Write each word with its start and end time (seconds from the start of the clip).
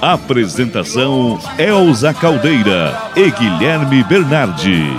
Apresentação: 0.00 1.38
Elza 1.58 2.14
Caldeira 2.14 3.10
e 3.14 3.30
Guilherme 3.30 4.02
Bernardi. 4.02 4.96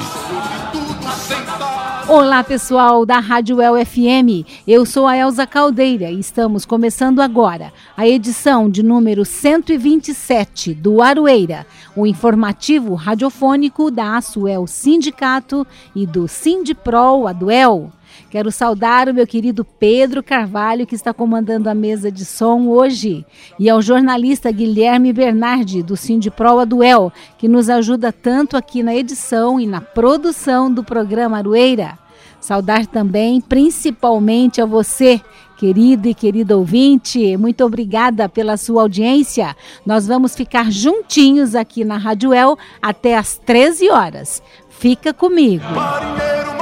Olá 2.08 2.44
pessoal 2.44 3.04
da 3.04 3.18
Rádio 3.18 3.60
El 3.60 3.84
FM, 3.84 4.46
eu 4.68 4.86
sou 4.86 5.08
a 5.08 5.18
Elza 5.18 5.48
Caldeira 5.48 6.12
e 6.12 6.20
estamos 6.20 6.66
começando 6.66 7.20
agora 7.20 7.74
a 7.98 8.08
edição 8.08 8.70
de 8.70 8.84
número 8.84 9.26
127 9.26 10.76
do 10.76 11.02
Aroeira, 11.02 11.66
o 11.96 12.06
informativo 12.06 12.94
radiofônico 12.94 13.90
da 13.90 14.18
Asuel 14.18 14.68
Sindicato 14.68 15.66
e 15.96 16.06
do 16.06 16.28
Sindipro 16.28 17.26
Aduel. 17.26 17.92
Quero 18.32 18.50
saudar 18.50 19.10
o 19.10 19.14
meu 19.14 19.28
querido 19.28 19.66
Pedro 19.66 20.24
Carvalho, 20.24 20.88
que 20.88 20.96
está 20.96 21.14
comandando 21.14 21.70
a 21.70 21.76
mesa 21.76 22.10
de 22.10 22.24
som 22.24 22.70
hoje, 22.70 23.26
e 23.60 23.70
ao 23.70 23.82
jornalista 23.82 24.50
Guilherme 24.50 25.12
Bernardi, 25.12 25.84
do 25.84 25.98
Sindipro 25.98 26.58
Aduel, 26.60 27.12
que 27.38 27.50
nos 27.50 27.70
ajuda 27.70 28.10
tanto 28.10 28.56
aqui 28.56 28.82
na 28.82 28.96
edição 28.96 29.60
e 29.60 29.68
na 29.68 29.82
produção 29.82 30.74
do 30.74 30.82
programa 30.82 31.40
Aroeira. 31.40 32.00
Saudar 32.40 32.86
também, 32.86 33.42
principalmente 33.42 34.62
a 34.62 34.66
você, 34.66 35.20
querido 35.58 36.08
e 36.08 36.14
querido 36.14 36.58
ouvinte. 36.58 37.36
Muito 37.36 37.66
obrigada 37.66 38.30
pela 38.30 38.56
sua 38.56 38.84
audiência. 38.84 39.54
Nós 39.86 40.08
vamos 40.08 40.38
ficar 40.38 40.72
juntinhos 40.72 41.54
aqui 41.54 41.84
na 41.84 41.98
Rádio 41.98 42.34
El 42.34 42.58
até 42.82 43.18
às 43.18 43.38
13 43.38 43.90
horas. 43.90 44.42
Fica 44.70 45.14
comigo. 45.14 45.66
Marinheiro, 45.66 46.61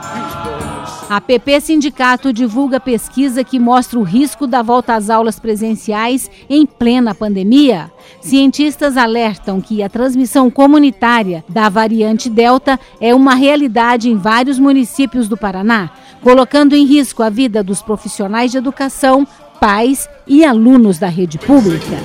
A 1.10 1.22
PP 1.22 1.62
Sindicato 1.62 2.34
divulga 2.34 2.82
pesquisa 2.82 3.42
que 3.42 3.58
mostra 3.58 3.98
o 3.98 4.04
risco 4.04 4.46
da 4.46 4.62
volta 4.62 4.94
às 4.94 5.10
aulas 5.10 5.40
presenciais 5.40 6.30
em 6.50 6.66
plena 6.66 7.16
pandemia. 7.16 7.90
Cientistas 8.20 8.98
alertam 8.98 9.62
que 9.62 9.82
a 9.82 9.88
transmissão 9.88 10.50
comunitária 10.50 11.46
da 11.48 11.70
variante 11.70 12.30
Delta 12.30 12.78
é 13.00 13.16
uma 13.16 13.36
realidade 13.36 14.10
em 14.10 14.18
vários 14.18 14.60
municípios 14.60 15.30
do 15.30 15.38
Paraná, 15.38 15.92
colocando 16.22 16.76
em 16.76 16.86
risco 16.86 17.24
a 17.24 17.30
vida 17.30 17.64
dos 17.64 17.82
profissionais 17.82 18.52
de 18.52 18.58
educação, 18.58 19.28
pais 19.60 20.08
e 20.26 20.46
alunos 20.46 21.00
da 21.00 21.08
rede 21.08 21.38
pública. 21.38 21.98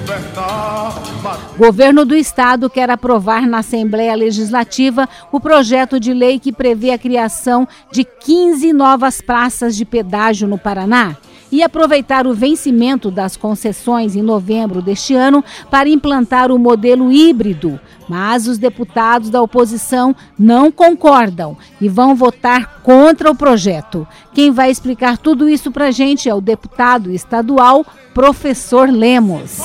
Governo 1.56 2.04
do 2.04 2.14
Estado 2.14 2.70
quer 2.70 2.90
aprovar 2.90 3.46
na 3.46 3.58
Assembleia 3.58 4.14
Legislativa 4.14 5.08
o 5.30 5.38
projeto 5.38 6.00
de 6.00 6.12
lei 6.14 6.38
que 6.38 6.52
prevê 6.52 6.92
a 6.92 6.98
criação 6.98 7.66
de 7.90 8.04
15 8.04 8.72
novas 8.72 9.20
praças 9.20 9.76
de 9.76 9.84
pedágio 9.84 10.48
no 10.48 10.58
Paraná 10.58 11.16
e 11.52 11.62
aproveitar 11.62 12.26
o 12.26 12.32
vencimento 12.32 13.10
das 13.10 13.36
concessões 13.36 14.16
em 14.16 14.22
novembro 14.22 14.80
deste 14.80 15.14
ano 15.14 15.44
para 15.70 15.88
implantar 15.88 16.50
o 16.50 16.58
modelo 16.58 17.12
híbrido. 17.12 17.78
Mas 18.08 18.48
os 18.48 18.56
deputados 18.56 19.28
da 19.28 19.42
oposição 19.42 20.16
não 20.38 20.72
concordam 20.72 21.56
e 21.80 21.88
vão 21.88 22.16
votar 22.16 22.80
contra 22.82 23.30
o 23.30 23.36
projeto. 23.36 24.08
Quem 24.32 24.50
vai 24.50 24.70
explicar 24.70 25.18
tudo 25.18 25.48
isso 25.48 25.70
para 25.70 25.88
a 25.88 25.90
gente 25.90 26.28
é 26.28 26.34
o 26.34 26.40
deputado 26.40 27.10
estadual, 27.10 27.84
professor 28.14 28.88
Lemos. 28.90 29.60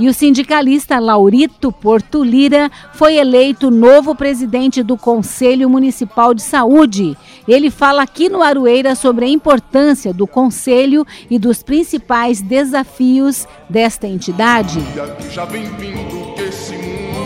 E 0.00 0.08
o 0.08 0.14
sindicalista 0.14 0.98
Laurito 0.98 1.70
Porto 1.70 2.24
Lira 2.24 2.70
foi 2.94 3.16
eleito 3.16 3.70
novo 3.70 4.14
presidente 4.14 4.82
do 4.82 4.96
Conselho 4.96 5.68
Municipal 5.68 6.32
de 6.32 6.40
Saúde. 6.40 7.14
Ele 7.46 7.70
fala 7.70 8.00
aqui 8.00 8.30
no 8.30 8.42
Aroeira 8.42 8.94
sobre 8.94 9.26
a 9.26 9.28
importância 9.28 10.14
do 10.14 10.26
conselho 10.26 11.06
e 11.30 11.38
dos 11.38 11.62
principais 11.62 12.40
desafios 12.40 13.46
desta 13.68 14.08
entidade. 14.08 14.80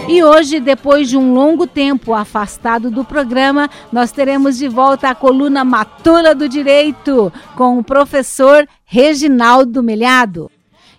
E 0.09 0.25
hoje, 0.25 0.59
depois 0.59 1.09
de 1.09 1.17
um 1.17 1.33
longo 1.33 1.69
tempo 1.69 2.13
afastado 2.13 2.91
do 2.91 3.05
programa, 3.05 3.71
nós 3.93 4.11
teremos 4.11 4.59
de 4.59 4.67
volta 4.67 5.11
a 5.11 5.15
coluna 5.15 5.65
Matula 5.65 6.35
do 6.35 6.49
Direito 6.49 7.33
com 7.55 7.79
o 7.79 7.85
professor 7.85 8.67
Reginaldo 8.85 9.81
Melhado. 9.81 10.51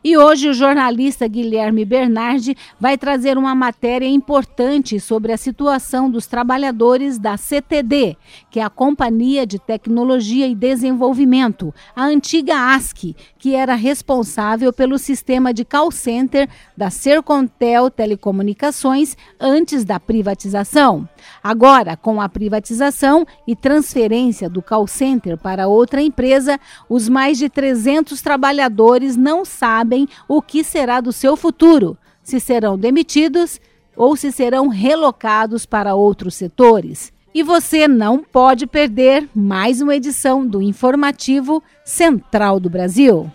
E 0.07 0.15
hoje 0.15 0.47
o 0.47 0.53
jornalista 0.53 1.27
Guilherme 1.27 1.83
Bernardi 1.83 2.55
vai 2.79 2.95
trazer 2.95 3.39
uma 3.39 3.55
matéria 3.55 4.05
importante 4.05 4.99
sobre 4.99 5.33
a 5.33 5.37
situação 5.37 6.11
dos 6.11 6.27
trabalhadores 6.27 7.17
da 7.17 7.35
CTD, 7.37 8.15
que 8.51 8.59
é 8.59 8.63
a 8.63 8.69
Companhia 8.69 9.47
de 9.47 9.57
Tecnologia 9.57 10.45
e 10.45 10.53
Desenvolvimento, 10.53 11.73
a 11.95 12.05
antiga 12.05 12.75
ASC, 12.75 13.15
que 13.39 13.55
era 13.55 13.73
responsável 13.73 14.71
pelo 14.71 14.99
sistema 14.99 15.51
de 15.51 15.65
call 15.65 15.89
center 15.89 16.47
da 16.77 16.91
Sercontel 16.91 17.89
Telecomunicações 17.89 19.17
antes 19.39 19.83
da 19.83 19.99
privatização. 19.99 21.09
Agora, 21.43 21.97
com 21.97 22.21
a 22.21 22.29
privatização 22.29 23.25
e 23.47 23.55
transferência 23.55 24.47
do 24.47 24.61
call 24.61 24.85
center 24.85 25.35
para 25.35 25.67
outra 25.67 25.99
empresa, 25.99 26.59
os 26.87 27.09
mais 27.09 27.39
de 27.39 27.49
300 27.49 28.21
trabalhadores 28.21 29.15
não 29.15 29.43
sabem 29.43 29.94
o 30.27 30.41
que 30.41 30.63
será 30.63 30.99
do 30.99 31.13
seu 31.13 31.37
futuro, 31.37 31.97
se 32.21 32.39
serão 32.39 32.77
demitidos 32.77 33.59
ou 33.95 34.15
se 34.15 34.31
serão 34.31 34.67
relocados 34.67 35.65
para 35.65 35.95
outros 35.95 36.35
setores. 36.35 37.13
E 37.33 37.43
você 37.43 37.87
não 37.87 38.23
pode 38.23 38.65
perder 38.65 39.29
mais 39.35 39.81
uma 39.81 39.95
edição 39.95 40.45
do 40.45 40.61
Informativo 40.61 41.61
Central 41.83 42.59
do 42.59 42.69
Brasil. 42.69 43.31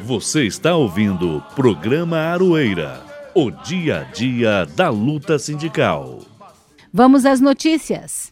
Você 0.00 0.44
está 0.44 0.74
ouvindo 0.74 1.36
o 1.36 1.40
programa 1.54 2.18
Aroeira, 2.18 3.02
o 3.34 3.50
dia 3.50 4.00
a 4.00 4.04
dia 4.04 4.66
da 4.66 4.90
luta 4.90 5.38
sindical. 5.38 6.20
Vamos 6.92 7.24
às 7.24 7.40
notícias. 7.40 8.31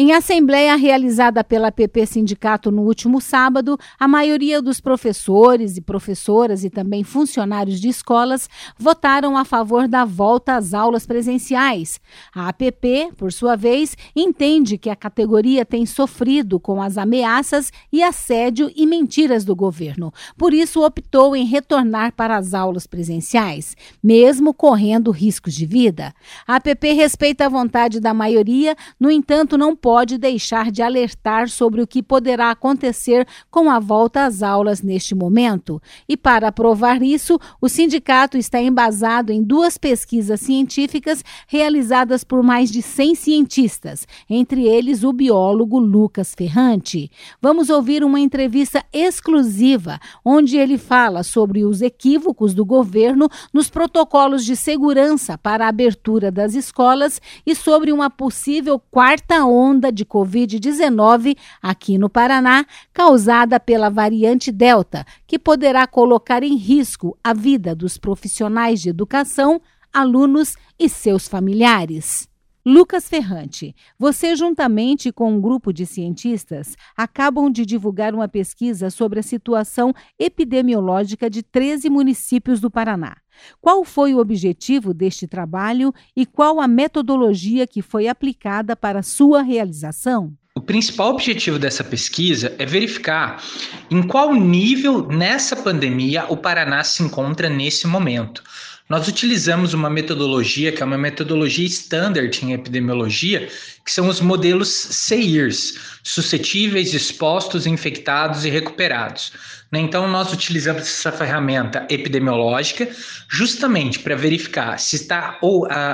Em 0.00 0.12
assembleia 0.12 0.76
realizada 0.76 1.42
pela 1.42 1.72
PP 1.72 2.06
Sindicato 2.06 2.70
no 2.70 2.82
último 2.82 3.20
sábado, 3.20 3.76
a 3.98 4.06
maioria 4.06 4.62
dos 4.62 4.80
professores 4.80 5.76
e 5.76 5.80
professoras 5.80 6.62
e 6.62 6.70
também 6.70 7.02
funcionários 7.02 7.80
de 7.80 7.88
escolas 7.88 8.48
votaram 8.78 9.36
a 9.36 9.44
favor 9.44 9.88
da 9.88 10.04
volta 10.04 10.54
às 10.54 10.72
aulas 10.72 11.04
presenciais. 11.04 11.98
A 12.32 12.48
APP, 12.48 13.10
por 13.16 13.32
sua 13.32 13.56
vez, 13.56 13.96
entende 14.14 14.78
que 14.78 14.88
a 14.88 14.94
categoria 14.94 15.66
tem 15.66 15.84
sofrido 15.84 16.60
com 16.60 16.80
as 16.80 16.96
ameaças 16.96 17.72
e 17.92 18.00
assédio 18.00 18.70
e 18.76 18.86
mentiras 18.86 19.44
do 19.44 19.56
governo. 19.56 20.12
Por 20.36 20.54
isso, 20.54 20.80
optou 20.80 21.34
em 21.34 21.44
retornar 21.44 22.12
para 22.12 22.36
as 22.36 22.54
aulas 22.54 22.86
presenciais, 22.86 23.76
mesmo 24.00 24.54
correndo 24.54 25.10
riscos 25.10 25.54
de 25.54 25.66
vida. 25.66 26.14
A 26.46 26.54
APP 26.54 26.92
respeita 26.92 27.46
a 27.46 27.48
vontade 27.48 27.98
da 27.98 28.14
maioria, 28.14 28.76
no 29.00 29.10
entanto, 29.10 29.58
não 29.58 29.74
pode 29.74 29.87
pode 29.88 30.18
deixar 30.18 30.70
de 30.70 30.82
alertar 30.82 31.48
sobre 31.48 31.80
o 31.80 31.86
que 31.86 32.02
poderá 32.02 32.50
acontecer 32.50 33.26
com 33.50 33.70
a 33.70 33.78
volta 33.78 34.26
às 34.26 34.42
aulas 34.42 34.82
neste 34.82 35.14
momento. 35.14 35.80
E 36.06 36.14
para 36.14 36.52
provar 36.52 37.02
isso, 37.02 37.40
o 37.58 37.70
sindicato 37.70 38.36
está 38.36 38.60
embasado 38.60 39.32
em 39.32 39.42
duas 39.42 39.78
pesquisas 39.78 40.40
científicas 40.40 41.24
realizadas 41.46 42.22
por 42.22 42.42
mais 42.42 42.70
de 42.70 42.82
100 42.82 43.14
cientistas, 43.14 44.06
entre 44.28 44.66
eles 44.66 45.04
o 45.04 45.10
biólogo 45.10 45.78
Lucas 45.78 46.34
Ferrante. 46.36 47.10
Vamos 47.40 47.70
ouvir 47.70 48.04
uma 48.04 48.20
entrevista 48.20 48.84
exclusiva 48.92 49.98
onde 50.22 50.58
ele 50.58 50.76
fala 50.76 51.22
sobre 51.22 51.64
os 51.64 51.80
equívocos 51.80 52.52
do 52.52 52.62
governo 52.62 53.26
nos 53.54 53.70
protocolos 53.70 54.44
de 54.44 54.54
segurança 54.54 55.38
para 55.38 55.64
a 55.64 55.70
abertura 55.70 56.30
das 56.30 56.54
escolas 56.54 57.22
e 57.46 57.54
sobre 57.54 57.90
uma 57.90 58.10
possível 58.10 58.78
quarta 58.78 59.46
onda 59.46 59.77
de 59.92 60.04
Covid-19 60.04 61.36
aqui 61.62 61.96
no 61.96 62.10
Paraná, 62.10 62.66
causada 62.92 63.60
pela 63.60 63.88
variante 63.88 64.50
Delta, 64.50 65.06
que 65.26 65.38
poderá 65.38 65.86
colocar 65.86 66.42
em 66.42 66.56
risco 66.56 67.16
a 67.22 67.32
vida 67.32 67.74
dos 67.74 67.96
profissionais 67.96 68.80
de 68.80 68.88
educação, 68.88 69.60
alunos 69.92 70.56
e 70.78 70.88
seus 70.88 71.28
familiares. 71.28 72.28
Lucas 72.66 73.08
Ferrante, 73.08 73.74
você, 73.98 74.34
juntamente 74.34 75.12
com 75.12 75.32
um 75.32 75.40
grupo 75.40 75.72
de 75.72 75.86
cientistas, 75.86 76.76
acabam 76.96 77.50
de 77.50 77.64
divulgar 77.64 78.14
uma 78.14 78.28
pesquisa 78.28 78.90
sobre 78.90 79.20
a 79.20 79.22
situação 79.22 79.94
epidemiológica 80.18 81.30
de 81.30 81.42
13 81.42 81.88
municípios 81.88 82.60
do 82.60 82.70
Paraná. 82.70 83.16
Qual 83.60 83.84
foi 83.84 84.14
o 84.14 84.18
objetivo 84.18 84.92
deste 84.92 85.26
trabalho 85.26 85.92
e 86.16 86.26
qual 86.26 86.60
a 86.60 86.66
metodologia 86.66 87.66
que 87.66 87.80
foi 87.80 88.08
aplicada 88.08 88.74
para 88.74 89.02
sua 89.02 89.42
realização? 89.42 90.36
O 90.58 90.60
principal 90.60 91.10
objetivo 91.10 91.56
dessa 91.56 91.84
pesquisa 91.84 92.52
é 92.58 92.66
verificar 92.66 93.40
em 93.88 94.02
qual 94.02 94.34
nível 94.34 95.06
nessa 95.06 95.54
pandemia 95.54 96.24
o 96.28 96.36
Paraná 96.36 96.82
se 96.82 97.00
encontra 97.00 97.48
nesse 97.48 97.86
momento. 97.86 98.42
Nós 98.88 99.06
utilizamos 99.06 99.72
uma 99.72 99.88
metodologia 99.88 100.72
que 100.72 100.82
é 100.82 100.84
uma 100.84 100.98
metodologia 100.98 101.64
standard 101.64 102.44
em 102.44 102.54
epidemiologia, 102.54 103.46
que 103.84 103.92
são 103.92 104.08
os 104.08 104.20
modelos 104.20 104.68
CEIRS, 104.68 105.78
suscetíveis, 106.02 106.92
expostos, 106.92 107.64
infectados 107.64 108.44
e 108.44 108.50
recuperados. 108.50 109.30
Né? 109.70 109.80
Então, 109.80 110.08
nós 110.08 110.32
utilizamos 110.32 110.82
essa 110.82 111.12
ferramenta 111.12 111.86
epidemiológica 111.90 112.88
justamente 113.28 113.98
para 113.98 114.14
verificar 114.14 114.78
se 114.78 114.96
está 114.96 115.38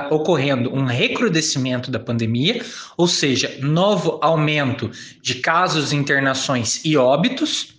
ocorrendo 0.09 0.73
um 0.73 0.85
recrudescimento 0.85 1.91
da 1.91 1.99
pandemia, 1.99 2.63
ou 2.97 3.07
seja, 3.07 3.57
novo 3.61 4.17
aumento 4.21 4.89
de 5.21 5.35
casos, 5.35 5.91
internações 5.91 6.83
e 6.85 6.95
óbitos, 6.95 7.75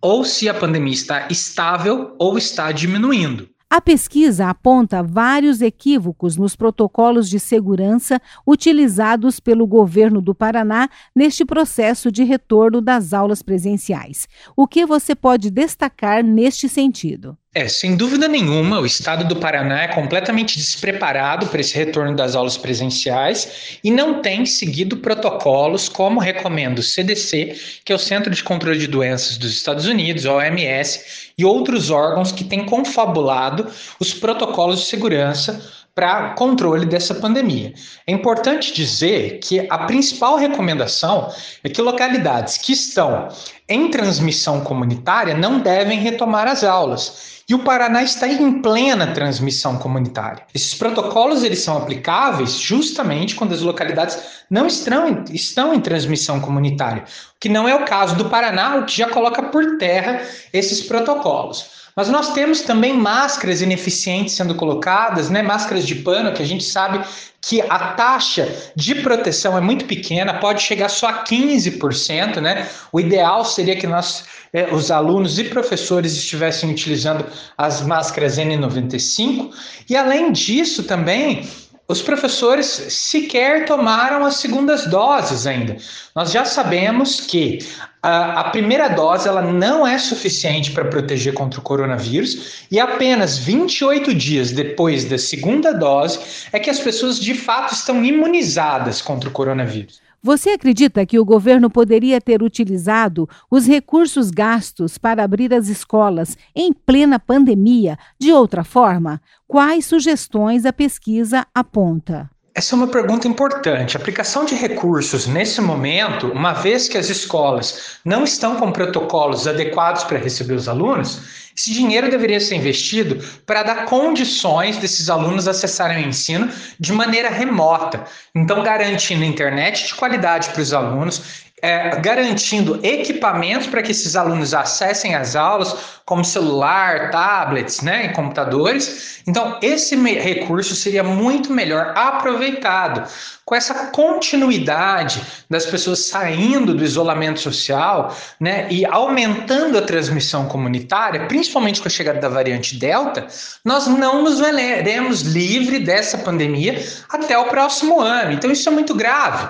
ou 0.00 0.24
se 0.24 0.48
a 0.48 0.54
pandemia 0.54 0.92
está 0.92 1.28
estável 1.30 2.14
ou 2.18 2.36
está 2.36 2.72
diminuindo. 2.72 3.53
A 3.70 3.80
pesquisa 3.80 4.48
aponta 4.48 5.02
vários 5.02 5.60
equívocos 5.60 6.36
nos 6.36 6.54
protocolos 6.54 7.28
de 7.28 7.40
segurança 7.40 8.20
utilizados 8.46 9.40
pelo 9.40 9.66
governo 9.66 10.20
do 10.20 10.34
Paraná 10.34 10.88
neste 11.14 11.44
processo 11.44 12.12
de 12.12 12.22
retorno 12.22 12.80
das 12.80 13.12
aulas 13.12 13.42
presenciais. 13.42 14.28
O 14.56 14.68
que 14.68 14.86
você 14.86 15.14
pode 15.14 15.50
destacar 15.50 16.22
neste 16.22 16.68
sentido? 16.68 17.36
É, 17.56 17.68
sem 17.68 17.94
dúvida 17.94 18.26
nenhuma, 18.26 18.80
o 18.80 18.86
estado 18.86 19.24
do 19.24 19.36
Paraná 19.36 19.84
é 19.84 19.88
completamente 19.88 20.58
despreparado 20.58 21.46
para 21.46 21.60
esse 21.60 21.72
retorno 21.72 22.16
das 22.16 22.34
aulas 22.34 22.56
presenciais 22.56 23.78
e 23.84 23.92
não 23.92 24.20
tem 24.20 24.44
seguido 24.44 24.96
protocolos 24.96 25.88
como 25.88 26.18
recomenda 26.18 26.80
o 26.80 26.82
CDC, 26.82 27.80
que 27.84 27.92
é 27.92 27.94
o 27.94 27.98
Centro 27.98 28.34
de 28.34 28.42
Controle 28.42 28.76
de 28.76 28.88
Doenças 28.88 29.36
dos 29.36 29.52
Estados 29.52 29.86
Unidos, 29.86 30.26
a 30.26 30.34
OMS, 30.34 31.30
e 31.38 31.44
outros 31.44 31.90
órgãos 31.90 32.32
que 32.32 32.42
têm 32.42 32.66
confabulado 32.66 33.70
os 34.00 34.12
protocolos 34.12 34.80
de 34.80 34.86
segurança 34.86 35.62
para 35.94 36.30
controle 36.30 36.84
dessa 36.84 37.14
pandemia. 37.14 37.72
É 38.04 38.10
importante 38.10 38.74
dizer 38.74 39.38
que 39.38 39.64
a 39.70 39.78
principal 39.78 40.36
recomendação 40.36 41.32
é 41.62 41.68
que 41.68 41.80
localidades 41.80 42.58
que 42.58 42.72
estão 42.72 43.28
em 43.68 43.88
transmissão 43.90 44.60
comunitária 44.62 45.34
não 45.34 45.60
devem 45.60 46.00
retomar 46.00 46.48
as 46.48 46.64
aulas. 46.64 47.33
E 47.46 47.54
o 47.54 47.58
Paraná 47.58 48.02
está 48.02 48.26
em 48.26 48.62
plena 48.62 49.08
transmissão 49.08 49.76
comunitária. 49.76 50.44
Esses 50.54 50.72
protocolos 50.72 51.44
eles 51.44 51.60
são 51.60 51.76
aplicáveis 51.76 52.52
justamente 52.52 53.34
quando 53.34 53.52
as 53.52 53.60
localidades 53.60 54.18
não 54.48 54.66
estão, 54.66 55.24
estão 55.30 55.74
em 55.74 55.80
transmissão 55.80 56.40
comunitária, 56.40 57.02
o 57.02 57.38
que 57.38 57.50
não 57.50 57.68
é 57.68 57.74
o 57.74 57.84
caso 57.84 58.16
do 58.16 58.30
Paraná, 58.30 58.76
o 58.76 58.86
que 58.86 58.96
já 58.96 59.10
coloca 59.10 59.42
por 59.42 59.76
terra 59.76 60.22
esses 60.54 60.80
protocolos. 60.80 61.83
Mas 61.96 62.08
nós 62.08 62.32
temos 62.32 62.62
também 62.62 62.92
máscaras 62.92 63.62
ineficientes 63.62 64.34
sendo 64.34 64.54
colocadas, 64.56 65.30
né? 65.30 65.42
Máscaras 65.42 65.86
de 65.86 65.94
pano 65.94 66.32
que 66.32 66.42
a 66.42 66.46
gente 66.46 66.64
sabe 66.64 67.00
que 67.40 67.60
a 67.60 67.92
taxa 67.92 68.48
de 68.74 68.96
proteção 68.96 69.56
é 69.56 69.60
muito 69.60 69.84
pequena, 69.84 70.34
pode 70.34 70.62
chegar 70.62 70.88
só 70.88 71.08
a 71.08 71.24
15%, 71.24 72.40
né? 72.40 72.68
O 72.90 72.98
ideal 72.98 73.44
seria 73.44 73.76
que 73.76 73.86
nós, 73.86 74.24
eh, 74.52 74.72
os 74.72 74.90
alunos 74.90 75.38
e 75.38 75.44
professores 75.44 76.14
estivessem 76.14 76.70
utilizando 76.70 77.24
as 77.56 77.82
máscaras 77.82 78.38
N95. 78.38 79.50
E 79.88 79.96
além 79.96 80.32
disso 80.32 80.84
também, 80.84 81.46
os 81.86 82.00
professores 82.00 82.66
sequer 82.66 83.66
tomaram 83.66 84.24
as 84.24 84.36
segundas 84.36 84.86
doses 84.86 85.46
ainda. 85.46 85.76
Nós 86.16 86.32
já 86.32 86.44
sabemos 86.44 87.20
que 87.20 87.58
a, 88.02 88.40
a 88.40 88.44
primeira 88.50 88.88
dose 88.88 89.28
ela 89.28 89.42
não 89.42 89.86
é 89.86 89.98
suficiente 89.98 90.70
para 90.70 90.86
proteger 90.86 91.34
contra 91.34 91.60
o 91.60 91.62
coronavírus 91.62 92.64
e 92.70 92.80
apenas 92.80 93.36
28 93.36 94.14
dias 94.14 94.50
depois 94.50 95.04
da 95.04 95.18
segunda 95.18 95.72
dose 95.72 96.20
é 96.52 96.58
que 96.58 96.70
as 96.70 96.80
pessoas 96.80 97.20
de 97.20 97.34
fato 97.34 97.74
estão 97.74 98.02
imunizadas 98.02 99.02
contra 99.02 99.28
o 99.28 99.32
coronavírus. 99.32 100.03
Você 100.24 100.48
acredita 100.48 101.04
que 101.04 101.18
o 101.18 101.24
governo 101.24 101.68
poderia 101.68 102.18
ter 102.18 102.42
utilizado 102.42 103.28
os 103.50 103.66
recursos 103.66 104.30
gastos 104.30 104.96
para 104.96 105.22
abrir 105.22 105.52
as 105.52 105.68
escolas 105.68 106.34
em 106.56 106.72
plena 106.72 107.18
pandemia 107.18 107.98
de 108.18 108.32
outra 108.32 108.64
forma? 108.64 109.20
Quais 109.46 109.84
sugestões 109.84 110.64
a 110.64 110.72
pesquisa 110.72 111.46
aponta? 111.54 112.30
Essa 112.54 112.74
é 112.74 112.76
uma 112.76 112.86
pergunta 112.86 113.28
importante. 113.28 113.98
A 113.98 114.00
aplicação 114.00 114.46
de 114.46 114.54
recursos 114.54 115.26
nesse 115.26 115.60
momento, 115.60 116.28
uma 116.28 116.54
vez 116.54 116.88
que 116.88 116.96
as 116.96 117.10
escolas 117.10 117.98
não 118.02 118.24
estão 118.24 118.56
com 118.56 118.72
protocolos 118.72 119.46
adequados 119.46 120.04
para 120.04 120.16
receber 120.16 120.54
os 120.54 120.68
alunos, 120.68 121.43
esse 121.56 121.72
dinheiro 121.72 122.10
deveria 122.10 122.40
ser 122.40 122.56
investido 122.56 123.24
para 123.46 123.62
dar 123.62 123.84
condições 123.84 124.76
desses 124.76 125.08
alunos 125.08 125.46
acessarem 125.46 126.04
o 126.04 126.08
ensino 126.08 126.50
de 126.80 126.92
maneira 126.92 127.28
remota. 127.28 128.04
Então, 128.34 128.62
garantindo 128.62 129.24
internet 129.24 129.86
de 129.86 129.94
qualidade 129.94 130.48
para 130.48 130.60
os 130.60 130.72
alunos, 130.72 131.43
é, 131.62 131.98
garantindo 132.00 132.78
equipamentos 132.82 133.66
para 133.66 133.82
que 133.82 133.92
esses 133.92 134.16
alunos 134.16 134.52
acessem 134.52 135.14
as 135.14 135.34
aulas, 135.34 135.74
como 136.04 136.24
celular, 136.24 137.10
tablets, 137.10 137.80
né, 137.80 138.06
e 138.06 138.08
computadores. 138.10 139.22
Então, 139.26 139.58
esse 139.62 139.96
recurso 139.96 140.74
seria 140.74 141.02
muito 141.02 141.50
melhor 141.52 141.94
aproveitado. 141.96 143.08
Com 143.46 143.54
essa 143.54 143.86
continuidade 143.86 145.22
das 145.48 145.64
pessoas 145.64 146.00
saindo 146.00 146.74
do 146.74 146.84
isolamento 146.84 147.40
social, 147.40 148.14
né, 148.38 148.66
e 148.70 148.84
aumentando 148.84 149.78
a 149.78 149.82
transmissão 149.82 150.46
comunitária, 150.46 151.26
principalmente 151.26 151.80
com 151.80 151.88
a 151.88 151.90
chegada 151.90 152.20
da 152.20 152.28
variante 152.28 152.76
Delta, 152.76 153.26
nós 153.64 153.86
não 153.86 154.22
nos 154.22 154.40
veremos 154.40 155.22
livre 155.22 155.78
dessa 155.78 156.18
pandemia 156.18 156.84
até 157.08 157.38
o 157.38 157.46
próximo 157.46 158.00
ano. 158.00 158.32
Então, 158.32 158.50
isso 158.50 158.68
é 158.68 158.72
muito 158.72 158.94
grave. 158.94 159.48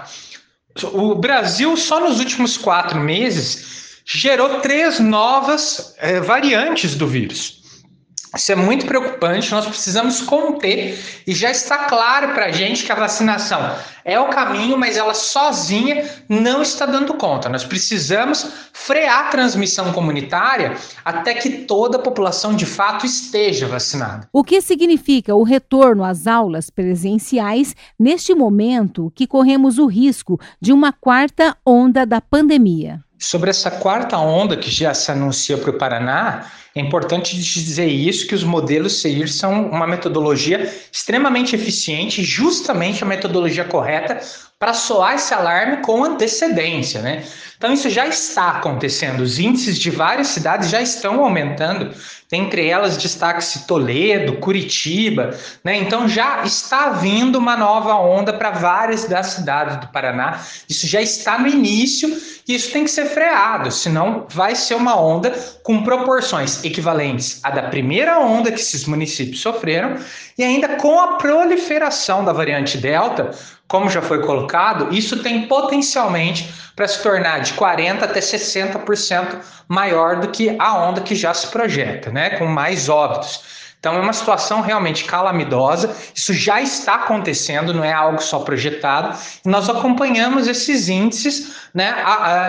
O 0.92 1.14
Brasil, 1.14 1.76
só 1.76 2.00
nos 2.00 2.18
últimos 2.18 2.56
quatro 2.56 2.98
meses, 2.98 4.00
gerou 4.04 4.60
três 4.60 4.98
novas 4.98 5.94
é, 5.98 6.20
variantes 6.20 6.96
do 6.96 7.06
vírus. 7.06 7.63
Isso 8.36 8.50
é 8.50 8.56
muito 8.56 8.86
preocupante, 8.86 9.50
nós 9.52 9.66
precisamos 9.66 10.20
conter 10.20 10.98
e 11.26 11.34
já 11.34 11.50
está 11.50 11.84
claro 11.84 12.34
para 12.34 12.46
a 12.46 12.52
gente 12.52 12.84
que 12.84 12.90
a 12.90 12.96
vacinação 12.96 13.76
é 14.04 14.18
o 14.18 14.28
caminho, 14.28 14.76
mas 14.76 14.96
ela 14.96 15.14
sozinha 15.14 16.08
não 16.28 16.60
está 16.60 16.84
dando 16.84 17.14
conta. 17.14 17.48
Nós 17.48 17.64
precisamos 17.64 18.46
frear 18.72 19.26
a 19.26 19.28
transmissão 19.30 19.92
comunitária 19.92 20.76
até 21.04 21.34
que 21.34 21.48
toda 21.64 21.96
a 21.96 22.02
população 22.02 22.54
de 22.54 22.66
fato 22.66 23.06
esteja 23.06 23.66
vacinada. 23.66 24.28
O 24.32 24.44
que 24.44 24.60
significa 24.60 25.34
o 25.34 25.42
retorno 25.42 26.04
às 26.04 26.26
aulas 26.26 26.68
presenciais 26.68 27.74
neste 27.98 28.34
momento 28.34 29.12
que 29.14 29.26
corremos 29.26 29.78
o 29.78 29.86
risco 29.86 30.38
de 30.60 30.72
uma 30.72 30.92
quarta 30.92 31.56
onda 31.64 32.04
da 32.04 32.20
pandemia? 32.20 33.02
Sobre 33.24 33.48
essa 33.48 33.70
quarta 33.70 34.18
onda 34.18 34.54
que 34.54 34.70
já 34.70 34.92
se 34.92 35.10
anuncia 35.10 35.56
para 35.56 35.70
o 35.70 35.78
Paraná, 35.78 36.52
é 36.74 36.80
importante 36.80 37.34
dizer 37.34 37.86
isso, 37.86 38.26
que 38.26 38.34
os 38.34 38.44
modelos 38.44 39.00
CEIR 39.00 39.32
são 39.32 39.66
uma 39.70 39.86
metodologia 39.86 40.70
extremamente 40.92 41.56
eficiente, 41.56 42.22
justamente 42.22 43.02
a 43.02 43.06
metodologia 43.06 43.64
correta 43.64 44.20
para 44.64 44.72
soar 44.72 45.16
esse 45.16 45.34
alarme 45.34 45.82
com 45.82 46.02
antecedência, 46.02 47.02
né? 47.02 47.22
Então 47.58 47.70
isso 47.70 47.90
já 47.90 48.06
está 48.06 48.48
acontecendo. 48.52 49.20
Os 49.20 49.38
índices 49.38 49.78
de 49.78 49.90
várias 49.90 50.28
cidades 50.28 50.70
já 50.70 50.80
estão 50.80 51.22
aumentando. 51.22 51.94
Entre 52.32 52.66
elas 52.66 52.96
destaca-se 52.96 53.66
Toledo, 53.66 54.38
Curitiba, 54.38 55.38
né? 55.62 55.76
Então 55.76 56.08
já 56.08 56.42
está 56.44 56.88
vindo 56.88 57.36
uma 57.36 57.58
nova 57.58 57.94
onda 57.94 58.32
para 58.32 58.52
várias 58.52 59.04
das 59.04 59.26
cidades 59.26 59.76
do 59.76 59.88
Paraná. 59.88 60.40
Isso 60.66 60.86
já 60.86 61.02
está 61.02 61.38
no 61.38 61.46
início 61.46 62.08
e 62.48 62.54
isso 62.54 62.72
tem 62.72 62.84
que 62.84 62.90
ser 62.90 63.06
freado, 63.06 63.70
senão 63.70 64.26
vai 64.28 64.54
ser 64.54 64.74
uma 64.74 65.00
onda 65.00 65.30
com 65.62 65.82
proporções 65.82 66.62
equivalentes 66.64 67.40
à 67.42 67.50
da 67.50 67.62
primeira 67.64 68.18
onda 68.18 68.50
que 68.50 68.60
esses 68.60 68.84
municípios 68.84 69.40
sofreram 69.40 69.96
e 70.36 70.42
ainda 70.42 70.76
com 70.76 70.98
a 71.00 71.16
proliferação 71.16 72.24
da 72.24 72.32
variante 72.32 72.76
Delta, 72.76 73.30
como 73.68 73.88
já 73.88 74.02
foi 74.02 74.22
colocado, 74.22 74.94
isso 74.94 75.22
tem 75.22 75.46
potencialmente 75.46 76.52
para 76.76 76.86
se 76.86 77.02
tornar 77.02 77.40
de 77.40 77.54
40% 77.54 78.02
até 78.02 78.20
60% 78.20 79.38
maior 79.68 80.20
do 80.20 80.28
que 80.28 80.54
a 80.58 80.74
onda 80.76 81.00
que 81.00 81.14
já 81.14 81.32
se 81.32 81.46
projeta, 81.48 82.10
né? 82.10 82.30
Com 82.30 82.46
mais 82.46 82.88
óbitos. 82.88 83.64
Então 83.84 83.96
é 83.96 84.00
uma 84.00 84.14
situação 84.14 84.62
realmente 84.62 85.04
calamitosa, 85.04 85.94
isso 86.14 86.32
já 86.32 86.58
está 86.58 86.94
acontecendo, 86.94 87.74
não 87.74 87.84
é 87.84 87.92
algo 87.92 88.18
só 88.18 88.38
projetado, 88.38 89.14
nós 89.44 89.68
acompanhamos 89.68 90.48
esses 90.48 90.88
índices 90.88 91.68
né, 91.74 91.94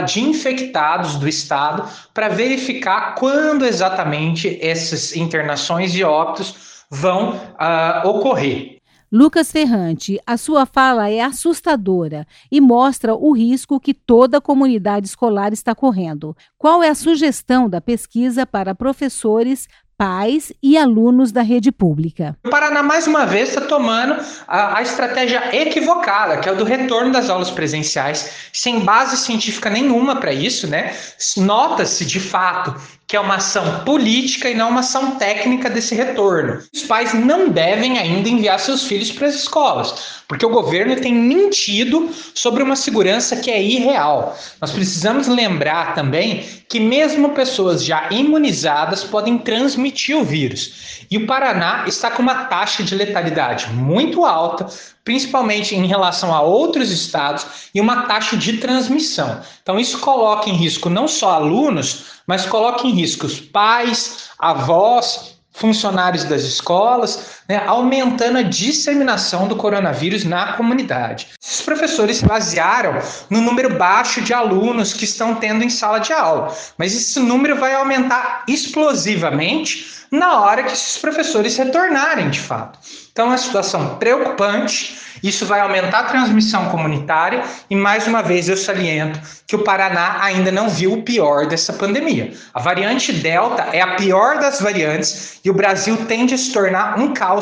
de 0.07 0.21
infectados 0.21 1.15
do 1.15 1.27
estado 1.27 1.89
para 2.13 2.29
verificar 2.29 3.15
quando 3.15 3.65
exatamente 3.65 4.57
essas 4.61 5.13
internações 5.13 5.93
e 5.93 6.05
óbitos 6.05 6.85
vão 6.89 7.31
uh, 7.31 8.07
ocorrer. 8.07 8.74
Lucas 9.17 9.49
Ferrante, 9.49 10.19
a 10.27 10.35
sua 10.35 10.65
fala 10.65 11.09
é 11.09 11.21
assustadora 11.21 12.27
e 12.51 12.59
mostra 12.59 13.15
o 13.15 13.31
risco 13.31 13.79
que 13.79 13.93
toda 13.93 14.39
a 14.39 14.41
comunidade 14.41 15.07
escolar 15.07 15.53
está 15.53 15.73
correndo. 15.73 16.35
Qual 16.57 16.83
é 16.83 16.89
a 16.89 16.95
sugestão 16.95 17.69
da 17.69 17.79
pesquisa 17.79 18.45
para 18.45 18.75
professores, 18.75 19.69
pais 19.97 20.51
e 20.61 20.77
alunos 20.77 21.31
da 21.31 21.41
rede 21.41 21.71
pública. 21.71 22.37
O 22.45 22.49
Paraná, 22.49 22.83
mais 22.83 23.07
uma 23.07 23.25
vez, 23.25 23.49
está 23.49 23.61
tomando 23.61 24.21
a, 24.45 24.79
a, 24.79 24.81
estratégia 24.81 25.55
equivocada, 25.55 26.37
que 26.37 26.49
é 26.49 26.51
o 26.51 26.57
do 26.57 26.65
retorno 26.65 27.13
das 27.13 27.29
aulas 27.29 27.49
presenciais, 27.49 28.49
sem 28.51 28.81
base 28.81 29.15
científica 29.15 29.69
nenhuma 29.69 30.17
para 30.17 30.33
isso, 30.33 30.67
né? 30.67 30.93
Nota-se 31.37 32.05
de 32.05 32.19
fato 32.19 32.75
que 33.07 33.15
é 33.15 33.19
uma 33.19 33.35
ação 33.35 33.83
política 33.85 34.49
e 34.49 34.55
não 34.55 34.69
uma 34.69 34.79
ação 34.79 35.11
técnica 35.11 35.69
desse 35.69 35.93
retorno. 35.93 36.61
Os 36.73 36.83
pais 36.83 37.13
não 37.13 37.49
devem 37.49 37.99
ainda 37.99 38.27
enviar 38.27 38.59
seus 38.59 38.83
filhos 38.83 39.11
para 39.11 39.27
as 39.27 39.35
escolas, 39.35 40.23
porque 40.27 40.45
o 40.45 40.49
governo 40.49 40.95
tem 40.95 41.13
mentido 41.13 42.09
sobre 42.33 42.63
uma 42.63 42.75
segurança 42.75 43.35
que 43.35 43.51
é 43.51 43.61
irreal. 43.61 44.35
Nós 44.59 44.71
precisamos 44.71 45.27
lembrar 45.27 45.93
também 45.93 46.43
que 46.67 46.79
mesmo 46.79 47.29
pessoas 47.29 47.83
já 47.83 48.09
imunizadas 48.09 49.03
podem 49.03 49.37
transmitir 49.37 50.17
o 50.17 50.23
vírus. 50.23 51.05
E 51.09 51.17
o 51.17 51.27
Paraná 51.27 51.85
está 51.87 52.09
com 52.09 52.23
uma 52.23 52.45
taxa 52.45 52.81
de 52.81 52.95
letalidade 52.95 53.69
muito 53.69 54.25
alta, 54.25 54.67
principalmente 55.05 55.75
em 55.75 55.85
relação 55.85 56.33
a 56.33 56.41
outros 56.41 56.91
estados, 56.91 57.45
e 57.73 57.79
uma 57.79 58.01
taxa 58.07 58.35
de 58.35 58.57
transmissão. 58.57 59.39
Então, 59.61 59.79
isso 59.79 59.99
coloca 59.99 60.49
em 60.49 60.53
risco 60.53 60.89
não 60.89 61.07
só 61.07 61.31
alunos, 61.31 62.05
mas 62.25 62.45
coloca 62.45 62.87
em 62.87 62.91
risco 62.91 63.27
os 63.27 63.39
pais, 63.39 64.29
avós, 64.39 65.35
funcionários 65.51 66.23
das 66.25 66.41
escolas, 66.41 67.34
né, 67.47 67.63
aumentando 67.65 68.37
a 68.37 68.43
disseminação 68.43 69.47
do 69.47 69.55
coronavírus 69.55 70.23
na 70.23 70.53
comunidade. 70.53 71.29
Os 71.43 71.61
professores 71.61 72.17
se 72.17 72.25
basearam 72.25 72.99
no 73.29 73.41
número 73.41 73.75
baixo 73.75 74.21
de 74.21 74.33
alunos 74.33 74.93
que 74.93 75.05
estão 75.05 75.35
tendo 75.35 75.63
em 75.63 75.69
sala 75.69 75.99
de 75.99 76.11
aula, 76.11 76.55
mas 76.77 76.95
esse 76.95 77.19
número 77.19 77.55
vai 77.55 77.73
aumentar 77.73 78.43
explosivamente 78.47 79.95
na 80.11 80.41
hora 80.41 80.63
que 80.63 80.73
esses 80.73 80.97
professores 80.97 81.57
retornarem 81.57 82.29
de 82.29 82.39
fato. 82.39 82.79
Então, 83.11 83.25
é 83.25 83.29
uma 83.29 83.37
situação 83.37 83.95
preocupante. 83.95 84.99
Isso 85.23 85.45
vai 85.45 85.61
aumentar 85.61 85.99
a 85.99 86.03
transmissão 86.03 86.69
comunitária 86.69 87.43
e, 87.69 87.75
mais 87.75 88.05
uma 88.07 88.21
vez, 88.21 88.49
eu 88.49 88.57
saliento 88.57 89.19
que 89.47 89.55
o 89.55 89.63
Paraná 89.63 90.17
ainda 90.21 90.51
não 90.51 90.69
viu 90.69 90.93
o 90.93 91.01
pior 91.01 91.47
dessa 91.47 91.73
pandemia. 91.73 92.33
A 92.53 92.59
variante 92.59 93.13
Delta 93.13 93.69
é 93.71 93.81
a 93.81 93.95
pior 93.95 94.39
das 94.39 94.59
variantes 94.59 95.39
e 95.43 95.49
o 95.49 95.53
Brasil 95.53 95.97
tende 96.07 96.33
a 96.33 96.37
se 96.37 96.51
tornar 96.51 96.99
um 96.99 97.13
caos 97.13 97.34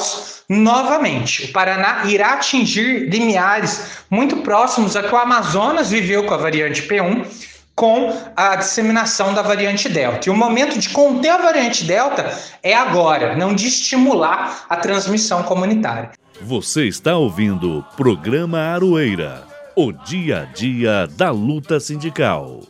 novamente. 0.49 1.45
O 1.45 1.51
Paraná 1.51 2.05
irá 2.05 2.33
atingir 2.33 3.09
limiares 3.09 4.03
muito 4.09 4.37
próximos 4.37 4.95
a 4.95 5.03
que 5.03 5.13
o 5.13 5.17
Amazonas 5.17 5.89
viveu 5.89 6.25
com 6.25 6.33
a 6.33 6.37
variante 6.37 6.83
P1 6.83 7.25
com 7.75 8.15
a 8.35 8.55
disseminação 8.55 9.33
da 9.33 9.41
variante 9.41 9.89
Delta. 9.89 10.29
E 10.29 10.31
o 10.31 10.35
momento 10.35 10.77
de 10.77 10.89
conter 10.89 11.29
a 11.29 11.37
variante 11.37 11.83
Delta 11.83 12.37
é 12.61 12.73
agora, 12.73 13.35
não 13.35 13.53
de 13.53 13.67
estimular 13.67 14.65
a 14.69 14.77
transmissão 14.77 15.43
comunitária. 15.43 16.11
Você 16.41 16.85
está 16.85 17.15
ouvindo 17.15 17.79
o 17.79 17.83
programa 17.95 18.59
Aroeira, 18.59 19.43
o 19.75 19.91
dia 19.91 20.41
a 20.41 20.45
dia 20.45 21.07
da 21.07 21.31
luta 21.31 21.79
sindical. 21.79 22.61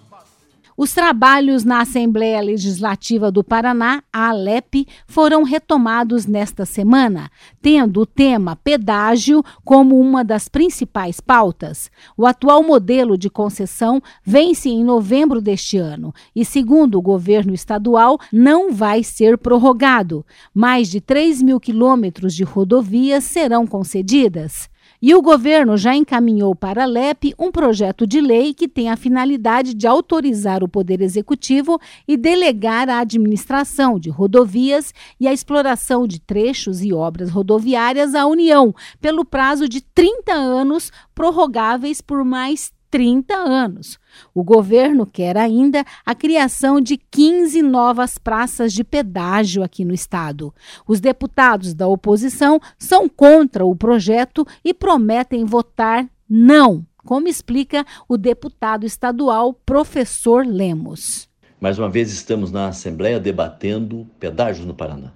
Os 0.76 0.92
trabalhos 0.94 1.64
na 1.64 1.82
Assembleia 1.82 2.42
Legislativa 2.42 3.32
do 3.32 3.44
Paraná, 3.44 4.02
a 4.12 4.30
ALEP, 4.30 4.88
foram 5.06 5.44
retomados 5.44 6.26
nesta 6.26 6.66
semana, 6.66 7.30
tendo 7.62 8.02
o 8.02 8.06
tema 8.06 8.56
pedágio 8.56 9.44
como 9.64 10.00
uma 10.00 10.24
das 10.24 10.48
principais 10.48 11.20
pautas. 11.20 11.92
O 12.18 12.26
atual 12.26 12.64
modelo 12.64 13.18
de 13.18 13.30
concessão 13.30 14.02
vence 14.24 14.68
em 14.68 14.84
novembro 14.84 15.40
deste 15.40 15.78
ano 15.78 16.14
e, 16.36 16.44
segundo 16.44 16.98
o 16.98 17.02
governo 17.02 17.54
estadual, 17.54 18.20
não 18.32 18.74
vai 18.74 19.04
ser 19.04 19.38
prorrogado. 19.38 20.26
Mais 20.54 20.90
de 20.90 21.00
3 21.00 21.44
mil 21.44 21.60
quilômetros 21.60 22.34
de 22.34 22.44
rodovias 22.44 23.24
serão 23.24 23.68
concedidas. 23.68 24.73
E 25.06 25.14
o 25.14 25.22
governo 25.22 25.76
já 25.76 25.94
encaminhou 25.94 26.56
para 26.56 26.84
a 26.84 26.86
LEP 26.86 27.36
um 27.38 27.52
projeto 27.52 28.08
de 28.08 28.22
lei 28.22 28.54
que 28.54 28.70
tem 28.70 28.90
a 28.90 28.96
finalidade 28.96 29.74
de 29.74 29.86
autorizar 29.86 30.64
o 30.64 30.68
Poder 30.70 31.02
Executivo 31.02 31.78
e 32.08 32.16
delegar 32.16 32.88
a 32.88 33.00
administração 33.00 34.00
de 34.00 34.10
rodovias 34.10 34.94
e 35.20 35.28
a 35.28 35.34
exploração 35.34 36.08
de 36.08 36.22
trechos 36.22 36.82
e 36.82 36.94
obras 36.94 37.30
rodoviárias 37.30 38.16
à 38.16 38.26
União, 38.26 38.74
pelo 39.02 39.26
prazo 39.26 39.68
de 39.68 39.82
30 39.82 40.32
anos, 40.32 40.90
prorrogáveis 41.14 42.00
por 42.00 42.24
mais 42.24 42.72
30 42.94 43.34
anos. 43.34 43.98
O 44.36 44.44
governo 44.44 45.08
quer 45.08 45.36
ainda 45.36 45.84
a 46.06 46.14
criação 46.14 46.80
de 46.80 46.96
15 46.96 47.60
novas 47.64 48.20
praças 48.20 48.72
de 48.72 48.84
pedágio 48.84 49.64
aqui 49.64 49.84
no 49.84 49.96
estado. 49.96 50.54
Os 50.88 51.00
deputados 51.00 51.74
da 51.74 51.88
oposição 51.88 52.60
são 52.78 53.10
contra 53.10 53.66
o 53.66 53.76
projeto 53.76 54.46
e 54.64 54.76
prometem 54.76 55.44
votar 55.44 56.08
não, 56.30 56.86
como 57.04 57.28
explica 57.28 57.84
o 58.08 58.16
deputado 58.16 58.86
estadual 58.86 59.56
professor 59.66 60.46
Lemos. 60.46 61.28
Mais 61.60 61.80
uma 61.80 61.90
vez 61.90 62.14
estamos 62.14 62.52
na 62.52 62.68
Assembleia 62.68 63.20
debatendo 63.20 64.08
pedágios 64.20 64.68
no 64.68 64.76
Paraná. 64.76 65.12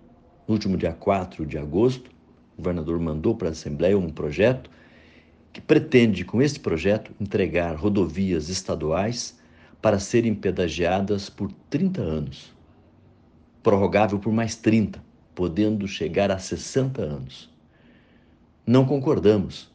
No 0.47 0.55
último 0.55 0.77
dia 0.77 0.93
4 0.93 1.45
de 1.45 1.59
agosto, 1.59 2.09
o 2.53 2.57
governador 2.57 2.99
mandou 2.99 3.35
para 3.35 3.49
a 3.49 3.51
Assembleia 3.51 3.95
um 3.95 4.09
projeto 4.09 4.67
que 5.57 5.61
pretende, 5.61 6.23
com 6.23 6.39
este 6.39 6.59
projeto, 6.59 7.11
entregar 7.19 7.75
rodovias 7.75 8.47
estaduais 8.47 9.39
para 9.81 9.97
serem 9.97 10.35
pedagiadas 10.35 11.31
por 11.31 11.51
30 11.67 11.99
anos, 11.99 12.55
prorrogável 13.63 14.19
por 14.19 14.31
mais 14.31 14.55
30, 14.55 15.03
podendo 15.33 15.87
chegar 15.87 16.29
a 16.29 16.37
60 16.37 17.01
anos. 17.01 17.49
Não 18.67 18.85
concordamos, 18.85 19.73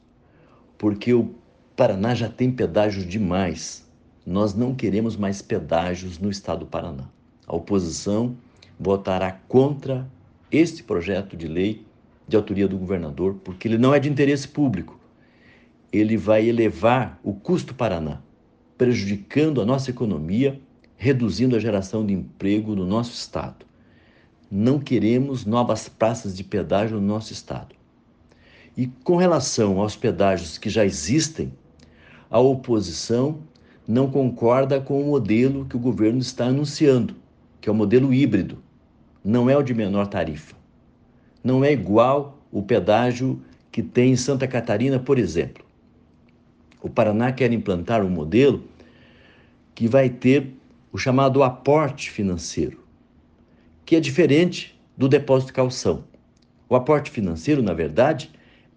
porque 0.78 1.12
o 1.12 1.34
Paraná 1.74 2.14
já 2.14 2.28
tem 2.28 2.52
pedágios 2.52 3.04
demais. 3.04 3.84
Nós 4.24 4.54
não 4.54 4.76
queremos 4.76 5.16
mais 5.16 5.42
pedágios 5.42 6.16
no 6.16 6.30
estado 6.30 6.60
do 6.60 6.66
Paraná. 6.66 7.08
A 7.44 7.56
oposição 7.56 8.36
votará 8.78 9.32
contra 9.48 10.08
este 10.48 10.84
projeto 10.84 11.36
de 11.36 11.48
lei 11.48 11.84
de 12.28 12.36
autoria 12.36 12.68
do 12.68 12.78
governador, 12.78 13.34
porque 13.42 13.66
ele 13.66 13.78
não 13.78 13.92
é 13.92 13.98
de 13.98 14.08
interesse 14.08 14.46
público 14.46 15.01
ele 15.92 16.16
vai 16.16 16.48
elevar 16.48 17.20
o 17.22 17.34
custo 17.34 17.74
Paraná, 17.74 18.22
prejudicando 18.78 19.60
a 19.60 19.66
nossa 19.66 19.90
economia, 19.90 20.58
reduzindo 20.96 21.54
a 21.54 21.60
geração 21.60 22.06
de 22.06 22.14
emprego 22.14 22.74
no 22.74 22.86
nosso 22.86 23.12
estado. 23.12 23.66
Não 24.50 24.78
queremos 24.78 25.44
novas 25.44 25.88
praças 25.88 26.36
de 26.36 26.42
pedágio 26.42 26.98
no 26.98 27.06
nosso 27.06 27.32
estado. 27.32 27.74
E 28.76 28.86
com 28.86 29.16
relação 29.16 29.80
aos 29.80 29.94
pedágios 29.94 30.56
que 30.56 30.70
já 30.70 30.84
existem, 30.84 31.52
a 32.30 32.38
oposição 32.38 33.40
não 33.86 34.10
concorda 34.10 34.80
com 34.80 35.02
o 35.02 35.06
modelo 35.06 35.66
que 35.66 35.76
o 35.76 35.80
governo 35.80 36.20
está 36.20 36.46
anunciando, 36.46 37.14
que 37.60 37.68
é 37.68 37.72
o 37.72 37.74
modelo 37.74 38.14
híbrido. 38.14 38.62
Não 39.22 39.50
é 39.50 39.56
o 39.56 39.62
de 39.62 39.74
menor 39.74 40.06
tarifa. 40.06 40.56
Não 41.44 41.64
é 41.64 41.72
igual 41.72 42.38
o 42.50 42.62
pedágio 42.62 43.42
que 43.70 43.82
tem 43.82 44.12
em 44.12 44.16
Santa 44.16 44.46
Catarina, 44.46 44.98
por 44.98 45.18
exemplo. 45.18 45.61
O 46.82 46.90
Paraná 46.90 47.30
quer 47.30 47.52
implantar 47.52 48.04
um 48.04 48.10
modelo 48.10 48.64
que 49.74 49.86
vai 49.86 50.10
ter 50.10 50.52
o 50.92 50.98
chamado 50.98 51.42
aporte 51.42 52.10
financeiro, 52.10 52.84
que 53.86 53.96
é 53.96 54.00
diferente 54.00 54.78
do 54.96 55.08
depósito 55.08 55.48
de 55.48 55.52
calção. 55.54 56.04
O 56.68 56.74
aporte 56.74 57.10
financeiro, 57.10 57.62
na 57.62 57.72
verdade, 57.72 58.30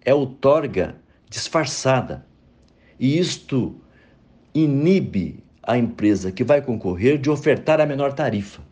é 0.04 0.14
outorga 0.14 0.96
disfarçada. 1.28 2.24
E 2.98 3.18
isto 3.18 3.74
inibe 4.54 5.42
a 5.62 5.76
empresa 5.76 6.30
que 6.30 6.44
vai 6.44 6.62
concorrer 6.62 7.18
de 7.18 7.28
ofertar 7.28 7.80
a 7.80 7.86
menor 7.86 8.12
tarifa. 8.12 8.62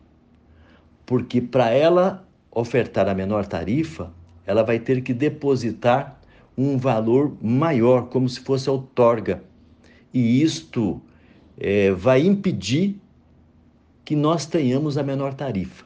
Porque 1.05 1.41
para 1.41 1.69
ela 1.69 2.25
ofertar 2.49 3.07
a 3.09 3.13
menor 3.13 3.45
tarifa, 3.45 4.11
ela 4.45 4.63
vai 4.63 4.79
ter 4.79 5.01
que 5.01 5.13
depositar 5.13 6.14
um 6.57 6.77
valor 6.77 7.35
maior, 7.41 8.07
como 8.07 8.27
se 8.29 8.39
fosse 8.39 8.69
outorga. 8.69 9.43
E 10.13 10.41
isto 10.41 11.01
é, 11.57 11.91
vai 11.91 12.25
impedir 12.25 12.99
que 14.03 14.15
nós 14.15 14.45
tenhamos 14.45 14.97
a 14.97 15.03
menor 15.03 15.33
tarifa. 15.33 15.85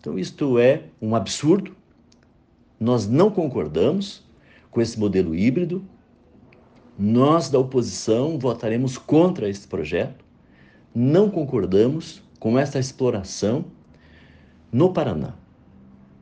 Então, 0.00 0.18
isto 0.18 0.58
é 0.58 0.84
um 1.02 1.16
absurdo. 1.16 1.74
Nós 2.78 3.08
não 3.08 3.30
concordamos 3.30 4.22
com 4.70 4.80
esse 4.80 4.98
modelo 4.98 5.34
híbrido. 5.34 5.84
Nós, 6.96 7.48
da 7.48 7.58
oposição, 7.58 8.38
votaremos 8.38 8.96
contra 8.96 9.48
esse 9.48 9.66
projeto. 9.66 10.24
Não 10.94 11.30
concordamos 11.30 12.22
com 12.38 12.58
essa 12.58 12.78
exploração 12.78 13.64
no 14.70 14.92
Paraná. 14.92 15.34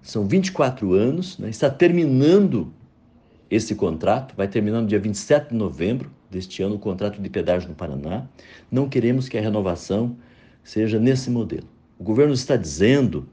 São 0.01 0.27
24 0.27 0.93
anos, 0.93 1.39
né? 1.39 1.51
está 1.51 1.69
terminando 1.69 2.73
esse 3.51 3.75
contrato, 3.75 4.35
vai 4.37 4.49
terminar 4.49 4.81
no 4.81 4.87
dia 4.87 4.99
27 4.99 5.51
de 5.51 5.55
novembro 5.55 6.11
deste 6.31 6.63
ano 6.63 6.75
o 6.75 6.79
contrato 6.79 7.21
de 7.21 7.31
pedágio 7.31 7.69
no 7.69 7.75
Paraná. 7.75 8.27
Não 8.71 8.89
queremos 8.89 9.29
que 9.29 9.39
a 9.39 9.41
renovação 9.41 10.17
seja 10.65 10.99
nesse 10.99 11.31
modelo. 11.31 11.69
O 11.99 12.05
governo 12.05 12.35
está 12.35 12.57
dizendo 12.57 13.29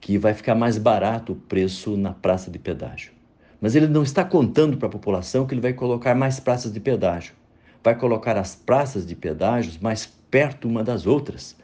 que 0.00 0.18
vai 0.18 0.34
ficar 0.34 0.54
mais 0.54 0.76
barato 0.76 1.32
o 1.32 1.36
preço 1.36 1.96
na 1.96 2.12
praça 2.12 2.50
de 2.50 2.58
pedágio. 2.58 3.12
Mas 3.60 3.74
ele 3.74 3.86
não 3.86 4.02
está 4.02 4.24
contando 4.24 4.76
para 4.76 4.88
a 4.88 4.90
população 4.90 5.46
que 5.46 5.54
ele 5.54 5.60
vai 5.60 5.72
colocar 5.72 6.14
mais 6.14 6.40
praças 6.40 6.72
de 6.72 6.80
pedágio. 6.80 7.34
Vai 7.82 7.96
colocar 7.96 8.36
as 8.36 8.54
praças 8.54 9.06
de 9.06 9.14
pedágios 9.14 9.78
mais 9.78 10.04
perto 10.30 10.68
uma 10.68 10.82
das 10.82 11.06
outras. 11.06 11.56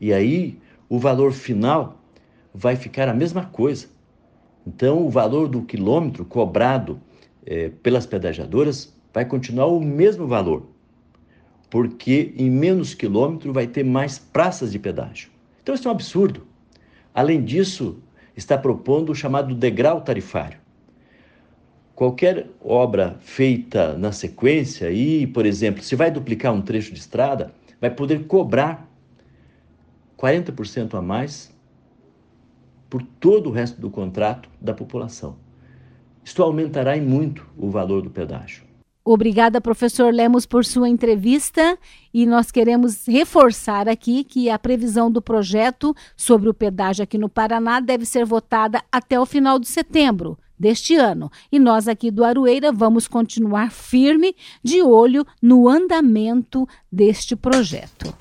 E 0.00 0.12
aí 0.12 0.58
o 0.88 0.98
valor 0.98 1.32
final 1.32 2.02
vai 2.52 2.76
ficar 2.76 3.08
a 3.08 3.14
mesma 3.14 3.46
coisa. 3.46 3.86
Então, 4.66 5.06
o 5.06 5.10
valor 5.10 5.48
do 5.48 5.62
quilômetro 5.62 6.24
cobrado 6.24 7.00
é, 7.46 7.68
pelas 7.68 8.04
pedagiadoras 8.04 8.94
vai 9.14 9.24
continuar 9.24 9.66
o 9.66 9.80
mesmo 9.80 10.26
valor, 10.26 10.66
porque 11.70 12.34
em 12.36 12.50
menos 12.50 12.92
quilômetro 12.92 13.52
vai 13.52 13.66
ter 13.66 13.84
mais 13.84 14.18
praças 14.18 14.72
de 14.72 14.78
pedágio. 14.78 15.30
Então, 15.62 15.74
isso 15.74 15.88
é 15.88 15.90
um 15.90 15.94
absurdo. 15.94 16.46
Além 17.14 17.42
disso, 17.42 17.98
está 18.36 18.58
propondo 18.58 19.10
o 19.10 19.14
chamado 19.14 19.54
degrau 19.54 20.00
tarifário. 20.02 20.58
Qualquer 21.94 22.50
obra 22.60 23.16
feita 23.20 23.96
na 23.96 24.12
sequência, 24.12 24.90
e, 24.90 25.26
por 25.26 25.46
exemplo, 25.46 25.82
se 25.82 25.96
vai 25.96 26.10
duplicar 26.10 26.52
um 26.52 26.60
trecho 26.60 26.92
de 26.92 26.98
estrada, 26.98 27.54
vai 27.80 27.90
poder 27.90 28.26
cobrar 28.26 28.86
40% 30.18 30.94
a 30.94 31.00
mais 31.00 31.54
por 32.90 33.02
todo 33.02 33.48
o 33.48 33.52
resto 33.52 33.80
do 33.80 33.88
contrato 33.88 34.50
da 34.60 34.74
população. 34.74 35.45
Isto 36.26 36.42
aumentará 36.42 36.96
em 36.96 37.00
muito 37.00 37.46
o 37.56 37.70
valor 37.70 38.02
do 38.02 38.10
pedágio. 38.10 38.64
Obrigada, 39.04 39.60
professor 39.60 40.12
Lemos, 40.12 40.44
por 40.44 40.64
sua 40.64 40.88
entrevista. 40.88 41.78
E 42.12 42.26
nós 42.26 42.50
queremos 42.50 43.06
reforçar 43.06 43.88
aqui 43.88 44.24
que 44.24 44.50
a 44.50 44.58
previsão 44.58 45.08
do 45.08 45.22
projeto 45.22 45.94
sobre 46.16 46.48
o 46.48 46.54
pedágio 46.54 47.04
aqui 47.04 47.16
no 47.16 47.28
Paraná 47.28 47.78
deve 47.78 48.04
ser 48.04 48.24
votada 48.24 48.82
até 48.90 49.20
o 49.20 49.24
final 49.24 49.60
de 49.60 49.68
setembro 49.68 50.36
deste 50.58 50.96
ano. 50.96 51.30
E 51.52 51.60
nós 51.60 51.86
aqui 51.86 52.10
do 52.10 52.24
Aroeira 52.24 52.72
vamos 52.72 53.06
continuar 53.06 53.70
firme 53.70 54.34
de 54.64 54.82
olho 54.82 55.24
no 55.40 55.68
andamento 55.68 56.66
deste 56.90 57.36
projeto. 57.36 58.12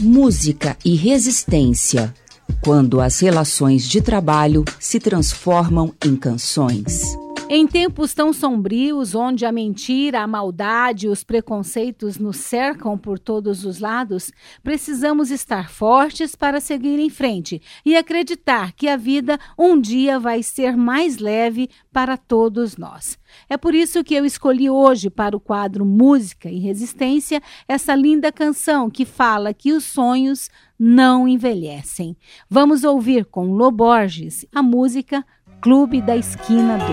Música 0.00 0.76
e 0.84 0.96
resistência 0.96 2.12
quando 2.60 3.00
as 3.00 3.20
relações 3.20 3.88
de 3.88 4.00
trabalho 4.00 4.64
se 4.78 4.98
transformam 4.98 5.94
em 6.04 6.16
canções. 6.16 7.16
Em 7.48 7.64
tempos 7.64 8.12
tão 8.12 8.32
sombrios, 8.32 9.14
onde 9.14 9.46
a 9.46 9.52
mentira, 9.52 10.20
a 10.20 10.26
maldade 10.26 11.06
e 11.06 11.08
os 11.08 11.22
preconceitos 11.22 12.18
nos 12.18 12.38
cercam 12.38 12.98
por 12.98 13.20
todos 13.20 13.64
os 13.64 13.78
lados, 13.78 14.32
precisamos 14.64 15.30
estar 15.30 15.70
fortes 15.70 16.34
para 16.34 16.58
seguir 16.58 16.98
em 16.98 17.08
frente 17.08 17.62
e 17.84 17.96
acreditar 17.96 18.72
que 18.72 18.88
a 18.88 18.96
vida 18.96 19.38
um 19.56 19.80
dia 19.80 20.18
vai 20.18 20.42
ser 20.42 20.76
mais 20.76 21.18
leve 21.18 21.70
para 21.92 22.16
todos 22.16 22.76
nós. 22.76 23.16
É 23.48 23.56
por 23.56 23.76
isso 23.76 24.02
que 24.02 24.16
eu 24.16 24.24
escolhi 24.24 24.68
hoje 24.68 25.08
para 25.08 25.36
o 25.36 25.40
quadro 25.40 25.86
Música 25.86 26.50
e 26.50 26.58
Resistência 26.58 27.40
essa 27.68 27.94
linda 27.94 28.32
canção 28.32 28.90
que 28.90 29.04
fala 29.04 29.54
que 29.54 29.72
os 29.72 29.84
sonhos 29.84 30.50
não 30.78 31.26
envelhecem. 31.26 32.16
Vamos 32.48 32.84
ouvir 32.84 33.24
com 33.24 33.52
Loborges 33.52 34.44
a 34.54 34.62
música 34.62 35.24
Clube 35.60 36.00
da 36.00 36.16
Esquina 36.16 36.78
2. 36.78 36.90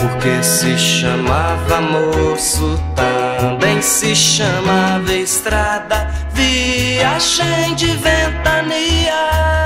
Porque 0.00 0.42
se 0.42 0.78
chamava 0.78 1.80
moço, 1.80 2.78
também 2.94 3.82
se 3.82 4.14
chamava 4.14 5.12
estrada, 5.12 6.08
viagem 6.32 7.74
de 7.74 7.86
ventania. 7.86 9.63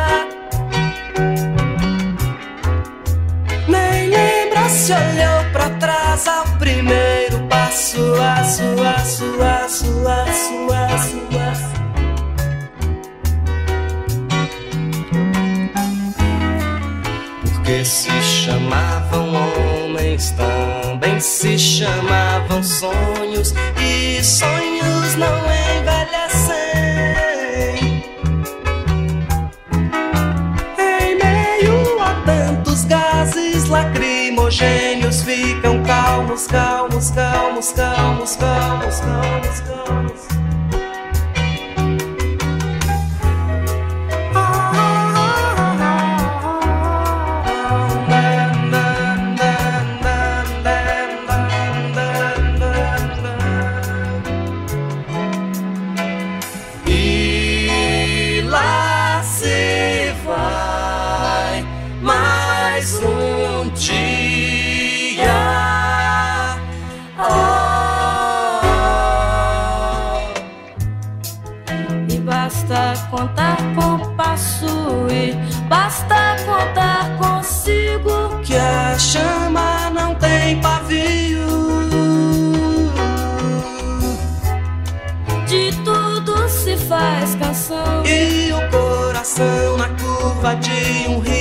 Se 4.78 4.92
olhou 4.92 5.44
pra 5.52 5.68
trás 5.70 6.28
ao 6.28 6.44
primeiro 6.56 7.40
passo, 7.48 7.98
a 8.14 8.44
sua, 8.44 8.98
sua, 9.04 9.68
sua, 9.68 9.68
sua, 9.68 10.98
sua. 10.98 11.18
Porque 17.42 17.84
se 17.84 18.22
chamavam 18.22 19.34
homens, 19.34 20.30
também 20.30 21.18
se 21.18 21.58
chamavam 21.58 22.62
sonhos, 22.62 23.52
e 23.82 24.22
sonhos 24.22 25.16
não 25.16 25.38
envelhecem. 25.80 26.27
Gênios 34.50 35.22
ficam 35.22 35.82
calmos, 35.82 36.46
calmos, 36.46 37.10
calmos, 37.10 37.72
calmos, 37.72 38.36
calmos, 38.36 39.00
calmos, 39.00 39.60
calmos. 39.60 40.27
De 89.38 91.08
um 91.08 91.20
rio, 91.20 91.37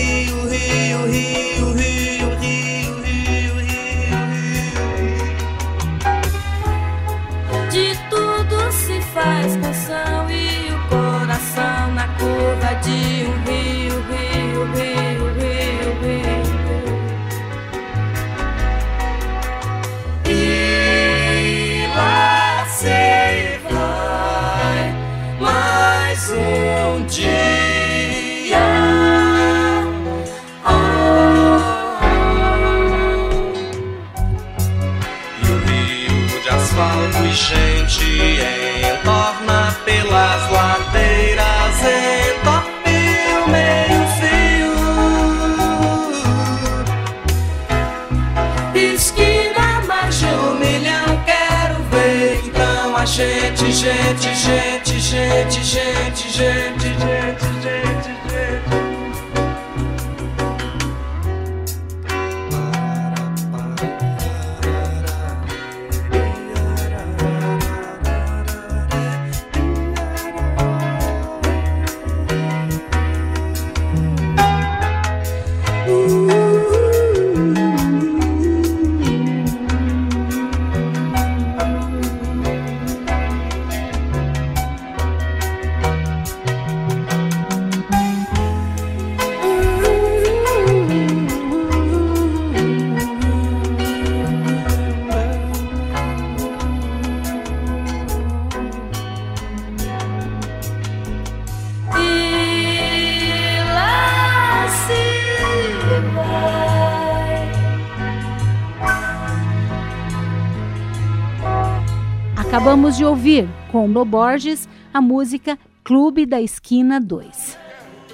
Lo 113.98 114.06
Borges, 114.06 114.70
a 114.94 115.02
música 115.02 115.58
Clube 115.84 116.28
da 116.28 116.40
Esquina 116.40 117.02
2. 117.02 117.58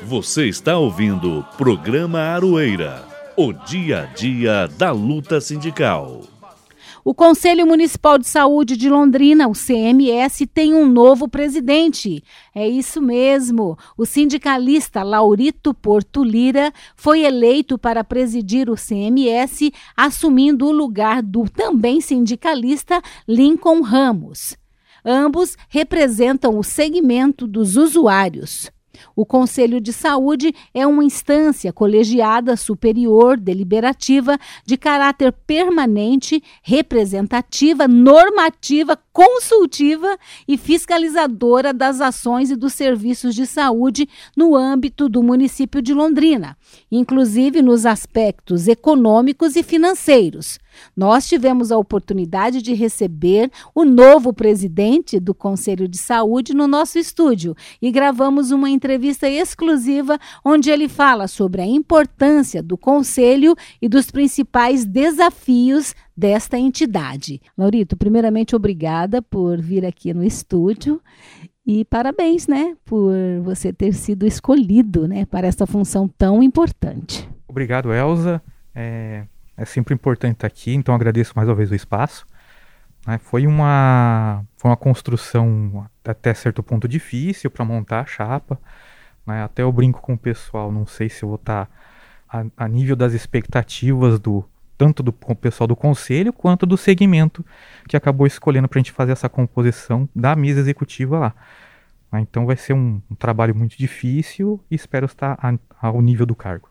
Você 0.04 0.48
está 0.48 0.78
ouvindo 0.78 1.39
o 1.39 1.43
programa 1.58 2.19
Aroeira, 2.19 3.06
o 3.36 3.52
dia 3.52 4.04
a 4.04 4.06
dia 4.06 4.65
da 4.78 4.91
luta 4.91 5.41
sindical. 5.41 6.22
O 7.04 7.13
Conselho 7.13 7.67
Municipal 7.67 8.17
de 8.17 8.26
Saúde 8.26 8.78
de 8.78 8.89
Londrina, 8.89 9.46
o 9.50 9.52
CMS, 9.52 10.48
tem 10.54 10.74
um 10.74 10.88
novo 10.88 11.28
presidente. 11.28 12.24
É 12.56 12.65
isso 12.65 13.02
mesmo. 13.02 13.78
O 13.98 14.06
sindicalista 14.06 15.04
Laurito 15.04 15.74
Porto 15.74 16.24
Lira 16.24 16.72
foi 16.96 17.26
eleito 17.26 17.78
para 17.78 18.06
presidir 18.06 18.69
o 18.69 18.76
CMS, 18.78 19.69
assumindo 19.98 20.65
o 20.65 20.72
lugar 20.72 21.22
do 21.22 21.43
também 21.43 22.00
sindicalista 22.00 23.02
Lincoln 23.28 23.82
Ramos. 23.82 24.62
Ambos 25.05 25.57
representam 25.69 26.57
o 26.57 26.63
segmento 26.63 27.45
dos 27.47 27.75
usuários. 27.75 28.71
O 29.15 29.25
Conselho 29.25 29.81
de 29.81 29.91
Saúde 29.91 30.53
é 30.73 30.85
uma 30.85 31.03
instância 31.03 31.73
colegiada 31.73 32.55
superior 32.55 33.37
deliberativa 33.37 34.37
de 34.65 34.77
caráter 34.77 35.31
permanente, 35.31 36.41
representativa, 36.61 37.87
normativa, 37.87 38.97
consultiva 39.11 40.17
e 40.47 40.57
fiscalizadora 40.57 41.73
das 41.73 42.01
ações 42.01 42.51
e 42.51 42.55
dos 42.55 42.73
serviços 42.73 43.35
de 43.35 43.45
saúde 43.45 44.07
no 44.35 44.55
âmbito 44.55 45.09
do 45.09 45.21
município 45.21 45.81
de 45.81 45.93
Londrina, 45.93 46.57
inclusive 46.91 47.61
nos 47.61 47.85
aspectos 47.85 48.67
econômicos 48.67 49.55
e 49.55 49.63
financeiros. 49.63 50.59
Nós 50.95 51.27
tivemos 51.27 51.71
a 51.71 51.77
oportunidade 51.77 52.62
de 52.62 52.73
receber 52.73 53.51
o 53.73 53.83
novo 53.83 54.33
presidente 54.33 55.19
do 55.19 55.33
Conselho 55.33 55.88
de 55.88 55.97
Saúde 55.97 56.53
no 56.53 56.67
nosso 56.67 56.97
estúdio 56.99 57.55
e 57.81 57.91
gravamos 57.91 58.51
uma 58.51 58.69
entrevista 58.69 59.29
exclusiva 59.29 60.19
onde 60.43 60.69
ele 60.69 60.88
fala 60.88 61.27
sobre 61.27 61.62
a 61.62 61.65
importância 61.65 62.62
do 62.62 62.77
Conselho 62.77 63.55
e 63.81 63.88
dos 63.88 64.12
principais 64.12 64.86
desafios 64.86 65.95
desta 66.15 66.57
entidade. 66.57 67.41
Laurito, 67.57 67.97
primeiramente, 67.97 68.55
obrigada 68.55 69.21
por 69.21 69.59
vir 69.59 69.86
aqui 69.86 70.13
no 70.13 70.23
estúdio. 70.23 71.01
E 71.65 71.86
parabéns, 71.86 72.45
né, 72.45 72.75
por 72.83 73.13
você 73.41 73.71
ter 73.71 73.93
sido 73.93 74.27
escolhido, 74.27 75.07
né, 75.07 75.25
para 75.25 75.47
essa 75.47 75.65
função 75.65 76.09
tão 76.09 76.43
importante. 76.43 77.27
Obrigado, 77.47 77.93
Elza. 77.93 78.41
É, 78.75 79.25
é 79.57 79.65
sempre 79.65 79.93
importante 79.93 80.33
estar 80.35 80.47
aqui, 80.47 80.73
então 80.73 80.93
agradeço 80.95 81.33
mais 81.35 81.47
uma 81.47 81.55
vez 81.55 81.71
o 81.71 81.75
espaço. 81.75 82.25
né? 83.07 83.17
foi, 83.19 83.45
uma, 83.47 84.43
foi 84.57 84.69
uma 84.71 84.77
construção 84.77 85.87
até 86.03 86.33
certo 86.33 86.63
ponto 86.63 86.87
difícil 86.87 87.49
para 87.51 87.65
montar 87.65 88.01
a 88.01 88.05
chapa. 88.05 88.59
né? 89.25 89.43
Até 89.43 89.61
eu 89.63 89.71
brinco 89.71 90.01
com 90.01 90.13
o 90.13 90.17
pessoal, 90.17 90.71
não 90.71 90.85
sei 90.85 91.09
se 91.09 91.23
eu 91.23 91.29
vou 91.29 91.35
estar 91.37 91.69
a, 92.29 92.45
a 92.57 92.67
nível 92.67 92.95
das 92.95 93.13
expectativas 93.13 94.19
do 94.19 94.43
tanto 94.77 95.03
do 95.03 95.13
pessoal 95.13 95.67
do 95.67 95.75
conselho 95.75 96.33
quanto 96.33 96.65
do 96.65 96.75
segmento 96.75 97.45
que 97.87 97.95
acabou 97.95 98.25
escolhendo 98.25 98.67
para 98.67 98.79
a 98.79 98.81
gente 98.81 98.91
fazer 98.91 99.11
essa 99.13 99.29
composição 99.29 100.09
da 100.15 100.35
mesa 100.35 100.59
executiva 100.59 101.19
lá. 101.19 101.35
né? 102.11 102.19
Então 102.21 102.45
vai 102.45 102.57
ser 102.57 102.73
um, 102.73 102.99
um 103.09 103.15
trabalho 103.15 103.55
muito 103.55 103.77
difícil 103.77 104.59
e 104.69 104.75
espero 104.75 105.05
estar 105.05 105.37
a- 105.41 105.57
ao 105.87 106.01
nível 106.01 106.25
do 106.25 106.35
cargo. 106.35 106.69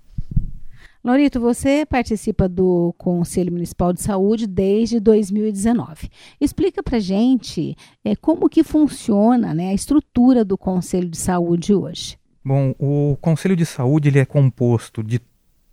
Laurito, 1.05 1.41
você 1.41 1.85
participa 1.85 2.49
do 2.49 2.95
Conselho 2.97 3.51
Municipal 3.51 3.93
de 3.93 4.01
Saúde 4.01 4.47
desde 4.47 5.01
2019. 5.01 6.09
Explica 6.41 6.81
para 6.81 7.01
gente 7.01 7.77
é, 8.05 8.15
como 8.15 8.49
que 8.49 8.63
funciona 8.63 9.53
né, 9.53 9.71
a 9.71 9.75
estrutura 9.75 10.45
do 10.45 10.57
Conselho 10.57 11.09
de 11.09 11.17
Saúde 11.17 11.75
hoje. 11.75 12.17
Bom, 12.45 12.73
o 12.79 13.17
Conselho 13.21 13.57
de 13.57 13.67
Saúde 13.67 14.11
ele 14.11 14.21
é 14.21 14.25
composto 14.25 15.03
de 15.03 15.21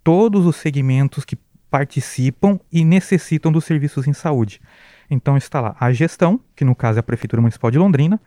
todos 0.02 0.44
os 0.46 0.56
segmentos 0.56 1.24
que 1.24 1.36
participam 1.70 2.58
e 2.72 2.84
necessitam 2.84 3.52
dos 3.52 3.64
serviços 3.64 4.08
em 4.08 4.12
saúde. 4.12 4.60
Então 5.08 5.36
está 5.36 5.60
lá 5.60 5.76
a 5.78 5.92
gestão, 5.92 6.40
que 6.56 6.64
no 6.64 6.74
caso 6.74 6.98
é 6.98 7.00
a 7.00 7.04
Prefeitura 7.04 7.40
Municipal 7.40 7.70
de 7.70 7.78
Londrina, 7.78 8.20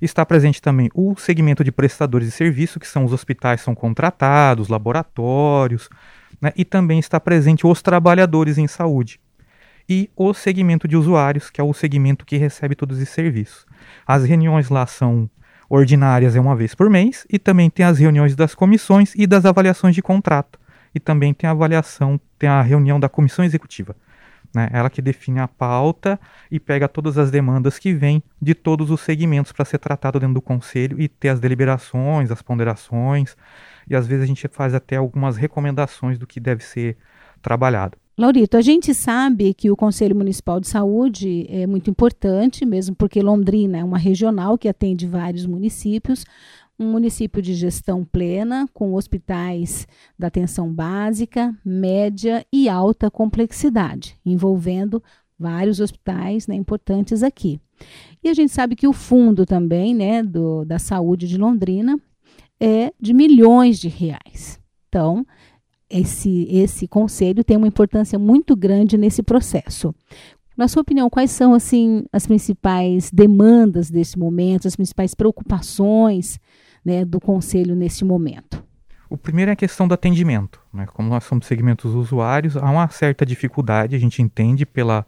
está 0.00 0.24
presente 0.24 0.62
também 0.62 0.88
o 0.94 1.16
segmento 1.16 1.64
de 1.64 1.72
prestadores 1.72 2.28
de 2.28 2.32
serviço, 2.32 2.78
que 2.78 2.86
são 2.86 3.04
os 3.04 3.12
hospitais 3.12 3.60
são 3.60 3.74
contratados, 3.74 4.68
laboratórios, 4.68 5.88
né, 6.44 6.52
e 6.54 6.62
também 6.62 6.98
está 6.98 7.18
presente 7.18 7.66
os 7.66 7.80
trabalhadores 7.80 8.58
em 8.58 8.66
saúde. 8.66 9.18
E 9.88 10.10
o 10.14 10.34
segmento 10.34 10.86
de 10.86 10.94
usuários, 10.94 11.48
que 11.48 11.58
é 11.58 11.64
o 11.64 11.72
segmento 11.72 12.26
que 12.26 12.36
recebe 12.36 12.74
todos 12.74 12.98
esses 12.98 13.14
serviços. 13.14 13.64
As 14.06 14.24
reuniões 14.24 14.68
lá 14.68 14.86
são 14.86 15.28
ordinárias 15.70 16.36
é 16.36 16.40
uma 16.40 16.54
vez 16.54 16.74
por 16.74 16.90
mês 16.90 17.26
e 17.30 17.38
também 17.38 17.70
tem 17.70 17.86
as 17.86 17.98
reuniões 17.98 18.36
das 18.36 18.54
comissões 18.54 19.14
e 19.16 19.26
das 19.26 19.46
avaliações 19.46 19.94
de 19.94 20.02
contrato 20.02 20.60
e 20.94 21.00
também 21.00 21.32
tem 21.32 21.48
a 21.48 21.52
avaliação, 21.52 22.20
tem 22.38 22.48
a 22.48 22.60
reunião 22.60 23.00
da 23.00 23.08
comissão 23.08 23.42
executiva, 23.42 23.96
né? 24.54 24.68
Ela 24.70 24.90
que 24.90 25.00
define 25.00 25.40
a 25.40 25.48
pauta 25.48 26.20
e 26.50 26.60
pega 26.60 26.86
todas 26.86 27.16
as 27.16 27.30
demandas 27.30 27.78
que 27.78 27.94
vêm 27.94 28.22
de 28.40 28.54
todos 28.54 28.90
os 28.90 29.00
segmentos 29.00 29.50
para 29.50 29.64
ser 29.64 29.78
tratado 29.78 30.20
dentro 30.20 30.34
do 30.34 30.42
conselho 30.42 31.00
e 31.00 31.08
ter 31.08 31.30
as 31.30 31.40
deliberações, 31.40 32.30
as 32.30 32.42
ponderações 32.42 33.34
e 33.88 33.94
às 33.94 34.06
vezes 34.06 34.24
a 34.24 34.26
gente 34.26 34.46
faz 34.48 34.74
até 34.74 34.96
algumas 34.96 35.36
recomendações 35.36 36.18
do 36.18 36.26
que 36.26 36.40
deve 36.40 36.64
ser 36.64 36.96
trabalhado. 37.42 37.98
Laurito, 38.16 38.56
a 38.56 38.62
gente 38.62 38.94
sabe 38.94 39.52
que 39.52 39.72
o 39.72 39.76
Conselho 39.76 40.14
Municipal 40.14 40.60
de 40.60 40.68
Saúde 40.68 41.46
é 41.48 41.66
muito 41.66 41.90
importante, 41.90 42.64
mesmo 42.64 42.94
porque 42.94 43.20
Londrina 43.20 43.78
é 43.78 43.84
uma 43.84 43.98
regional 43.98 44.56
que 44.56 44.68
atende 44.68 45.04
vários 45.04 45.44
municípios, 45.46 46.24
um 46.78 46.92
município 46.92 47.42
de 47.42 47.54
gestão 47.54 48.04
plena, 48.04 48.68
com 48.72 48.94
hospitais 48.94 49.86
da 50.16 50.28
atenção 50.28 50.72
básica, 50.72 51.52
média 51.64 52.46
e 52.52 52.68
alta 52.68 53.10
complexidade, 53.10 54.16
envolvendo 54.24 55.02
vários 55.36 55.80
hospitais 55.80 56.46
né, 56.46 56.54
importantes 56.54 57.22
aqui. 57.22 57.60
E 58.22 58.28
a 58.28 58.34
gente 58.34 58.52
sabe 58.52 58.76
que 58.76 58.86
o 58.86 58.92
fundo 58.92 59.44
também, 59.44 59.92
né, 59.92 60.22
do, 60.22 60.64
da 60.64 60.78
saúde 60.78 61.26
de 61.26 61.36
Londrina 61.36 62.00
é 62.64 62.92
de 62.98 63.12
milhões 63.12 63.78
de 63.78 63.88
reais. 63.88 64.60
Então, 64.88 65.26
esse, 65.90 66.46
esse 66.50 66.88
conselho 66.88 67.44
tem 67.44 67.56
uma 67.56 67.68
importância 67.68 68.18
muito 68.18 68.56
grande 68.56 68.96
nesse 68.96 69.22
processo. 69.22 69.94
Na 70.56 70.68
sua 70.68 70.82
opinião, 70.82 71.10
quais 71.10 71.30
são 71.30 71.52
assim 71.52 72.04
as 72.12 72.26
principais 72.26 73.10
demandas 73.10 73.90
desse 73.90 74.18
momento, 74.18 74.66
as 74.66 74.76
principais 74.76 75.14
preocupações 75.14 76.38
né, 76.84 77.04
do 77.04 77.20
conselho 77.20 77.74
nesse 77.74 78.04
momento? 78.04 78.64
O 79.10 79.16
primeiro 79.16 79.50
é 79.50 79.52
a 79.52 79.56
questão 79.56 79.86
do 79.86 79.94
atendimento. 79.94 80.60
Né? 80.72 80.86
Como 80.86 81.08
nós 81.08 81.24
somos 81.24 81.46
segmentos 81.46 81.94
usuários, 81.94 82.56
há 82.56 82.70
uma 82.70 82.88
certa 82.88 83.26
dificuldade, 83.26 83.94
a 83.94 83.98
gente 83.98 84.22
entende 84.22 84.64
pela 84.64 85.06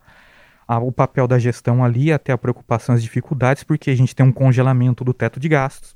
a, 0.69 0.79
o 0.79 0.92
papel 0.92 1.27
da 1.27 1.38
gestão 1.38 1.83
ali, 1.83 2.12
até 2.12 2.33
a 2.33 2.38
preocupação, 2.38 2.95
as 2.95 3.03
dificuldades, 3.03 3.64
porque 3.64 3.90
a 3.90 3.95
gente 3.95 4.14
tem 4.14 4.27
um 4.27 4.33
congelamento 4.33 5.05
do 5.05 5.14
teto 5.14 5.40
de 5.40 5.49
gastos. 5.49 5.95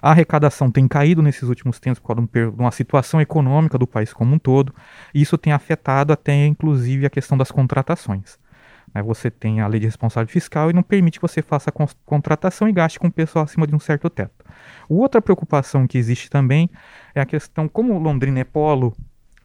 A 0.00 0.10
arrecadação 0.10 0.70
tem 0.70 0.86
caído 0.86 1.22
nesses 1.22 1.44
últimos 1.48 1.80
tempos 1.80 1.98
por 1.98 2.14
causa 2.14 2.28
de 2.32 2.60
uma 2.60 2.70
situação 2.70 3.20
econômica 3.20 3.78
do 3.78 3.86
país 3.86 4.12
como 4.12 4.34
um 4.34 4.38
todo. 4.38 4.74
E 5.14 5.22
isso 5.22 5.38
tem 5.38 5.52
afetado 5.52 6.12
até, 6.12 6.46
inclusive, 6.46 7.06
a 7.06 7.10
questão 7.10 7.36
das 7.36 7.50
contratações. 7.50 8.38
Né? 8.94 9.02
Você 9.02 9.30
tem 9.30 9.60
a 9.60 9.66
lei 9.66 9.80
de 9.80 9.86
responsabilidade 9.86 10.32
fiscal 10.32 10.70
e 10.70 10.72
não 10.72 10.82
permite 10.82 11.18
que 11.18 11.26
você 11.26 11.42
faça 11.42 11.72
contratação 12.04 12.68
e 12.68 12.72
gaste 12.72 12.98
com 12.98 13.10
pessoal 13.10 13.44
acima 13.44 13.66
de 13.66 13.74
um 13.74 13.78
certo 13.78 14.08
teto. 14.08 14.44
Outra 14.88 15.20
preocupação 15.20 15.86
que 15.86 15.98
existe 15.98 16.30
também 16.30 16.70
é 17.14 17.20
a 17.20 17.26
questão, 17.26 17.68
como 17.68 17.98
Londrina 17.98 18.40
é 18.40 18.44
polo, 18.44 18.94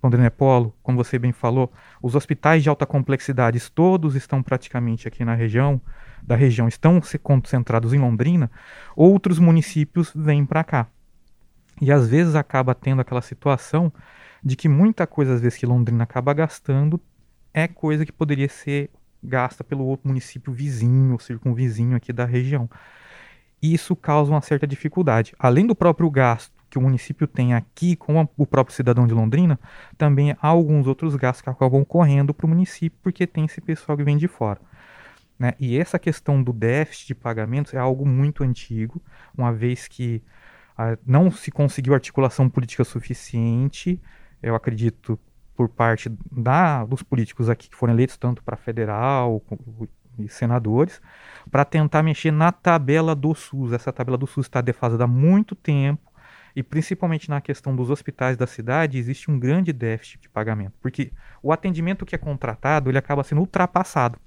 Londrina 0.03 0.27
é 0.27 0.29
polo, 0.29 0.75
como 0.81 0.97
você 0.97 1.19
bem 1.19 1.31
falou, 1.31 1.71
os 2.01 2.15
hospitais 2.15 2.63
de 2.63 2.69
alta 2.69 2.85
complexidade 2.85 3.59
todos 3.69 4.15
estão 4.15 4.41
praticamente 4.41 5.07
aqui 5.07 5.23
na 5.23 5.35
região, 5.35 5.79
da 6.23 6.35
região 6.35 6.67
estão 6.67 6.99
concentrados 7.21 7.93
em 7.93 7.99
Londrina, 7.99 8.49
outros 8.95 9.37
municípios 9.37 10.11
vêm 10.15 10.45
para 10.45 10.63
cá. 10.63 10.87
E 11.79 11.91
às 11.91 12.07
vezes 12.07 12.35
acaba 12.35 12.75
tendo 12.75 13.01
aquela 13.01 13.21
situação 13.21 13.91
de 14.43 14.55
que 14.55 14.67
muita 14.67 15.05
coisa, 15.05 15.33
às 15.33 15.41
vezes, 15.41 15.57
que 15.57 15.65
Londrina 15.65 16.03
acaba 16.03 16.33
gastando 16.33 16.99
é 17.53 17.67
coisa 17.67 18.05
que 18.05 18.11
poderia 18.11 18.49
ser 18.49 18.89
gasta 19.23 19.63
pelo 19.63 19.85
outro 19.85 20.07
município 20.07 20.51
vizinho, 20.51 21.19
circunvizinho 21.19 21.95
aqui 21.95 22.11
da 22.11 22.25
região. 22.25 22.69
Isso 23.61 23.95
causa 23.95 24.31
uma 24.31 24.41
certa 24.41 24.65
dificuldade. 24.65 25.35
Além 25.37 25.67
do 25.67 25.75
próprio 25.75 26.09
gasto 26.09 26.60
que 26.71 26.77
o 26.77 26.81
município 26.81 27.27
tem 27.27 27.53
aqui 27.53 27.95
com 27.95 28.27
o 28.37 28.47
próprio 28.47 28.75
cidadão 28.75 29.05
de 29.05 29.13
Londrina, 29.13 29.59
também 29.97 30.31
há 30.31 30.47
alguns 30.47 30.87
outros 30.87 31.15
gastos 31.15 31.41
que 31.41 31.49
acabam 31.49 31.83
correndo 31.83 32.33
para 32.33 32.45
o 32.45 32.49
município, 32.49 32.97
porque 33.03 33.27
tem 33.27 33.45
esse 33.45 33.59
pessoal 33.59 33.97
que 33.97 34.03
vem 34.03 34.17
de 34.17 34.27
fora. 34.27 34.59
Né? 35.37 35.53
E 35.59 35.77
essa 35.77 35.99
questão 35.99 36.41
do 36.41 36.53
déficit 36.53 37.07
de 37.07 37.15
pagamentos 37.15 37.73
é 37.73 37.77
algo 37.77 38.05
muito 38.05 38.43
antigo, 38.43 39.01
uma 39.37 39.51
vez 39.51 39.87
que 39.87 40.23
ah, 40.77 40.97
não 41.05 41.29
se 41.29 41.51
conseguiu 41.51 41.93
articulação 41.93 42.49
política 42.49 42.83
suficiente, 42.83 44.01
eu 44.41 44.55
acredito, 44.55 45.19
por 45.55 45.67
parte 45.67 46.09
da, 46.31 46.85
dos 46.85 47.03
políticos 47.03 47.49
aqui 47.49 47.69
que 47.69 47.75
foram 47.75 47.93
eleitos, 47.93 48.17
tanto 48.17 48.41
para 48.43 48.55
federal 48.55 49.43
e 50.17 50.29
senadores, 50.29 51.01
para 51.49 51.65
tentar 51.65 52.01
mexer 52.03 52.31
na 52.31 52.51
tabela 52.51 53.13
do 53.13 53.33
SUS. 53.35 53.73
Essa 53.73 53.91
tabela 53.91 54.17
do 54.17 54.27
SUS 54.27 54.45
está 54.45 54.61
defasada 54.61 55.03
há 55.03 55.07
muito 55.07 55.55
tempo, 55.55 56.10
e 56.55 56.63
principalmente 56.63 57.29
na 57.29 57.41
questão 57.41 57.75
dos 57.75 57.89
hospitais 57.89 58.37
da 58.37 58.47
cidade, 58.47 58.97
existe 58.97 59.29
um 59.29 59.39
grande 59.39 59.71
déficit 59.71 60.21
de 60.21 60.29
pagamento, 60.29 60.73
porque 60.81 61.11
o 61.41 61.51
atendimento 61.51 62.05
que 62.05 62.15
é 62.15 62.17
contratado 62.17 62.89
ele 62.89 62.97
acaba 62.97 63.23
sendo 63.23 63.41
ultrapassado. 63.41 64.19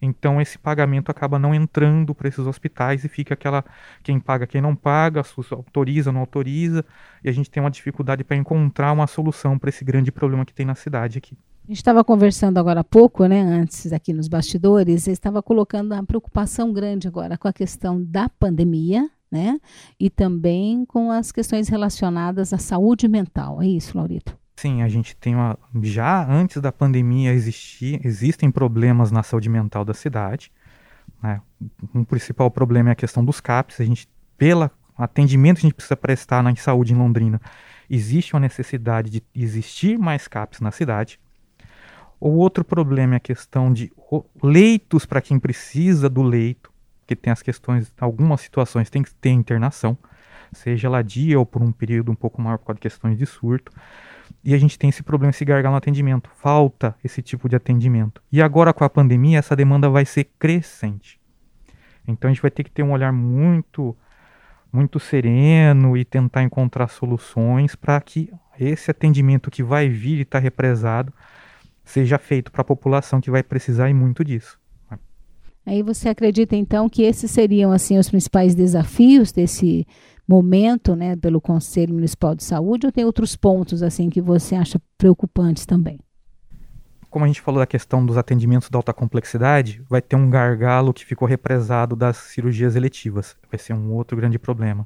Então 0.00 0.40
esse 0.40 0.58
pagamento 0.58 1.10
acaba 1.10 1.38
não 1.38 1.54
entrando 1.54 2.14
para 2.14 2.28
esses 2.28 2.46
hospitais 2.46 3.04
e 3.04 3.08
fica 3.08 3.34
aquela 3.34 3.64
quem 4.02 4.20
paga, 4.20 4.46
quem 4.46 4.60
não 4.60 4.76
paga, 4.76 5.22
autoriza, 5.52 6.12
não 6.12 6.20
autoriza, 6.20 6.84
e 7.22 7.28
a 7.28 7.32
gente 7.32 7.50
tem 7.50 7.62
uma 7.62 7.70
dificuldade 7.70 8.22
para 8.22 8.36
encontrar 8.36 8.92
uma 8.92 9.06
solução 9.06 9.58
para 9.58 9.70
esse 9.70 9.84
grande 9.84 10.12
problema 10.12 10.44
que 10.44 10.52
tem 10.52 10.66
na 10.66 10.74
cidade 10.74 11.18
aqui. 11.18 11.38
A 11.64 11.68
gente 11.68 11.78
estava 11.78 12.04
conversando 12.04 12.58
agora 12.58 12.80
há 12.80 12.84
pouco, 12.84 13.24
né, 13.24 13.40
antes 13.40 13.90
aqui 13.90 14.12
nos 14.12 14.28
bastidores, 14.28 15.06
estava 15.06 15.42
colocando 15.42 15.94
uma 15.94 16.04
preocupação 16.04 16.70
grande 16.70 17.08
agora 17.08 17.38
com 17.38 17.48
a 17.48 17.52
questão 17.54 18.04
da 18.04 18.28
pandemia, 18.28 19.08
né, 19.34 19.58
e 19.98 20.08
também 20.08 20.84
com 20.84 21.10
as 21.10 21.32
questões 21.32 21.68
relacionadas 21.68 22.52
à 22.52 22.58
saúde 22.58 23.08
mental. 23.08 23.60
É 23.60 23.66
isso, 23.66 23.98
Laurito? 23.98 24.38
Sim, 24.54 24.80
a 24.80 24.88
gente 24.88 25.16
tem 25.16 25.34
uma. 25.34 25.58
Já 25.82 26.24
antes 26.24 26.62
da 26.62 26.70
pandemia 26.70 27.32
existir, 27.32 28.00
existem 28.06 28.48
problemas 28.48 29.10
na 29.10 29.24
saúde 29.24 29.48
mental 29.48 29.84
da 29.84 29.92
cidade. 29.92 30.52
Né? 31.20 31.40
Um 31.92 32.04
principal 32.04 32.48
problema 32.48 32.90
é 32.90 32.92
a 32.92 32.94
questão 32.94 33.24
dos 33.24 33.40
CAPs. 33.40 33.80
A 33.80 33.84
gente, 33.84 34.08
pelo 34.38 34.70
atendimento 34.96 35.56
que 35.56 35.66
a 35.66 35.68
gente 35.68 35.74
precisa 35.74 35.96
prestar 35.96 36.40
na 36.40 36.54
saúde 36.54 36.92
em 36.92 36.96
Londrina, 36.96 37.40
existe 37.90 38.34
uma 38.34 38.40
necessidade 38.40 39.10
de 39.10 39.22
existir 39.34 39.98
mais 39.98 40.28
CAPs 40.28 40.60
na 40.60 40.70
cidade. 40.70 41.18
O 42.20 42.28
outro 42.28 42.64
problema 42.64 43.14
é 43.14 43.16
a 43.16 43.20
questão 43.20 43.72
de 43.72 43.92
leitos 44.40 45.04
para 45.04 45.20
quem 45.20 45.40
precisa 45.40 46.08
do 46.08 46.22
leito, 46.22 46.72
que 47.06 47.16
tem 47.16 47.32
as 47.32 47.42
questões, 47.42 47.92
algumas 48.00 48.40
situações 48.40 48.90
tem 48.90 49.02
que 49.02 49.14
ter 49.14 49.30
internação, 49.30 49.96
seja 50.52 50.88
ela 50.88 51.02
dia 51.02 51.38
ou 51.38 51.44
por 51.44 51.62
um 51.62 51.72
período 51.72 52.12
um 52.12 52.14
pouco 52.14 52.40
maior 52.40 52.58
por 52.58 52.66
causa 52.66 52.76
de 52.76 52.82
questões 52.82 53.18
de 53.18 53.26
surto. 53.26 53.72
E 54.42 54.54
a 54.54 54.58
gente 54.58 54.78
tem 54.78 54.90
esse 54.90 55.02
problema, 55.02 55.30
esse 55.30 55.44
gargalo 55.44 55.72
no 55.72 55.78
atendimento. 55.78 56.30
Falta 56.36 56.94
esse 57.02 57.22
tipo 57.22 57.48
de 57.48 57.56
atendimento. 57.56 58.22
E 58.30 58.42
agora 58.42 58.72
com 58.72 58.84
a 58.84 58.90
pandemia, 58.90 59.38
essa 59.38 59.56
demanda 59.56 59.88
vai 59.88 60.04
ser 60.04 60.24
crescente. 60.38 61.20
Então 62.06 62.28
a 62.28 62.32
gente 62.32 62.42
vai 62.42 62.50
ter 62.50 62.64
que 62.64 62.70
ter 62.70 62.82
um 62.82 62.92
olhar 62.92 63.12
muito 63.12 63.96
muito 64.72 64.98
sereno 64.98 65.96
e 65.96 66.04
tentar 66.04 66.42
encontrar 66.42 66.88
soluções 66.88 67.76
para 67.76 68.00
que 68.00 68.28
esse 68.58 68.90
atendimento 68.90 69.48
que 69.48 69.62
vai 69.62 69.88
vir 69.88 70.18
e 70.18 70.22
está 70.22 70.40
represado 70.40 71.12
seja 71.84 72.18
feito 72.18 72.50
para 72.50 72.62
a 72.62 72.64
população 72.64 73.20
que 73.20 73.30
vai 73.30 73.44
precisar 73.44 73.88
e 73.88 73.94
muito 73.94 74.24
disso. 74.24 74.58
Aí 75.66 75.82
você 75.82 76.08
acredita 76.08 76.54
então 76.54 76.88
que 76.88 77.02
esses 77.02 77.30
seriam 77.30 77.72
assim 77.72 77.98
os 77.98 78.10
principais 78.10 78.54
desafios 78.54 79.32
desse 79.32 79.86
momento, 80.26 80.94
né, 80.96 81.16
pelo 81.16 81.40
Conselho 81.40 81.94
Municipal 81.94 82.34
de 82.34 82.44
Saúde, 82.44 82.86
ou 82.86 82.92
tem 82.92 83.04
outros 83.04 83.36
pontos 83.36 83.82
assim 83.82 84.08
que 84.08 84.20
você 84.20 84.54
acha 84.54 84.80
preocupantes 84.96 85.66
também? 85.66 85.98
Como 87.10 87.24
a 87.24 87.28
gente 87.28 87.40
falou 87.40 87.60
da 87.60 87.66
questão 87.66 88.04
dos 88.04 88.16
atendimentos 88.16 88.68
da 88.68 88.78
alta 88.78 88.92
complexidade, 88.92 89.80
vai 89.88 90.02
ter 90.02 90.16
um 90.16 90.28
gargalo 90.28 90.92
que 90.92 91.04
ficou 91.04 91.28
represado 91.28 91.94
das 91.94 92.16
cirurgias 92.16 92.74
eletivas. 92.74 93.36
Vai 93.48 93.58
ser 93.58 93.72
um 93.72 93.92
outro 93.92 94.16
grande 94.16 94.36
problema. 94.36 94.84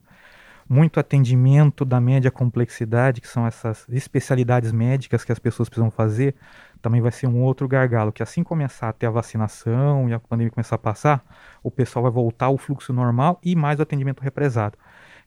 Muito 0.68 1.00
atendimento 1.00 1.86
da 1.86 1.98
média 1.98 2.30
complexidade, 2.30 3.22
que 3.22 3.28
são 3.28 3.46
essas 3.46 3.86
especialidades 3.88 4.72
médicas 4.72 5.24
que 5.24 5.32
as 5.32 5.38
pessoas 5.38 5.70
precisam 5.70 5.90
fazer, 5.90 6.34
também 6.80 7.00
vai 7.00 7.10
ser 7.10 7.26
um 7.26 7.42
outro 7.42 7.66
gargalo, 7.68 8.12
que 8.12 8.22
assim 8.22 8.42
começar 8.42 8.88
a 8.88 8.92
ter 8.92 9.06
a 9.06 9.10
vacinação 9.10 10.08
e 10.08 10.12
a 10.12 10.18
pandemia 10.18 10.50
começar 10.50 10.76
a 10.76 10.78
passar, 10.78 11.24
o 11.62 11.70
pessoal 11.70 12.04
vai 12.04 12.12
voltar 12.12 12.46
ao 12.46 12.58
fluxo 12.58 12.92
normal 12.92 13.40
e 13.42 13.54
mais 13.54 13.78
o 13.78 13.82
atendimento 13.82 14.20
represado. 14.20 14.78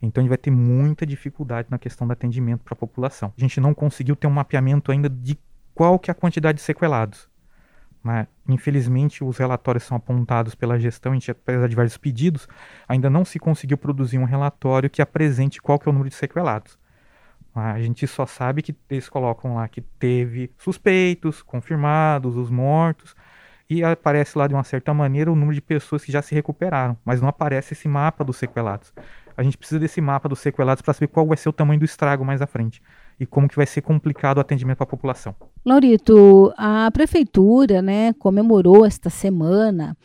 Então 0.01 0.21
a 0.21 0.23
gente 0.23 0.29
vai 0.29 0.37
ter 0.37 0.51
muita 0.51 1.05
dificuldade 1.05 1.67
na 1.69 1.77
questão 1.77 2.07
do 2.07 2.13
atendimento 2.13 2.63
para 2.63 2.73
a 2.73 2.77
população. 2.77 3.31
A 3.37 3.41
gente 3.41 3.59
não 3.59 3.73
conseguiu 3.73 4.15
ter 4.15 4.27
um 4.27 4.31
mapeamento 4.31 4.91
ainda 4.91 5.09
de 5.09 5.37
qual 5.73 5.99
que 5.99 6.09
é 6.09 6.13
a 6.13 6.15
quantidade 6.15 6.57
de 6.57 6.63
sequelados. 6.63 7.29
Mas, 8.03 8.27
infelizmente, 8.47 9.23
os 9.23 9.37
relatórios 9.37 9.83
são 9.83 9.95
apontados 9.95 10.55
pela 10.55 10.79
gestão, 10.79 11.11
a 11.11 11.15
gente, 11.15 11.29
apesar 11.29 11.67
de 11.67 11.75
vários 11.75 11.97
pedidos, 11.97 12.47
ainda 12.87 13.09
não 13.09 13.23
se 13.23 13.37
conseguiu 13.37 13.77
produzir 13.77 14.17
um 14.17 14.23
relatório 14.23 14.89
que 14.89 15.03
apresente 15.03 15.61
qual 15.61 15.77
que 15.77 15.87
é 15.87 15.91
o 15.91 15.93
número 15.93 16.09
de 16.09 16.15
sequelados. 16.15 16.79
A 17.53 17.79
gente 17.81 18.07
só 18.07 18.25
sabe 18.25 18.61
que 18.61 18.75
eles 18.89 19.09
colocam 19.09 19.55
lá 19.55 19.67
que 19.67 19.81
teve 19.81 20.51
suspeitos, 20.57 21.41
confirmados, 21.41 22.37
os 22.37 22.49
mortos, 22.49 23.15
e 23.69 23.83
aparece 23.83 24.37
lá 24.37 24.47
de 24.47 24.53
uma 24.53 24.63
certa 24.63 24.93
maneira 24.93 25.31
o 25.31 25.35
número 25.35 25.55
de 25.55 25.61
pessoas 25.61 26.03
que 26.03 26.11
já 26.11 26.21
se 26.21 26.33
recuperaram, 26.33 26.97
mas 27.03 27.21
não 27.21 27.29
aparece 27.29 27.73
esse 27.73 27.87
mapa 27.87 28.23
dos 28.23 28.37
sequelados 28.37 28.93
a 29.35 29.43
gente 29.43 29.57
precisa 29.57 29.79
desse 29.79 30.01
mapa 30.01 30.29
dos 30.29 30.39
sequelados 30.39 30.81
para 30.81 30.93
saber 30.93 31.07
qual 31.07 31.25
vai 31.25 31.37
ser 31.37 31.49
o 31.49 31.53
tamanho 31.53 31.79
do 31.79 31.85
estrago 31.85 32.23
mais 32.23 32.41
à 32.41 32.47
frente 32.47 32.81
e 33.19 33.25
como 33.25 33.47
que 33.47 33.55
vai 33.55 33.65
ser 33.65 33.81
complicado 33.81 34.37
o 34.37 34.41
atendimento 34.41 34.77
para 34.77 34.85
a 34.85 34.89
população. 34.89 35.35
Laurito, 35.65 36.53
a 36.57 36.89
prefeitura 36.91 37.81
né, 37.81 38.13
comemorou 38.13 38.85
esta 38.85 39.09
semana 39.09 39.95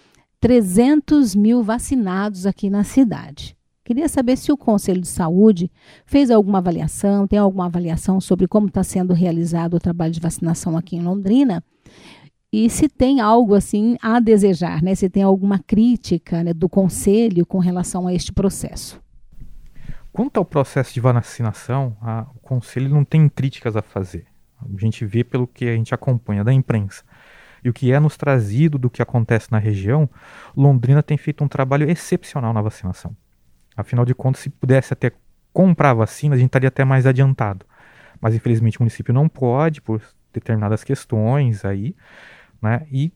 300 0.41 1.35
mil 1.35 1.63
vacinados 1.63 2.47
aqui 2.47 2.69
na 2.69 2.85
cidade. 2.85 3.56
Queria 3.87 4.09
saber 4.09 4.37
se 4.37 4.51
o 4.51 4.57
Conselho 4.57 5.01
de 5.01 5.07
Saúde 5.07 5.71
fez 6.05 6.29
alguma 6.29 6.59
avaliação, 6.59 7.25
tem 7.25 7.39
alguma 7.39 7.67
avaliação 7.67 8.21
sobre 8.21 8.49
como 8.49 8.67
está 8.67 8.83
sendo 8.83 9.15
realizado 9.15 9.75
o 9.75 9.79
trabalho 9.79 10.13
de 10.13 10.19
vacinação 10.19 10.77
aqui 10.77 10.97
em 10.97 11.03
Londrina 11.03 11.63
e 12.53 12.69
se 12.69 12.89
tem 12.89 13.21
algo 13.21 13.55
assim 13.55 13.97
a 14.03 14.19
desejar, 14.19 14.83
né? 14.83 14.93
Se 14.97 15.09
tem 15.09 15.23
alguma 15.23 15.61
crítica 15.61 16.43
né, 16.43 16.53
do 16.53 16.69
Conselho 16.69 17.47
com 17.47 17.61
relação 17.61 18.09
a 18.09 18.13
este 18.13 18.33
processo. 18.33 19.01
Quanto 20.13 20.39
ao 20.39 20.45
processo 20.45 20.93
de 20.93 20.99
vacinação, 20.99 21.97
a, 22.03 22.27
o 22.35 22.41
Conselho 22.41 22.89
não 22.89 23.05
tem 23.05 23.29
críticas 23.29 23.77
a 23.77 23.83
fazer. 23.83 24.27
A 24.61 24.81
gente 24.81 25.07
vê 25.07 25.23
pelo 25.23 25.47
que 25.47 25.65
a 25.65 25.77
gente 25.77 25.95
acompanha 25.95 26.43
da 26.43 26.53
imprensa. 26.53 27.05
e 27.63 27.71
o 27.71 27.73
que 27.73 27.93
é 27.93 28.01
nos 28.01 28.17
trazido 28.17 28.79
do 28.79 28.91
que 28.91 29.01
acontece 29.01 29.53
na 29.53 29.59
região, 29.59 30.11
Londrina 30.57 31.05
tem 31.05 31.17
feito 31.17 31.45
um 31.45 31.49
trabalho 31.49 31.89
excepcional 31.89 32.53
na 32.53 32.61
vacinação. 32.61 33.17
Afinal 33.77 34.05
de 34.05 34.15
contas, 34.15 34.43
se 34.43 34.51
pudesse 34.51 34.93
até 34.93 35.13
comprar 35.53 35.95
vacina, 35.95 36.35
a 36.35 36.39
gente 36.39 36.49
estaria 36.49 36.69
até 36.69 36.85
mais 36.85 37.07
adiantado. 37.07 37.67
Mas 38.21 38.35
infelizmente 38.35 38.79
o 38.79 38.83
município 38.83 39.13
não 39.13 39.29
pode 39.29 39.81
por 39.81 40.03
determinadas 40.33 40.85
questões 40.85 41.65
aí, 41.65 41.95
né? 42.61 42.87
E 42.91 43.13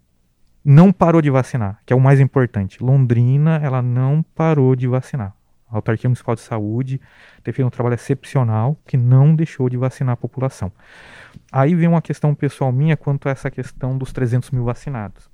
não 0.64 0.92
parou 0.92 1.22
de 1.22 1.30
vacinar, 1.30 1.80
que 1.86 1.92
é 1.92 1.96
o 1.96 2.00
mais 2.00 2.20
importante. 2.20 2.82
Londrina, 2.82 3.56
ela 3.62 3.80
não 3.80 4.22
parou 4.22 4.76
de 4.76 4.86
vacinar. 4.86 5.34
A 5.70 5.76
Autarquia 5.76 6.08
Municipal 6.08 6.34
de 6.34 6.40
Saúde 6.40 7.00
tem 7.42 7.54
feito 7.54 7.66
um 7.66 7.70
trabalho 7.70 7.94
excepcional 7.94 8.76
que 8.86 8.96
não 8.96 9.34
deixou 9.34 9.68
de 9.68 9.76
vacinar 9.76 10.14
a 10.14 10.16
população. 10.16 10.72
Aí 11.50 11.74
vem 11.74 11.88
uma 11.88 12.02
questão 12.02 12.34
pessoal 12.34 12.72
minha 12.72 12.96
quanto 12.96 13.28
a 13.28 13.32
essa 13.32 13.50
questão 13.50 13.96
dos 13.96 14.12
300 14.12 14.50
mil 14.50 14.64
vacinados. 14.64 15.30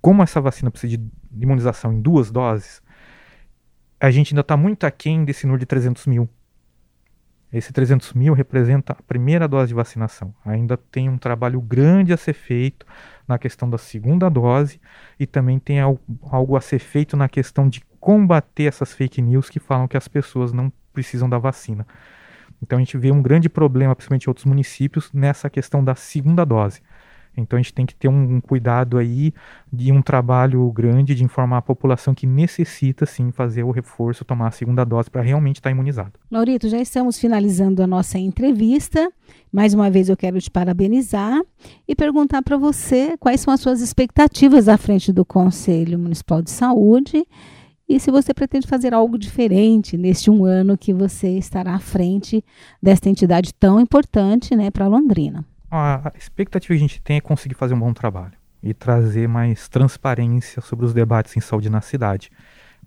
Como 0.00 0.22
essa 0.22 0.40
vacina 0.40 0.70
precisa 0.70 0.96
de 0.96 1.10
imunização 1.38 1.92
em 1.92 2.00
duas 2.00 2.30
doses, 2.30 2.82
a 4.00 4.10
gente 4.10 4.34
ainda 4.34 4.42
está 4.42 4.56
muito 4.56 4.84
aquém 4.84 5.24
desse 5.24 5.46
número 5.46 5.60
de 5.60 5.66
300 5.66 6.06
mil. 6.06 6.28
Esse 7.52 7.72
300 7.72 8.12
mil 8.12 8.34
representa 8.34 8.92
a 8.92 9.02
primeira 9.02 9.46
dose 9.46 9.68
de 9.68 9.74
vacinação. 9.74 10.34
Ainda 10.44 10.76
tem 10.76 11.08
um 11.08 11.16
trabalho 11.16 11.60
grande 11.60 12.12
a 12.12 12.16
ser 12.16 12.32
feito 12.32 12.84
na 13.26 13.38
questão 13.38 13.70
da 13.70 13.78
segunda 13.78 14.28
dose 14.28 14.80
e 15.18 15.26
também 15.26 15.58
tem 15.58 15.80
algo 15.80 16.56
a 16.56 16.60
ser 16.60 16.78
feito 16.78 17.16
na 17.16 17.28
questão 17.28 17.68
de 17.68 17.80
combater 18.00 18.64
essas 18.64 18.92
fake 18.92 19.22
news 19.22 19.48
que 19.48 19.58
falam 19.58 19.88
que 19.88 19.96
as 19.96 20.08
pessoas 20.08 20.52
não 20.52 20.72
precisam 20.92 21.28
da 21.28 21.38
vacina. 21.38 21.86
Então 22.62 22.78
a 22.78 22.80
gente 22.80 22.96
vê 22.98 23.10
um 23.10 23.22
grande 23.22 23.48
problema, 23.48 23.94
principalmente 23.94 24.24
em 24.24 24.30
outros 24.30 24.46
municípios, 24.46 25.12
nessa 25.12 25.48
questão 25.48 25.84
da 25.84 25.94
segunda 25.94 26.44
dose. 26.44 26.82
Então 27.36 27.58
a 27.58 27.62
gente 27.62 27.74
tem 27.74 27.84
que 27.84 27.94
ter 27.94 28.08
um, 28.08 28.40
cuidado 28.40 28.98
aí 28.98 29.32
de 29.72 29.92
um 29.92 30.00
trabalho 30.00 30.70
grande 30.72 31.14
de 31.14 31.22
informar 31.22 31.58
a 31.58 31.62
população 31.62 32.14
que 32.14 32.26
necessita 32.26 33.04
sim 33.04 33.30
fazer 33.30 33.62
o 33.62 33.70
reforço, 33.70 34.24
tomar 34.24 34.48
a 34.48 34.50
segunda 34.50 34.84
dose 34.84 35.10
para 35.10 35.22
realmente 35.22 35.56
estar 35.56 35.68
tá 35.68 35.74
imunizado. 35.74 36.12
Laurito, 36.30 36.68
já 36.68 36.78
estamos 36.78 37.18
finalizando 37.18 37.82
a 37.82 37.86
nossa 37.86 38.18
entrevista. 38.18 39.10
Mais 39.52 39.74
uma 39.74 39.90
vez 39.90 40.08
eu 40.08 40.16
quero 40.16 40.40
te 40.40 40.50
parabenizar 40.50 41.40
e 41.86 41.94
perguntar 41.94 42.42
para 42.42 42.56
você 42.56 43.16
quais 43.18 43.40
são 43.40 43.52
as 43.52 43.60
suas 43.60 43.80
expectativas 43.80 44.68
à 44.68 44.76
frente 44.76 45.12
do 45.12 45.24
Conselho 45.24 45.98
Municipal 45.98 46.42
de 46.42 46.50
Saúde 46.50 47.26
e 47.88 48.00
se 48.00 48.10
você 48.10 48.34
pretende 48.34 48.66
fazer 48.66 48.92
algo 48.92 49.16
diferente 49.16 49.96
neste 49.96 50.28
um 50.28 50.44
ano 50.44 50.76
que 50.76 50.92
você 50.92 51.38
estará 51.38 51.74
à 51.74 51.78
frente 51.78 52.44
desta 52.82 53.08
entidade 53.08 53.54
tão 53.54 53.80
importante 53.80 54.56
né, 54.56 54.70
para 54.70 54.88
Londrina 54.88 55.44
a 55.70 56.12
expectativa 56.16 56.72
que 56.74 56.78
a 56.78 56.80
gente 56.80 57.02
tem 57.02 57.16
é 57.16 57.20
conseguir 57.20 57.54
fazer 57.54 57.74
um 57.74 57.80
bom 57.80 57.92
trabalho 57.92 58.32
e 58.62 58.72
trazer 58.72 59.28
mais 59.28 59.68
transparência 59.68 60.60
sobre 60.62 60.86
os 60.86 60.94
debates 60.94 61.36
em 61.36 61.40
saúde 61.40 61.70
na 61.70 61.80
cidade. 61.80 62.30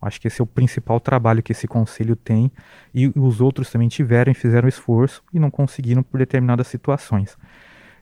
Acho 0.02 0.20
que 0.20 0.28
esse 0.28 0.39
é 0.39 0.44
o 0.44 0.48
principal 0.48 1.00
trabalho 1.00 1.44
que 1.44 1.52
esse 1.52 1.68
conselho 1.68 2.15
tem 2.15 2.52
e 2.94 3.12
os 3.15 3.42
outros 3.42 3.70
também 3.70 3.89
tiveram 3.89 4.32
e 4.32 4.36
fizeram 4.36 4.68
esforço 4.68 5.22
e 5.34 5.39
não 5.39 5.52
conseguiram 5.52 6.02
por 6.02 6.18
determinadas 6.18 6.68
situações. 6.68 7.38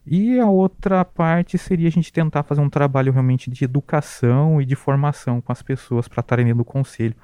E 0.05 0.39
a 0.39 0.45
outra 0.45 1.03
parte 1.03 1.57
seria 1.57 1.87
a 1.87 1.91
gente 1.91 2.13
tentar 2.13 2.43
fazer 2.43 2.61
um 2.61 2.69
trabalho 2.69 3.11
realmente 3.11 3.49
de 3.49 3.65
educação 3.65 4.61
e 4.61 4.65
de 4.65 4.75
formação 4.75 5.41
com 5.41 5.51
as 5.51 5.61
pessoas 5.61 6.07
para 6.07 6.21
estarem 6.21 6.45
dentro 6.45 6.59
do 6.59 6.65
conselho, 6.65 7.15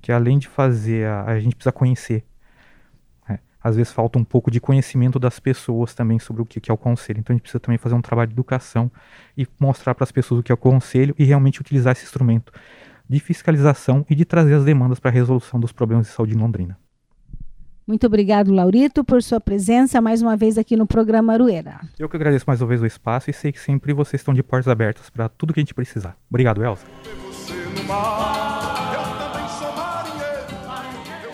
que 0.00 0.12
além 0.12 0.38
de 0.38 0.46
fazer, 0.46 1.06
a, 1.06 1.24
a 1.24 1.40
gente 1.40 1.56
precisa 1.56 1.72
conhecer 1.72 2.24
às 3.62 3.76
vezes 3.76 3.92
falta 3.92 4.18
um 4.18 4.24
pouco 4.24 4.50
de 4.50 4.60
conhecimento 4.60 5.18
das 5.18 5.38
pessoas 5.38 5.94
também 5.94 6.18
sobre 6.18 6.42
o 6.42 6.46
que 6.46 6.70
é 6.70 6.74
o 6.74 6.76
conselho. 6.76 7.20
Então 7.20 7.32
a 7.32 7.34
gente 7.34 7.42
precisa 7.42 7.60
também 7.60 7.78
fazer 7.78 7.94
um 7.94 8.02
trabalho 8.02 8.28
de 8.28 8.34
educação 8.34 8.90
e 9.36 9.46
mostrar 9.58 9.94
para 9.94 10.04
as 10.04 10.12
pessoas 10.12 10.40
o 10.40 10.42
que 10.42 10.50
é 10.50 10.54
o 10.54 10.58
conselho 10.58 11.14
e 11.18 11.24
realmente 11.24 11.60
utilizar 11.60 11.92
esse 11.92 12.04
instrumento 12.04 12.52
de 13.08 13.18
fiscalização 13.20 14.06
e 14.08 14.14
de 14.14 14.24
trazer 14.24 14.54
as 14.54 14.64
demandas 14.64 15.00
para 15.00 15.10
a 15.10 15.14
resolução 15.14 15.58
dos 15.58 15.72
problemas 15.72 16.06
de 16.06 16.12
saúde 16.12 16.34
em 16.34 16.38
Londrina. 16.38 16.78
Muito 17.86 18.06
obrigado, 18.06 18.52
Laurito, 18.52 19.02
por 19.02 19.20
sua 19.20 19.40
presença 19.40 20.00
mais 20.00 20.22
uma 20.22 20.36
vez 20.36 20.56
aqui 20.56 20.76
no 20.76 20.86
programa 20.86 21.32
Arueira. 21.32 21.80
Eu 21.98 22.08
que 22.08 22.14
agradeço 22.14 22.44
mais 22.46 22.62
uma 22.62 22.68
vez 22.68 22.80
o 22.80 22.86
espaço 22.86 23.28
e 23.28 23.32
sei 23.32 23.50
que 23.50 23.58
sempre 23.58 23.92
vocês 23.92 24.20
estão 24.20 24.32
de 24.32 24.44
portas 24.44 24.68
abertas 24.68 25.10
para 25.10 25.28
tudo 25.28 25.52
que 25.52 25.58
a 25.58 25.62
gente 25.62 25.74
precisar. 25.74 26.16
Obrigado, 26.30 26.62
Elsa. 26.62 26.86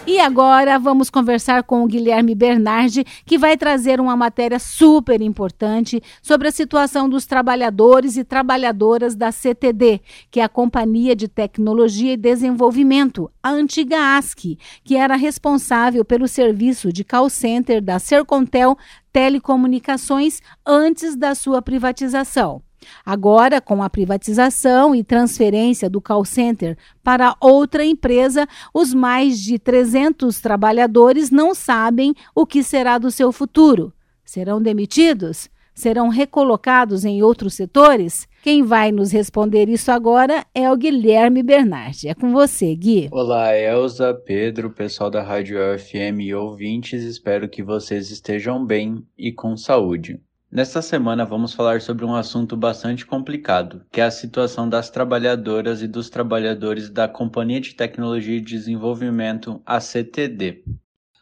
E 0.09 0.21
agora 0.21 0.79
vamos 0.79 1.11
conversar 1.11 1.64
com 1.64 1.83
o 1.83 1.87
Guilherme 1.88 2.33
Bernardi, 2.33 3.05
que 3.25 3.37
vai 3.37 3.57
trazer 3.57 4.01
uma 4.01 4.16
matéria 4.16 4.57
super 4.57 5.21
importante 5.21 6.01
sobre 6.23 6.47
a 6.47 6.53
situação 6.53 7.09
dos 7.09 7.27
trabalhadores 7.27 8.16
e 8.16 8.23
trabalhadoras 8.23 9.16
da 9.16 9.33
CTD, 9.33 10.01
que 10.31 10.38
é 10.38 10.45
a 10.45 10.49
Companhia 10.49 11.16
de 11.16 11.27
Tecnologia 11.27 12.12
e 12.12 12.16
Desenvolvimento, 12.16 13.29
a 13.42 13.51
antiga 13.51 14.16
ASC, 14.16 14.57
que 14.85 14.97
era 14.97 15.16
responsável 15.16 16.05
pelo 16.05 16.29
serviço 16.29 16.92
de 16.92 17.03
call 17.03 17.29
center 17.29 17.83
da 17.83 17.99
Sercontel 17.99 18.79
Telecomunicações 19.12 20.40
antes 20.64 21.16
da 21.16 21.35
sua 21.35 21.61
privatização. 21.61 22.62
Agora, 23.05 23.61
com 23.61 23.83
a 23.83 23.90
privatização 23.90 24.94
e 24.94 25.05
transferência 25.05 25.88
do 25.88 26.01
call 26.01 26.25
center 26.25 26.77
para 27.03 27.37
outra 27.40 27.85
empresa, 27.85 28.46
os 28.72 28.92
mais 28.92 29.40
de 29.40 29.59
300 29.59 30.40
trabalhadores 30.40 31.31
não 31.31 31.55
sabem 31.55 32.14
o 32.35 32.46
que 32.46 32.62
será 32.62 32.99
do 32.99 33.11
seu 33.11 33.33
futuro. 33.33 33.92
Serão 34.25 34.61
demitidos? 34.61 35.49
Serão 35.77 36.09
recolocados 36.09 37.05
em 37.05 37.22
outros 37.22 37.53
setores? 37.53 38.27
Quem 38.42 38.62
vai 38.62 38.90
nos 38.90 39.12
responder 39.12 39.68
isso 39.68 39.92
agora 39.92 40.42
é 40.55 40.72
o 40.72 40.77
Guilherme 40.77 41.42
Bernardi. 41.42 42.09
É 42.09 42.14
com 42.14 42.33
você, 42.33 42.75
Gui. 42.75 43.09
Olá, 43.12 43.55
Elza, 43.55 44.14
Pedro, 44.14 44.70
pessoal 44.70 45.11
da 45.11 45.22
Rádio 45.22 45.59
FM 45.79 46.20
e 46.20 46.35
ouvintes. 46.35 47.03
Espero 47.03 47.46
que 47.46 47.62
vocês 47.62 48.11
estejam 48.11 48.64
bem 48.64 49.05
e 49.18 49.31
com 49.31 49.55
saúde. 49.55 50.18
Nesta 50.50 50.80
semana 50.80 51.24
vamos 51.24 51.52
falar 51.52 51.80
sobre 51.80 52.04
um 52.04 52.14
assunto 52.14 52.56
bastante 52.56 53.04
complicado, 53.04 53.85
que 53.90 54.00
é 54.00 54.04
a 54.04 54.11
situação 54.12 54.68
das 54.68 54.88
trabalhadoras 54.88 55.82
e 55.82 55.88
dos 55.88 56.09
trabalhadores 56.09 56.88
da 56.88 57.09
Companhia 57.09 57.61
de 57.61 57.74
Tecnologia 57.74 58.37
e 58.37 58.40
Desenvolvimento, 58.40 59.61
a 59.66 59.80
CTD. 59.80 60.62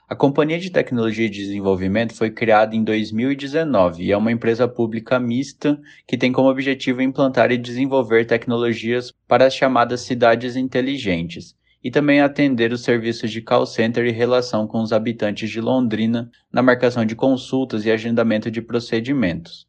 A 0.07 0.15
Companhia 0.15 0.59
de 0.61 0.69
Tecnologia 0.69 1.25
e 1.25 1.31
Desenvolvimento 1.31 2.15
foi 2.15 2.31
criada 2.31 2.77
em 2.77 2.85
2019 2.85 4.05
e 4.05 4.13
é 4.13 4.17
uma 4.17 4.31
empresa 4.31 4.69
pública 4.69 5.19
mista 5.19 5.81
que 6.07 6.19
tem 6.19 6.31
como 6.31 6.51
objetivo 6.51 7.01
implantar 7.01 7.51
e 7.51 7.57
desenvolver 7.57 8.27
tecnologias 8.27 9.11
para 9.27 9.47
as 9.47 9.55
chamadas 9.55 10.03
cidades 10.03 10.55
inteligentes, 10.55 11.57
e 11.85 11.91
também 11.91 12.23
atender 12.23 12.73
os 12.73 12.83
serviços 12.83 13.31
de 13.31 13.43
call 13.43 13.67
center 13.67 14.07
e 14.07 14.11
relação 14.11 14.67
com 14.67 14.81
os 14.81 14.91
habitantes 14.91 15.51
de 15.51 15.61
Londrina 15.61 16.31
na 16.51 16.63
marcação 16.63 17.05
de 17.05 17.15
consultas 17.15 17.85
e 17.85 17.91
agendamento 17.91 18.51
de 18.51 18.63
procedimentos. 18.63 19.69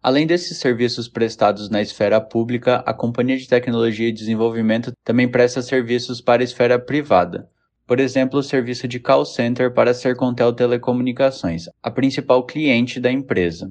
Além 0.00 0.28
desses 0.28 0.58
serviços 0.58 1.08
prestados 1.08 1.68
na 1.68 1.82
esfera 1.82 2.20
pública, 2.20 2.76
a 2.86 2.94
Companhia 2.94 3.36
de 3.36 3.48
Tecnologia 3.48 4.08
e 4.08 4.12
Desenvolvimento 4.12 4.92
também 5.04 5.28
presta 5.28 5.60
serviços 5.60 6.20
para 6.20 6.40
a 6.40 6.44
esfera 6.44 6.78
privada. 6.78 7.50
Por 7.84 7.98
exemplo, 7.98 8.38
o 8.38 8.42
serviço 8.44 8.86
de 8.86 9.00
call 9.00 9.24
center 9.24 9.74
para 9.74 9.90
a 9.90 9.94
Sercontel 9.94 10.52
Telecomunicações, 10.52 11.64
a 11.82 11.90
principal 11.90 12.46
cliente 12.46 13.00
da 13.00 13.10
empresa. 13.10 13.68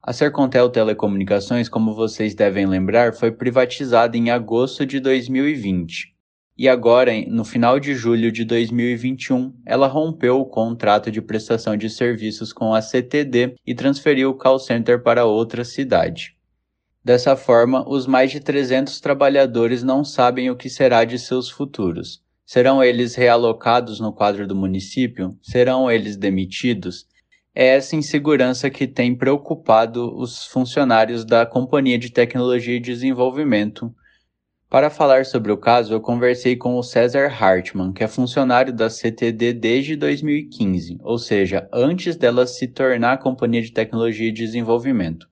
A 0.00 0.12
Sercontel 0.12 0.70
Telecomunicações, 0.70 1.68
como 1.68 1.94
vocês 1.94 2.32
devem 2.32 2.64
lembrar, 2.64 3.12
foi 3.12 3.32
privatizada 3.32 4.16
em 4.16 4.30
agosto 4.30 4.86
de 4.86 5.00
2020 5.00 6.11
e 6.56 6.68
agora, 6.68 7.12
no 7.28 7.44
final 7.44 7.80
de 7.80 7.94
julho 7.94 8.30
de 8.30 8.44
2021, 8.44 9.54
ela 9.64 9.86
rompeu 9.86 10.38
o 10.38 10.44
contrato 10.44 11.10
de 11.10 11.22
prestação 11.22 11.76
de 11.76 11.88
serviços 11.88 12.52
com 12.52 12.74
a 12.74 12.82
CTD 12.82 13.54
e 13.66 13.74
transferiu 13.74 14.30
o 14.30 14.34
call 14.34 14.58
center 14.58 15.02
para 15.02 15.24
outra 15.24 15.64
cidade. 15.64 16.36
Dessa 17.04 17.34
forma, 17.34 17.88
os 17.88 18.06
mais 18.06 18.30
de 18.30 18.38
300 18.38 19.00
trabalhadores 19.00 19.82
não 19.82 20.04
sabem 20.04 20.50
o 20.50 20.56
que 20.56 20.68
será 20.68 21.04
de 21.04 21.18
seus 21.18 21.50
futuros. 21.50 22.22
Serão 22.44 22.84
eles 22.84 23.14
realocados 23.14 23.98
no 23.98 24.12
quadro 24.12 24.46
do 24.46 24.54
município? 24.54 25.36
Serão 25.42 25.90
eles 25.90 26.16
demitidos? 26.16 27.06
É 27.54 27.66
essa 27.66 27.96
insegurança 27.96 28.70
que 28.70 28.86
tem 28.86 29.14
preocupado 29.14 30.14
os 30.16 30.46
funcionários 30.46 31.24
da 31.24 31.44
Companhia 31.44 31.98
de 31.98 32.10
Tecnologia 32.10 32.76
e 32.76 32.80
Desenvolvimento, 32.80 33.92
para 34.72 34.88
falar 34.88 35.26
sobre 35.26 35.52
o 35.52 35.56
caso, 35.58 35.92
eu 35.92 36.00
conversei 36.00 36.56
com 36.56 36.78
o 36.78 36.82
César 36.82 37.26
Hartmann, 37.26 37.92
que 37.92 38.02
é 38.02 38.08
funcionário 38.08 38.72
da 38.72 38.88
CTD 38.88 39.52
desde 39.52 39.96
2015, 39.96 40.96
ou 41.02 41.18
seja, 41.18 41.68
antes 41.70 42.16
dela 42.16 42.46
se 42.46 42.66
tornar 42.66 43.12
a 43.12 43.18
Companhia 43.18 43.60
de 43.60 43.70
Tecnologia 43.70 44.28
e 44.30 44.32
Desenvolvimento. 44.32 45.28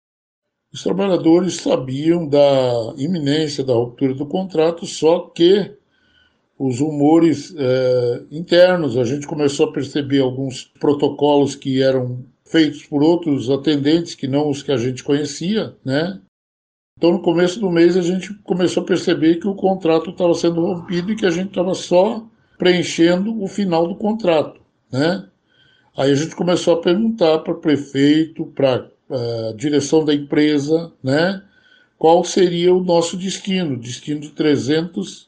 Os 0.71 0.83
trabalhadores 0.83 1.55
sabiam 1.55 2.29
da 2.29 2.93
iminência 2.99 3.65
da 3.65 3.73
ruptura 3.73 4.13
do 4.13 4.27
contrato, 4.27 4.85
só 4.85 5.21
que 5.21 5.75
os 6.59 6.81
rumores 6.81 7.55
é, 7.57 8.23
internos, 8.31 8.99
a 8.99 9.05
gente 9.05 9.27
começou 9.27 9.71
a 9.71 9.73
perceber 9.73 10.21
alguns 10.21 10.65
protocolos 10.79 11.55
que 11.55 11.83
eram 11.83 12.27
feitos 12.45 12.85
por 12.85 13.03
outros 13.03 13.49
atendentes 13.49 14.15
que 14.15 14.29
não 14.29 14.51
os 14.51 14.63
que 14.63 14.71
a 14.71 14.77
gente 14.77 15.03
conhecia, 15.03 15.75
né? 15.83 16.21
Então, 17.01 17.13
no 17.13 17.23
começo 17.23 17.59
do 17.59 17.71
mês, 17.71 17.97
a 17.97 18.03
gente 18.03 18.35
começou 18.45 18.83
a 18.83 18.87
perceber 18.87 19.37
que 19.37 19.49
o 19.49 19.55
contrato 19.55 20.11
estava 20.11 20.35
sendo 20.35 20.61
rompido 20.61 21.11
e 21.11 21.17
que 21.17 21.25
a 21.25 21.31
gente 21.31 21.49
estava 21.49 21.73
só 21.73 22.23
preenchendo 22.59 23.43
o 23.43 23.49
final 23.49 23.89
do 23.89 23.95
contrato, 23.95 24.61
né? 24.93 25.27
Aí 25.97 26.11
a 26.11 26.15
gente 26.15 26.37
começou 26.37 26.75
a 26.75 26.83
perguntar 26.83 27.39
para 27.39 27.55
prefeito, 27.55 28.45
para 28.55 28.87
a 29.09 29.51
uh, 29.51 29.57
direção 29.57 30.05
da 30.05 30.13
empresa, 30.13 30.93
né? 31.03 31.43
Qual 31.97 32.23
seria 32.23 32.75
o 32.75 32.85
nosso 32.85 33.17
destino, 33.17 33.79
destino 33.79 34.21
de 34.21 34.29
300, 34.33 35.27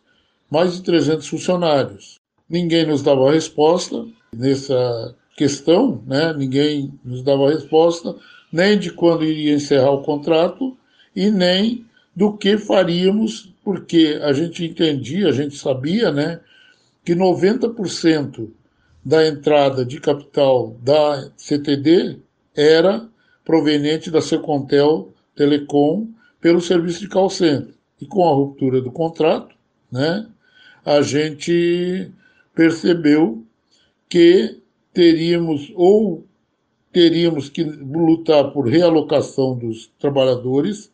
mais 0.50 0.74
de 0.74 0.82
300 0.82 1.26
funcionários. 1.26 2.16
Ninguém 2.50 2.86
nos 2.86 3.00
dava 3.00 3.32
resposta 3.32 4.04
nessa 4.30 5.16
questão, 5.38 6.02
né? 6.06 6.34
Ninguém 6.34 6.92
nos 7.02 7.22
dava 7.22 7.48
resposta 7.48 8.14
nem 8.52 8.78
de 8.78 8.90
quando 8.90 9.24
iria 9.24 9.54
encerrar 9.54 9.92
o 9.92 10.02
contrato 10.02 10.76
e 11.14 11.30
nem 11.30 11.86
do 12.14 12.36
que 12.36 12.58
faríamos, 12.58 13.52
porque 13.64 14.18
a 14.22 14.32
gente 14.32 14.64
entendia, 14.64 15.28
a 15.28 15.32
gente 15.32 15.56
sabia, 15.56 16.10
né, 16.10 16.40
que 17.04 17.14
90% 17.14 18.50
da 19.04 19.26
entrada 19.26 19.84
de 19.84 20.00
capital 20.00 20.76
da 20.82 21.30
CTD 21.36 22.18
era 22.54 23.08
proveniente 23.44 24.10
da 24.10 24.20
Secontel 24.20 25.12
Telecom 25.34 26.06
pelo 26.40 26.60
serviço 26.60 27.00
de 27.00 27.08
call 27.08 27.30
center. 27.30 27.74
E 28.00 28.06
com 28.06 28.28
a 28.28 28.34
ruptura 28.34 28.80
do 28.80 28.92
contrato, 28.92 29.54
né, 29.90 30.26
a 30.84 31.00
gente 31.02 32.10
percebeu 32.54 33.44
que 34.08 34.58
teríamos 34.92 35.72
ou 35.74 36.24
teríamos 36.92 37.48
que 37.48 37.64
lutar 37.64 38.52
por 38.52 38.68
realocação 38.68 39.56
dos 39.56 39.90
trabalhadores 39.98 40.91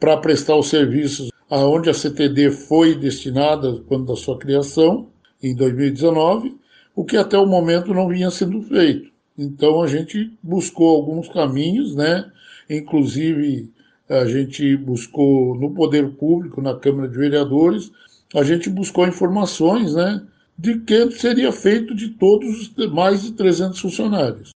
para 0.00 0.16
prestar 0.16 0.56
os 0.56 0.68
serviços 0.68 1.30
aonde 1.50 1.90
a 1.90 1.94
CTD 1.94 2.50
foi 2.50 2.94
destinada 2.94 3.82
quando 3.86 4.06
da 4.06 4.16
sua 4.16 4.38
criação, 4.38 5.08
em 5.42 5.54
2019, 5.54 6.56
o 6.96 7.04
que 7.04 7.16
até 7.16 7.36
o 7.36 7.46
momento 7.46 7.92
não 7.92 8.08
vinha 8.08 8.30
sendo 8.30 8.62
feito. 8.62 9.10
Então 9.36 9.82
a 9.82 9.86
gente 9.86 10.32
buscou 10.42 10.96
alguns 10.96 11.28
caminhos, 11.28 11.94
né? 11.94 12.30
Inclusive 12.68 13.70
a 14.08 14.24
gente 14.24 14.76
buscou 14.76 15.54
no 15.54 15.70
poder 15.70 16.08
público, 16.12 16.60
na 16.60 16.74
Câmara 16.74 17.08
de 17.08 17.16
Vereadores, 17.16 17.92
a 18.34 18.42
gente 18.42 18.70
buscou 18.70 19.06
informações, 19.06 19.94
né? 19.94 20.22
De 20.58 20.78
que 20.80 21.10
seria 21.12 21.52
feito 21.52 21.94
de 21.94 22.08
todos 22.08 22.72
os 22.76 22.86
mais 22.88 23.22
de 23.22 23.32
300 23.32 23.78
funcionários. 23.78 24.50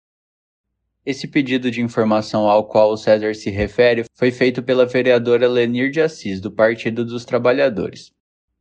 Esse 1.10 1.26
pedido 1.26 1.72
de 1.72 1.82
informação 1.82 2.48
ao 2.48 2.68
qual 2.68 2.92
o 2.92 2.96
César 2.96 3.34
se 3.34 3.50
refere 3.50 4.04
foi 4.14 4.30
feito 4.30 4.62
pela 4.62 4.86
vereadora 4.86 5.48
Lenir 5.48 5.90
de 5.90 6.00
Assis, 6.00 6.40
do 6.40 6.52
Partido 6.52 7.04
dos 7.04 7.24
Trabalhadores. 7.24 8.12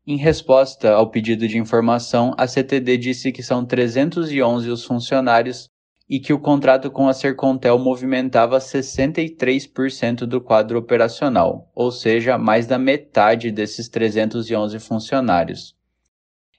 Em 0.08 0.18
resposta 0.18 0.89
ao 0.89 1.12
pedido 1.12 1.47
de 1.47 1.60
informação, 1.60 2.34
a 2.36 2.47
CTD 2.47 2.97
disse 2.97 3.32
que 3.32 3.43
são 3.43 3.64
311 3.64 4.68
os 4.68 4.84
funcionários 4.84 5.70
e 6.10 6.20
que 6.20 6.34
o 6.34 6.39
contrato 6.39 6.89
com 6.89 7.08
a 7.08 7.14
Sercontel 7.14 7.78
movimentava 7.78 8.58
63% 8.58 10.26
do 10.26 10.41
quadro 10.41 10.80
operacional, 10.80 11.72
ou 11.76 11.91
seja, 11.91 12.36
mais 12.36 12.66
da 12.66 12.80
metade 12.80 13.52
desses 13.52 13.88
311 13.88 14.80
funcionários. 14.80 15.76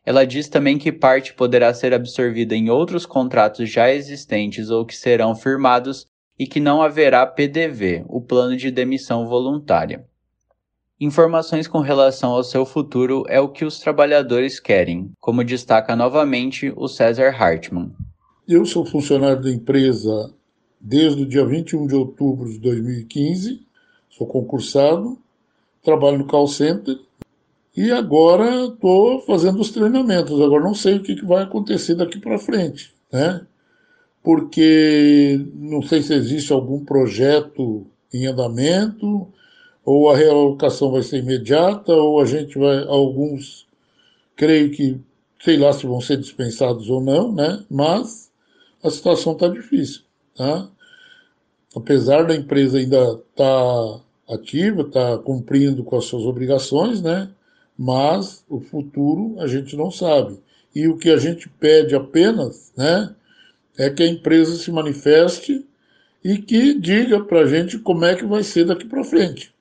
Ela 0.04 0.26
diz 0.26 0.48
também 0.48 0.78
que 0.78 0.90
parte 0.90 1.34
poderá 1.34 1.72
ser 1.74 1.92
absorvida 1.92 2.56
em 2.56 2.70
outros 2.70 3.04
contratos 3.04 3.68
já 3.68 3.92
existentes 3.92 4.70
ou 4.70 4.84
que 4.84 4.96
serão 4.96 5.34
firmados 5.34 6.06
e 6.38 6.46
que 6.46 6.58
não 6.58 6.80
haverá 6.80 7.26
PDV, 7.26 8.04
o 8.08 8.20
plano 8.20 8.56
de 8.56 8.70
demissão 8.70 9.26
voluntária. 9.26 10.04
Informações 10.98 11.66
com 11.66 11.80
relação 11.80 12.32
ao 12.32 12.42
seu 12.42 12.64
futuro 12.64 13.24
é 13.28 13.40
o 13.40 13.48
que 13.48 13.64
os 13.64 13.78
trabalhadores 13.78 14.58
querem, 14.58 15.10
como 15.20 15.44
destaca 15.44 15.94
novamente 15.94 16.72
o 16.76 16.88
César 16.88 17.34
Hartmann. 17.38 17.92
Eu 18.48 18.64
sou 18.64 18.84
funcionário 18.84 19.42
da 19.42 19.50
empresa 19.50 20.32
desde 20.80 21.22
o 21.22 21.26
dia 21.26 21.44
21 21.44 21.86
de 21.86 21.94
outubro 21.94 22.50
de 22.50 22.58
2015, 22.58 23.60
sou 24.08 24.26
concursado, 24.26 25.18
trabalho 25.82 26.18
no 26.18 26.26
call 26.26 26.48
center 26.48 26.98
e 27.76 27.90
agora 27.90 28.66
estou 28.66 29.20
fazendo 29.22 29.60
os 29.60 29.70
treinamentos. 29.70 30.40
Agora 30.40 30.64
não 30.64 30.74
sei 30.74 30.96
o 30.96 31.02
que, 31.02 31.14
que 31.14 31.24
vai 31.24 31.42
acontecer 31.42 31.94
daqui 31.94 32.18
para 32.18 32.38
frente, 32.38 32.92
né? 33.12 33.46
Porque 34.22 35.40
não 35.54 35.80
sei 35.82 36.02
se 36.02 36.12
existe 36.12 36.52
algum 36.52 36.84
projeto 36.84 37.86
em 38.12 38.26
andamento, 38.26 39.28
ou 39.84 40.10
a 40.10 40.16
realocação 40.16 40.90
vai 40.90 41.02
ser 41.02 41.18
imediata, 41.18 41.92
ou 41.92 42.20
a 42.20 42.26
gente 42.26 42.58
vai. 42.58 42.84
Alguns, 42.86 43.66
creio 44.36 44.70
que, 44.72 45.00
sei 45.42 45.56
lá 45.56 45.72
se 45.72 45.86
vão 45.86 46.00
ser 46.00 46.16
dispensados 46.18 46.90
ou 46.90 47.00
não, 47.00 47.32
né? 47.32 47.64
Mas 47.70 48.30
a 48.82 48.90
situação 48.90 49.32
está 49.32 49.48
difícil, 49.48 50.02
tá? 50.34 50.68
Apesar 51.74 52.24
da 52.24 52.34
empresa 52.34 52.78
ainda 52.78 52.98
estar 52.98 53.20
tá 53.36 54.00
ativa, 54.34 54.82
está 54.82 55.18
cumprindo 55.18 55.84
com 55.84 55.96
as 55.96 56.04
suas 56.04 56.24
obrigações, 56.24 57.00
né? 57.00 57.30
Mas 57.82 58.44
o 58.46 58.60
futuro 58.60 59.40
a 59.40 59.46
gente 59.46 59.74
não 59.74 59.90
sabe. 59.90 60.38
E 60.74 60.86
o 60.86 60.98
que 60.98 61.08
a 61.08 61.16
gente 61.16 61.48
pede 61.48 61.94
apenas 61.94 62.70
né, 62.76 63.16
é 63.78 63.88
que 63.88 64.02
a 64.02 64.06
empresa 64.06 64.54
se 64.58 64.70
manifeste 64.70 65.66
e 66.22 66.36
que 66.36 66.78
diga 66.78 67.24
para 67.24 67.40
a 67.40 67.46
gente 67.46 67.78
como 67.78 68.04
é 68.04 68.14
que 68.14 68.26
vai 68.26 68.42
ser 68.42 68.66
daqui 68.66 68.84
para 68.84 69.02
frente. 69.02 69.54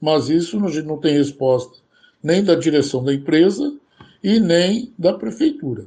Mas 0.00 0.30
isso 0.30 0.56
a 0.64 0.70
gente 0.70 0.86
não 0.86 0.96
tem 0.96 1.12
resposta 1.12 1.76
nem 2.22 2.42
da 2.42 2.54
direção 2.54 3.04
da 3.04 3.12
empresa 3.12 3.76
e 4.24 4.40
nem 4.40 4.90
da 4.98 5.12
prefeitura. 5.12 5.86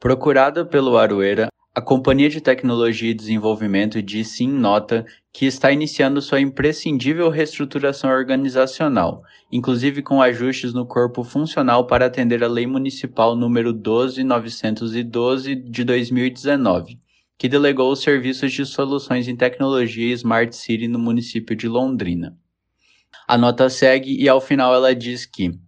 Procurada 0.00 0.66
pelo 0.66 0.98
Aroeira, 0.98 1.46
a 1.80 1.82
Companhia 1.82 2.28
de 2.28 2.42
Tecnologia 2.42 3.10
e 3.10 3.14
Desenvolvimento 3.14 4.02
disse 4.02 4.44
em 4.44 4.52
nota 4.52 5.06
que 5.32 5.46
está 5.46 5.72
iniciando 5.72 6.20
sua 6.20 6.38
imprescindível 6.38 7.30
reestruturação 7.30 8.10
organizacional, 8.10 9.22
inclusive 9.50 10.02
com 10.02 10.20
ajustes 10.20 10.74
no 10.74 10.84
corpo 10.84 11.24
funcional 11.24 11.86
para 11.86 12.04
atender 12.04 12.44
a 12.44 12.48
Lei 12.48 12.66
Municipal 12.66 13.34
número 13.34 13.72
12912 13.72 15.54
de 15.54 15.82
2019, 15.82 16.98
que 17.38 17.48
delegou 17.48 17.90
os 17.90 18.02
serviços 18.02 18.52
de 18.52 18.66
soluções 18.66 19.26
em 19.26 19.34
tecnologia 19.34 20.04
e 20.04 20.12
Smart 20.12 20.54
City 20.54 20.86
no 20.86 20.98
município 20.98 21.56
de 21.56 21.66
Londrina. 21.66 22.36
A 23.26 23.38
nota 23.38 23.70
segue 23.70 24.22
e 24.22 24.28
ao 24.28 24.42
final 24.42 24.74
ela 24.74 24.94
diz 24.94 25.24
que 25.24 25.58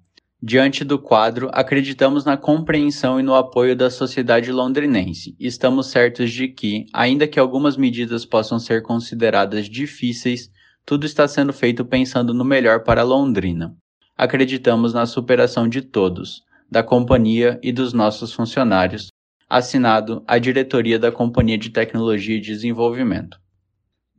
Diante 0.44 0.82
do 0.82 0.98
quadro, 0.98 1.48
acreditamos 1.52 2.24
na 2.24 2.36
compreensão 2.36 3.20
e 3.20 3.22
no 3.22 3.32
apoio 3.32 3.76
da 3.76 3.88
sociedade 3.88 4.50
londrinense. 4.50 5.36
Estamos 5.38 5.86
certos 5.86 6.32
de 6.32 6.48
que, 6.48 6.86
ainda 6.92 7.28
que 7.28 7.38
algumas 7.38 7.76
medidas 7.76 8.26
possam 8.26 8.58
ser 8.58 8.82
consideradas 8.82 9.68
difíceis, 9.68 10.50
tudo 10.84 11.06
está 11.06 11.28
sendo 11.28 11.52
feito 11.52 11.84
pensando 11.84 12.34
no 12.34 12.44
melhor 12.44 12.82
para 12.82 13.04
Londrina. 13.04 13.72
Acreditamos 14.18 14.92
na 14.92 15.06
superação 15.06 15.68
de 15.68 15.80
todos, 15.80 16.42
da 16.68 16.82
companhia 16.82 17.60
e 17.62 17.70
dos 17.70 17.92
nossos 17.92 18.32
funcionários. 18.32 19.12
Assinado 19.48 20.24
a 20.26 20.38
diretoria 20.38 20.98
da 20.98 21.12
Companhia 21.12 21.56
de 21.56 21.70
Tecnologia 21.70 22.36
e 22.36 22.40
Desenvolvimento. 22.40 23.41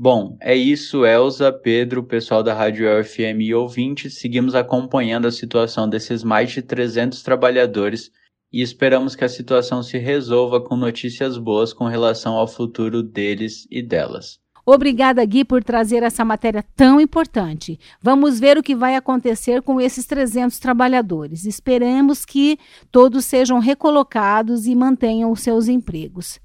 Bom, 0.03 0.35
é 0.41 0.53
isso, 0.53 1.05
Elza, 1.05 1.49
Pedro, 1.49 2.03
pessoal 2.03 2.43
da 2.43 2.53
Rádio 2.53 2.87
FM 3.05 3.39
e 3.39 3.55
ouvintes. 3.55 4.15
Seguimos 4.15 4.53
acompanhando 4.53 5.29
a 5.29 5.31
situação 5.31 5.87
desses 5.87 6.25
mais 6.25 6.51
de 6.51 6.61
300 6.61 7.23
trabalhadores 7.23 8.11
e 8.51 8.61
esperamos 8.61 9.15
que 9.15 9.23
a 9.23 9.29
situação 9.29 9.81
se 9.81 9.97
resolva 9.97 10.59
com 10.59 10.75
notícias 10.75 11.37
boas 11.37 11.71
com 11.71 11.85
relação 11.85 12.33
ao 12.33 12.49
futuro 12.49 13.01
deles 13.01 13.65
e 13.71 13.81
delas. 13.81 14.41
Obrigada, 14.65 15.23
Gui, 15.23 15.45
por 15.45 15.63
trazer 15.63 16.03
essa 16.03 16.25
matéria 16.25 16.65
tão 16.75 16.99
importante. 16.99 17.79
Vamos 18.01 18.41
ver 18.41 18.57
o 18.57 18.63
que 18.63 18.75
vai 18.75 18.97
acontecer 18.97 19.61
com 19.61 19.79
esses 19.79 20.05
300 20.05 20.59
trabalhadores. 20.59 21.45
Esperemos 21.45 22.25
que 22.25 22.59
todos 22.91 23.23
sejam 23.23 23.59
recolocados 23.59 24.67
e 24.67 24.75
mantenham 24.75 25.31
os 25.31 25.39
seus 25.39 25.69
empregos. 25.69 26.42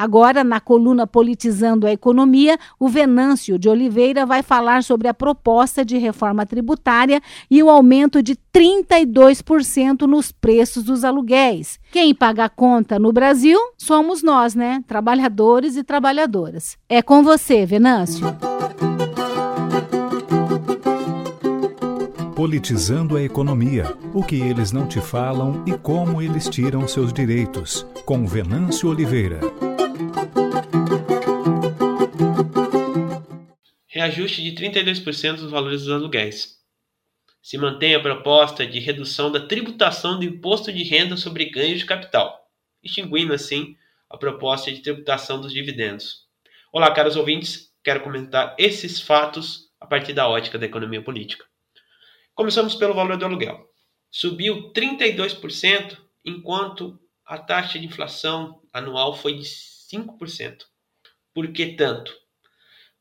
Agora, 0.00 0.42
na 0.42 0.60
coluna 0.60 1.06
Politizando 1.06 1.86
a 1.86 1.92
Economia, 1.92 2.58
o 2.78 2.88
Venâncio 2.88 3.58
de 3.58 3.68
Oliveira 3.68 4.24
vai 4.24 4.42
falar 4.42 4.82
sobre 4.82 5.08
a 5.08 5.12
proposta 5.12 5.84
de 5.84 5.98
reforma 5.98 6.46
tributária 6.46 7.20
e 7.50 7.62
o 7.62 7.68
aumento 7.68 8.22
de 8.22 8.34
32% 8.50 10.06
nos 10.06 10.32
preços 10.32 10.84
dos 10.84 11.04
aluguéis. 11.04 11.78
Quem 11.92 12.14
paga 12.14 12.46
a 12.46 12.48
conta 12.48 12.98
no 12.98 13.12
Brasil 13.12 13.58
somos 13.76 14.22
nós, 14.22 14.54
né? 14.54 14.82
Trabalhadores 14.86 15.76
e 15.76 15.84
trabalhadoras. 15.84 16.78
É 16.88 17.02
com 17.02 17.22
você, 17.22 17.66
Venâncio. 17.66 18.26
Politizando 22.34 23.18
a 23.18 23.22
economia, 23.22 23.84
o 24.14 24.22
que 24.22 24.36
eles 24.36 24.72
não 24.72 24.86
te 24.86 24.98
falam 24.98 25.62
e 25.66 25.76
como 25.76 26.22
eles 26.22 26.48
tiram 26.48 26.88
seus 26.88 27.12
direitos, 27.12 27.86
com 28.06 28.26
Venâncio 28.26 28.88
Oliveira. 28.88 29.40
Reajuste 34.00 34.42
de 34.42 34.52
32% 34.52 35.36
dos 35.36 35.50
valores 35.50 35.82
dos 35.82 35.92
aluguéis. 35.92 36.58
Se 37.42 37.58
mantém 37.58 37.94
a 37.94 38.00
proposta 38.00 38.66
de 38.66 38.78
redução 38.78 39.30
da 39.30 39.46
tributação 39.46 40.18
do 40.18 40.24
imposto 40.24 40.72
de 40.72 40.82
renda 40.82 41.18
sobre 41.18 41.50
ganhos 41.50 41.80
de 41.80 41.84
capital, 41.84 42.48
extinguindo 42.82 43.34
assim 43.34 43.76
a 44.08 44.16
proposta 44.16 44.72
de 44.72 44.80
tributação 44.80 45.38
dos 45.38 45.52
dividendos. 45.52 46.26
Olá, 46.72 46.90
caros 46.94 47.16
ouvintes, 47.16 47.74
quero 47.84 48.00
comentar 48.00 48.54
esses 48.58 49.00
fatos 49.00 49.70
a 49.78 49.86
partir 49.86 50.14
da 50.14 50.28
ótica 50.28 50.58
da 50.58 50.66
economia 50.66 51.02
política. 51.02 51.44
Começamos 52.34 52.74
pelo 52.74 52.94
valor 52.94 53.18
do 53.18 53.24
aluguel. 53.26 53.68
Subiu 54.10 54.72
32%, 54.72 55.98
enquanto 56.24 56.98
a 57.26 57.36
taxa 57.36 57.78
de 57.78 57.84
inflação 57.84 58.62
anual 58.72 59.14
foi 59.14 59.34
de 59.34 59.44
5%. 59.44 60.64
Por 61.34 61.52
que 61.52 61.74
tanto? 61.74 62.12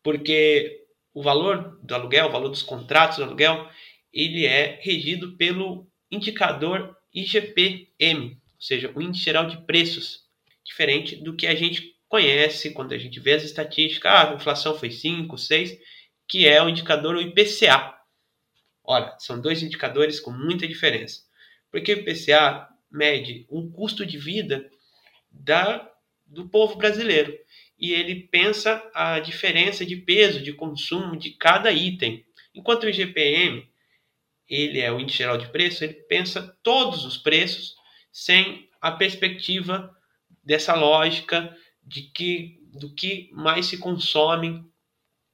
Porque 0.04 0.89
o 1.20 1.22
valor 1.22 1.78
do 1.84 1.94
aluguel, 1.94 2.28
o 2.28 2.32
valor 2.32 2.48
dos 2.48 2.64
contratos 2.64 3.18
do 3.18 3.26
aluguel, 3.26 3.70
ele 4.14 4.46
é 4.46 4.80
regido 4.82 5.36
pelo 5.36 5.86
indicador 6.10 6.96
IGPM, 7.14 8.38
ou 8.54 8.62
seja, 8.62 8.90
o 8.96 9.02
índice 9.02 9.26
geral 9.26 9.46
de 9.46 9.58
preços, 9.66 10.22
diferente 10.64 11.18
do 11.18 11.36
que 11.36 11.46
a 11.46 11.54
gente 11.54 11.94
conhece 12.08 12.72
quando 12.72 12.94
a 12.94 12.98
gente 12.98 13.20
vê 13.20 13.34
as 13.34 13.44
estatísticas, 13.44 14.10
ah, 14.10 14.32
a 14.32 14.34
inflação 14.34 14.80
foi 14.80 14.92
5, 14.92 15.38
6, 15.38 15.78
que 16.26 16.48
é 16.48 16.64
o 16.64 16.70
indicador 16.70 17.22
IPCA. 17.22 17.96
Ora, 18.82 19.14
são 19.20 19.42
dois 19.42 19.62
indicadores 19.62 20.22
com 20.22 20.32
muita 20.32 20.66
diferença. 20.66 21.24
Porque 21.70 21.94
o 21.94 22.00
IPCA 22.00 22.66
mede 22.90 23.46
o 23.50 23.70
custo 23.70 24.06
de 24.06 24.18
vida 24.18 24.72
da, 25.30 25.86
do 26.26 26.48
povo 26.48 26.78
brasileiro 26.78 27.38
e 27.80 27.94
ele 27.94 28.28
pensa 28.28 28.84
a 28.94 29.20
diferença 29.20 29.86
de 29.86 29.96
peso 29.96 30.42
de 30.42 30.54
consumo 30.54 31.16
de 31.16 31.32
cada 31.32 31.72
item. 31.72 32.26
Enquanto 32.54 32.84
o 32.84 32.90
IGPM, 32.90 33.68
ele 34.48 34.80
é 34.80 34.92
o 34.92 35.00
índice 35.00 35.20
geral 35.20 35.38
de 35.38 35.48
preço, 35.48 35.84
ele 35.84 35.94
pensa 35.94 36.58
todos 36.62 37.06
os 37.06 37.18
preços 37.18 37.76
sem 38.12 38.68
a 38.82 38.92
perspectiva 38.92 39.96
dessa 40.44 40.74
lógica 40.74 41.56
de 41.84 42.04
que 42.04 42.60
do 42.72 42.94
que 42.94 43.30
mais 43.32 43.66
se 43.66 43.78
consome 43.78 44.64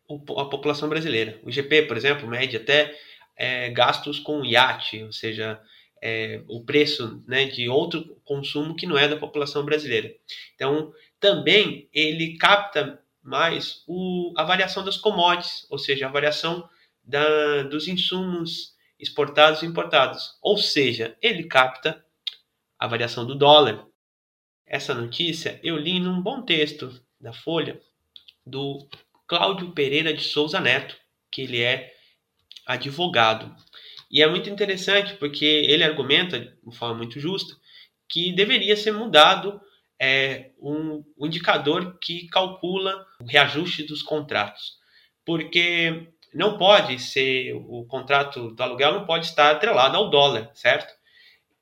a 0.09 0.45
população 0.45 0.87
brasileira. 0.87 1.39
O 1.43 1.49
IGP, 1.49 1.81
por 1.83 1.97
exemplo, 1.97 2.27
mede 2.27 2.55
até 2.55 2.97
é, 3.35 3.69
gastos 3.71 4.19
com 4.19 4.45
iate, 4.45 5.03
ou 5.03 5.11
seja, 5.11 5.59
é, 6.01 6.41
o 6.47 6.63
preço 6.63 7.23
né, 7.27 7.45
de 7.45 7.67
outro 7.67 8.21
consumo 8.23 8.75
que 8.75 8.85
não 8.85 8.97
é 8.97 9.07
da 9.07 9.17
população 9.17 9.65
brasileira. 9.65 10.13
Então, 10.53 10.93
também 11.19 11.89
ele 11.93 12.37
capta 12.37 13.01
mais 13.21 13.83
o, 13.87 14.33
a 14.37 14.43
variação 14.43 14.83
das 14.83 14.97
commodities, 14.97 15.65
ou 15.69 15.79
seja, 15.79 16.05
a 16.05 16.11
variação 16.11 16.69
da, 17.03 17.63
dos 17.63 17.87
insumos 17.87 18.75
exportados 18.99 19.63
e 19.63 19.65
importados. 19.65 20.37
Ou 20.41 20.57
seja, 20.57 21.17
ele 21.21 21.45
capta 21.45 22.05
a 22.77 22.87
variação 22.87 23.25
do 23.25 23.35
dólar. 23.35 23.85
Essa 24.65 24.93
notícia 24.93 25.59
eu 25.63 25.77
li 25.77 25.99
num 25.99 26.21
bom 26.21 26.41
texto 26.41 27.01
da 27.19 27.33
Folha 27.33 27.81
do 28.45 28.87
Cláudio 29.27 29.71
Pereira 29.71 30.13
de 30.13 30.23
Souza 30.23 30.59
Neto, 30.59 30.95
que 31.31 31.41
ele 31.41 31.61
é 31.61 31.93
advogado. 32.65 33.55
E 34.09 34.21
é 34.21 34.27
muito 34.27 34.49
interessante 34.49 35.15
porque 35.15 35.45
ele 35.45 35.83
argumenta, 35.83 36.39
de 36.39 36.77
forma 36.77 36.95
muito 36.95 37.19
justa, 37.19 37.55
que 38.07 38.31
deveria 38.33 38.75
ser 38.75 38.91
mudado 38.91 39.59
é, 39.99 40.51
um, 40.59 41.03
um 41.17 41.25
indicador 41.25 41.97
que 41.99 42.27
calcula 42.27 43.05
o 43.19 43.25
reajuste 43.25 43.83
dos 43.83 44.01
contratos. 44.01 44.77
Porque 45.25 46.07
não 46.33 46.57
pode 46.57 46.99
ser, 46.99 47.53
o 47.53 47.85
contrato 47.85 48.51
do 48.51 48.61
aluguel 48.61 48.93
não 48.93 49.05
pode 49.05 49.25
estar 49.25 49.51
atrelado 49.51 49.95
ao 49.97 50.09
dólar, 50.09 50.51
certo? 50.53 50.93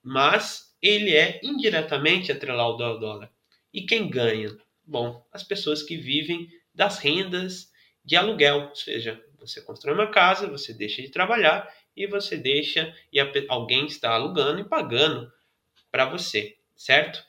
Mas 0.01 0.75
ele 0.81 1.15
é 1.15 1.39
indiretamente 1.43 2.31
atrelado 2.31 2.83
ao 2.83 2.99
dólar. 2.99 3.31
E 3.73 3.83
quem 3.83 4.09
ganha? 4.09 4.49
Bom, 4.85 5.25
as 5.31 5.43
pessoas 5.43 5.81
que 5.81 5.95
vivem 5.95 6.49
das 6.73 6.99
rendas 6.99 7.71
de 8.03 8.15
aluguel, 8.15 8.69
ou 8.69 8.75
seja, 8.75 9.23
você 9.39 9.61
constrói 9.61 9.93
uma 9.93 10.07
casa, 10.07 10.47
você 10.47 10.73
deixa 10.73 11.01
de 11.01 11.09
trabalhar 11.09 11.71
e 11.95 12.07
você 12.07 12.35
deixa 12.35 12.93
e 13.11 13.19
alguém 13.47 13.85
está 13.85 14.11
alugando 14.11 14.59
e 14.59 14.65
pagando 14.65 15.31
para 15.91 16.05
você, 16.05 16.57
certo? 16.75 17.23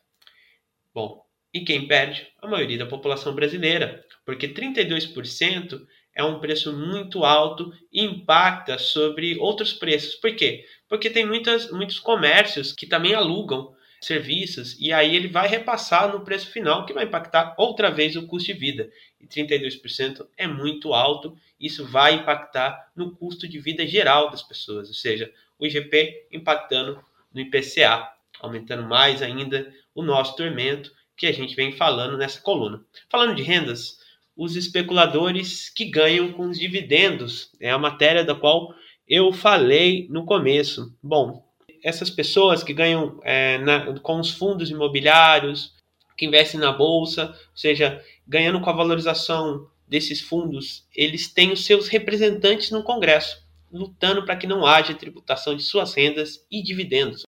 Bom, 0.94 1.24
e 1.52 1.60
quem 1.60 1.88
perde? 1.88 2.28
A 2.40 2.46
maioria 2.46 2.78
da 2.78 2.86
população 2.86 3.34
brasileira, 3.34 4.04
porque 4.24 4.46
32% 4.46 5.84
é 6.14 6.22
um 6.22 6.38
preço 6.38 6.72
muito 6.72 7.24
alto 7.24 7.72
e 7.92 8.04
impacta 8.04 8.78
sobre 8.78 9.36
outros 9.38 9.72
preços. 9.72 10.14
Por 10.14 10.34
quê? 10.36 10.64
Porque 10.88 11.10
tem 11.10 11.26
muitas, 11.26 11.68
muitos 11.72 11.98
comércios 11.98 12.72
que 12.72 12.86
também 12.86 13.12
alugam 13.12 13.74
serviços 14.00 14.78
e 14.78 14.92
aí 14.92 15.16
ele 15.16 15.26
vai 15.26 15.48
repassar 15.48 16.12
no 16.12 16.24
preço 16.24 16.50
final, 16.52 16.86
que 16.86 16.92
vai 16.92 17.04
impactar 17.04 17.56
outra 17.58 17.90
vez 17.90 18.14
o 18.14 18.26
custo 18.26 18.52
de 18.52 18.58
vida. 18.58 18.88
E 19.20 19.26
32% 19.26 20.28
é 20.36 20.46
muito 20.46 20.92
alto, 20.92 21.36
isso 21.58 21.84
vai 21.84 22.14
impactar 22.14 22.92
no 22.94 23.16
custo 23.16 23.48
de 23.48 23.58
vida 23.58 23.84
geral 23.84 24.30
das 24.30 24.42
pessoas, 24.42 24.88
ou 24.88 24.94
seja, 24.94 25.32
o 25.58 25.66
IGP 25.66 26.28
impactando 26.30 27.02
no 27.32 27.40
IPCA, 27.40 28.14
aumentando 28.44 28.84
mais 28.84 29.22
ainda 29.22 29.72
o 29.94 30.02
nosso 30.02 30.36
tormento 30.36 30.92
que 31.16 31.26
a 31.26 31.32
gente 31.32 31.54
vem 31.54 31.72
falando 31.72 32.16
nessa 32.16 32.40
coluna. 32.40 32.82
Falando 33.10 33.34
de 33.34 33.42
rendas, 33.42 33.98
os 34.36 34.56
especuladores 34.56 35.70
que 35.70 35.84
ganham 35.84 36.32
com 36.32 36.48
os 36.48 36.58
dividendos, 36.58 37.50
é 37.60 37.70
a 37.70 37.78
matéria 37.78 38.24
da 38.24 38.34
qual 38.34 38.74
eu 39.08 39.32
falei 39.32 40.06
no 40.10 40.24
começo. 40.24 40.92
Bom, 41.02 41.44
essas 41.82 42.10
pessoas 42.10 42.62
que 42.62 42.72
ganham 42.72 43.20
é, 43.22 43.58
na, 43.58 43.98
com 44.00 44.18
os 44.18 44.30
fundos 44.30 44.70
imobiliários, 44.70 45.74
que 46.16 46.26
investem 46.26 46.58
na 46.58 46.72
bolsa, 46.72 47.26
ou 47.26 47.56
seja, 47.56 48.02
ganhando 48.26 48.60
com 48.60 48.70
a 48.70 48.74
valorização 48.74 49.68
desses 49.86 50.20
fundos, 50.20 50.86
eles 50.94 51.32
têm 51.32 51.52
os 51.52 51.64
seus 51.64 51.88
representantes 51.88 52.70
no 52.70 52.82
Congresso, 52.82 53.44
lutando 53.70 54.24
para 54.24 54.36
que 54.36 54.46
não 54.46 54.64
haja 54.64 54.94
tributação 54.94 55.54
de 55.54 55.62
suas 55.62 55.94
rendas 55.94 56.44
e 56.50 56.62
dividendos. 56.62 57.23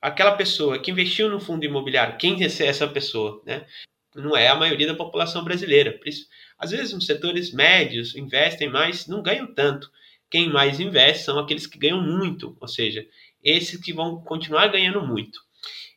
Aquela 0.00 0.36
pessoa 0.36 0.78
que 0.78 0.90
investiu 0.90 1.28
no 1.28 1.40
fundo 1.40 1.64
imobiliário, 1.64 2.16
quem 2.18 2.42
é 2.42 2.46
essa 2.46 2.86
pessoa? 2.86 3.42
Né? 3.44 3.66
Não 4.14 4.36
é 4.36 4.48
a 4.48 4.54
maioria 4.54 4.86
da 4.86 4.94
população 4.94 5.42
brasileira. 5.44 5.98
Às 6.58 6.70
vezes, 6.70 6.92
os 6.92 7.06
setores 7.06 7.52
médios 7.52 8.14
investem 8.14 8.68
mais, 8.68 9.06
não 9.06 9.22
ganham 9.22 9.52
tanto. 9.52 9.90
Quem 10.30 10.48
mais 10.48 10.78
investe 10.78 11.24
são 11.24 11.38
aqueles 11.38 11.66
que 11.66 11.78
ganham 11.78 12.00
muito, 12.00 12.56
ou 12.60 12.68
seja, 12.68 13.06
esses 13.42 13.80
que 13.80 13.92
vão 13.92 14.20
continuar 14.22 14.68
ganhando 14.68 15.04
muito. 15.06 15.40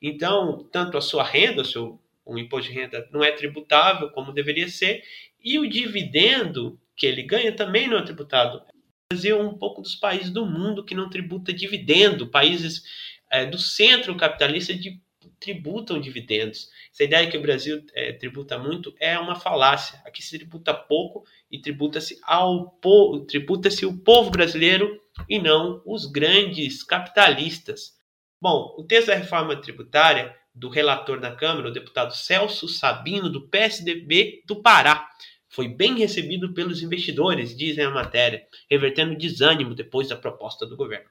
Então, 0.02 0.68
tanto 0.72 0.98
a 0.98 1.02
sua 1.02 1.24
renda, 1.24 1.62
o 1.62 1.66
seu 1.66 2.02
o 2.24 2.38
imposto 2.38 2.72
de 2.72 2.78
renda 2.78 3.08
não 3.12 3.24
é 3.24 3.32
tributável 3.32 4.10
como 4.12 4.32
deveria 4.32 4.68
ser, 4.70 5.04
e 5.44 5.58
o 5.60 5.68
dividendo 5.68 6.80
que 6.96 7.06
ele 7.06 7.24
ganha 7.24 7.52
também 7.52 7.88
não 7.88 7.98
é 7.98 8.04
tributado. 8.04 8.60
O 8.60 9.14
Brasil 9.14 9.40
é 9.40 9.44
um 9.44 9.58
pouco 9.58 9.82
dos 9.82 9.96
países 9.96 10.30
do 10.30 10.46
mundo 10.46 10.86
que 10.86 10.96
não 10.96 11.10
tributa 11.10 11.52
dividendo, 11.52 12.28
países 12.28 12.84
é, 13.32 13.46
do 13.46 13.58
centro 13.58 14.16
capitalista 14.16 14.74
de, 14.74 15.00
tributam 15.40 16.00
dividendos. 16.00 16.70
Essa 16.94 17.04
ideia 17.04 17.30
que 17.30 17.38
o 17.38 17.42
Brasil 17.42 17.84
é, 17.94 18.14
tributa 18.14 18.58
muito 18.58 18.94
é 19.00 19.18
uma 19.18 19.36
falácia. 19.36 20.00
Aqui 20.06 20.22
se 20.22 20.38
tributa 20.38 20.74
pouco 20.74 21.24
e 21.50 21.60
tributa-se 21.60 22.20
ao 22.24 22.70
povo, 22.70 23.26
tributa-se 23.26 23.86
o 23.86 23.98
povo 23.98 24.30
brasileiro 24.30 25.00
e 25.28 25.40
não 25.40 25.82
os 25.86 26.06
grandes 26.06 26.84
capitalistas. 26.84 27.94
Bom, 28.40 28.76
o 28.78 28.84
texto 28.84 29.08
da 29.08 29.16
reforma 29.16 29.56
tributária 29.56 30.36
do 30.54 30.70
relator 30.70 31.20
da 31.20 31.34
Câmara, 31.34 31.70
o 31.70 31.74
deputado 31.74 32.16
Celso 32.16 32.68
Sabino, 32.68 33.30
do 33.30 33.48
PSDB 33.48 34.44
do 34.46 34.62
Pará, 34.62 35.08
foi 35.52 35.68
bem 35.68 36.00
recebido 36.00 36.54
pelos 36.54 36.82
investidores, 36.82 37.56
dizem 37.56 37.84
a 37.84 37.90
matéria, 37.90 38.48
revertendo 38.70 39.18
desânimo 39.18 39.76
depois 39.76 40.08
da 40.08 40.16
proposta 40.16 40.66
do 40.66 40.78
governo. 40.78 41.10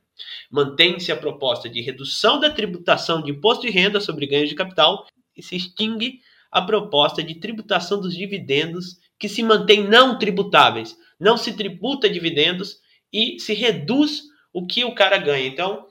Mantém-se 0.51 1.13
a 1.13 1.17
proposta 1.17 1.69
de 1.69 1.83
redução 1.83 2.41
da 2.41 2.49
tributação 2.49 3.23
de 3.23 3.31
imposto 3.31 3.67
de 3.67 3.71
renda 3.71 4.01
sobre 4.01 4.27
ganhos 4.27 4.49
de 4.49 4.55
capital 4.55 5.07
e 5.37 5.43
se 5.43 5.57
extingue 5.57 6.21
a 6.51 6.63
proposta 6.63 7.23
de 7.23 7.35
tributação 7.35 8.01
dos 8.01 8.17
dividendos 8.17 8.99
que 9.19 9.29
se 9.29 9.43
mantém 9.43 9.87
não 9.87 10.19
tributáveis. 10.19 10.97
Não 11.19 11.37
se 11.37 11.53
tributa 11.53 12.09
dividendos 12.09 12.79
e 13.13 13.39
se 13.39 13.53
reduz 13.53 14.23
o 14.55 14.67
que 14.67 14.85
o 14.87 14.95
cara 14.95 15.19
ganha. 15.19 15.47
Então, 15.47 15.87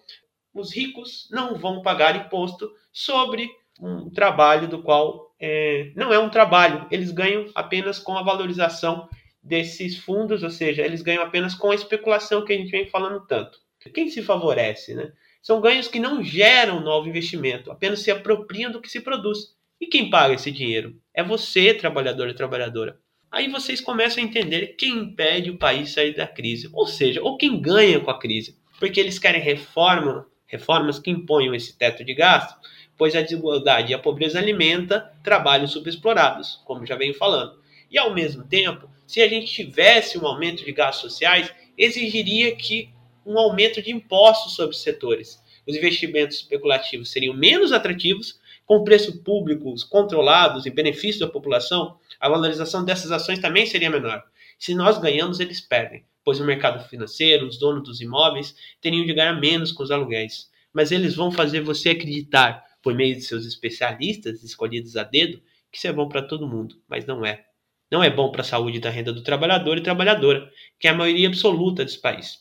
os 0.56 0.76
ricos 0.76 1.28
não 1.30 1.54
vão 1.54 1.84
pagar 1.84 2.16
imposto 2.16 2.68
sobre 2.91 3.47
um 3.80 4.10
trabalho 4.10 4.68
do 4.68 4.82
qual 4.82 5.29
é, 5.40 5.92
não 5.96 6.14
é 6.14 6.20
um 6.20 6.30
trabalho, 6.30 6.86
eles 6.92 7.12
ganham 7.12 7.50
apenas 7.56 8.00
com 8.00 8.18
a 8.18 8.24
valorização 8.24 9.08
desses 9.42 9.98
fundos, 9.98 10.44
ou 10.44 10.50
seja, 10.50 10.84
eles 10.84 11.02
ganham 11.02 11.24
apenas 11.24 11.56
com 11.56 11.72
a 11.72 11.76
especulação 11.76 12.44
que 12.44 12.54
a 12.54 12.58
gente 12.58 12.72
vem 12.72 12.88
falando 12.88 13.26
tanto. 13.26 13.60
Quem 13.94 14.10
se 14.10 14.22
favorece? 14.22 14.94
Né? 14.94 15.12
São 15.42 15.62
ganhos 15.62 15.88
que 15.88 16.00
não 16.00 16.24
geram 16.24 16.82
novo 16.82 17.08
investimento, 17.08 17.72
apenas 17.72 18.02
se 18.02 18.12
apropriam 18.12 18.72
do 18.72 18.82
que 18.82 18.90
se 18.90 19.00
produz. 19.00 19.56
E 19.80 19.88
quem 19.88 20.10
paga 20.10 20.34
esse 20.34 20.52
dinheiro? 20.52 21.00
É 21.14 21.24
você, 21.24 21.74
trabalhador 21.74 22.28
e 22.28 22.34
trabalhadora. 22.34 23.00
Aí 23.32 23.48
vocês 23.48 23.80
começam 23.80 24.22
a 24.22 24.26
entender 24.26 24.76
quem 24.78 24.98
impede 24.98 25.52
o 25.52 25.58
país 25.58 25.94
sair 25.94 26.16
da 26.16 26.28
crise, 26.28 26.70
ou 26.74 26.88
seja, 26.88 27.22
ou 27.22 27.38
quem 27.38 27.62
ganha 27.62 28.00
com 28.00 28.12
a 28.12 28.20
crise, 28.20 28.58
porque 28.80 29.00
eles 29.00 29.20
querem 29.20 29.40
reforma, 29.40 30.26
reformas 30.48 31.00
que 31.00 31.12
imponham 31.12 31.54
esse 31.54 31.78
teto 31.78 32.04
de 32.04 32.14
gasto, 32.14 32.60
pois 33.00 33.16
a 33.16 33.22
desigualdade 33.22 33.91
e 33.91 33.95
a 33.95 34.00
pobreza 34.00 34.38
alimenta 34.38 35.10
trabalhos 35.24 35.72
subexplorados, 35.72 36.62
como 36.66 36.86
já 36.86 36.97
venho 36.97 37.14
falando. 37.14 37.58
E 37.89 37.97
ao 37.97 38.14
mesmo 38.14 38.43
tempo, 38.43 38.89
se 39.08 39.22
a 39.22 39.28
gente 39.28 39.47
tivesse 39.47 40.20
um 40.20 40.28
aumento 40.28 40.66
de 40.66 40.72
gastos 40.74 41.14
sociais, 41.14 41.50
exigiria 41.78 42.54
que 42.58 42.89
um 43.26 43.39
aumento 43.39 43.82
de 43.82 43.89
impostos 43.89 44.54
sobre 44.54 44.76
os 44.76 44.82
setores. 44.82 45.41
Os 45.66 45.76
investimentos 45.76 46.38
especulativos 46.38 47.10
seriam 47.10 47.34
menos 47.34 47.72
atrativos, 47.72 48.38
com 48.66 48.84
preços 48.84 49.16
públicos 49.16 49.84
controlados 49.84 50.66
e 50.66 50.70
benefício 50.70 51.22
da 51.22 51.28
população, 51.28 51.97
a 52.20 52.28
valorização 52.28 52.84
dessas 52.84 53.12
ações 53.12 53.39
também 53.39 53.66
seria 53.66 53.89
menor. 53.89 54.24
Se 54.60 54.76
nós 54.76 54.97
ganhamos, 54.97 55.39
eles 55.39 55.62
perdem, 55.62 56.04
pois 56.24 56.39
o 56.41 56.45
mercado 56.45 56.88
financeiro, 56.89 57.47
os 57.47 57.58
donos 57.58 57.84
dos 57.84 58.02
imóveis, 58.02 58.54
teriam 58.82 59.06
de 59.06 59.14
ganhar 59.14 59.39
menos 59.39 59.72
com 59.72 59.84
os 59.84 59.89
aluguéis. 59.89 60.50
Mas 60.74 60.91
eles 60.91 61.16
vão 61.16 61.32
fazer 61.32 61.62
você 61.62 61.91
acreditar, 61.91 62.69
por 62.82 62.94
meio 62.94 63.16
de 63.16 63.22
seus 63.22 63.46
especialistas 63.46 64.44
escolhidos 64.44 64.96
a 64.96 65.04
dedo, 65.04 65.42
que 65.72 65.78
isso 65.78 65.88
é 65.88 65.94
bom 65.94 66.08
para 66.08 66.22
todo 66.22 66.48
mundo, 66.48 66.76
mas 66.88 67.06
não 67.06 67.26
é. 67.26 67.46
Não 67.92 68.04
é 68.04 68.10
bom 68.10 68.32
para 68.32 68.42
a 68.42 68.46
saúde 68.46 68.80
da 68.80 68.90
renda 68.90 69.12
do 69.12 69.24
trabalhador 69.24 69.78
e 69.78 69.82
trabalhadora, 69.82 70.50
que 70.80 70.88
é 70.88 70.92
a 70.92 70.96
maioria 70.96 71.28
absoluta 71.28 71.84
desse 71.84 72.00
país. 72.00 72.40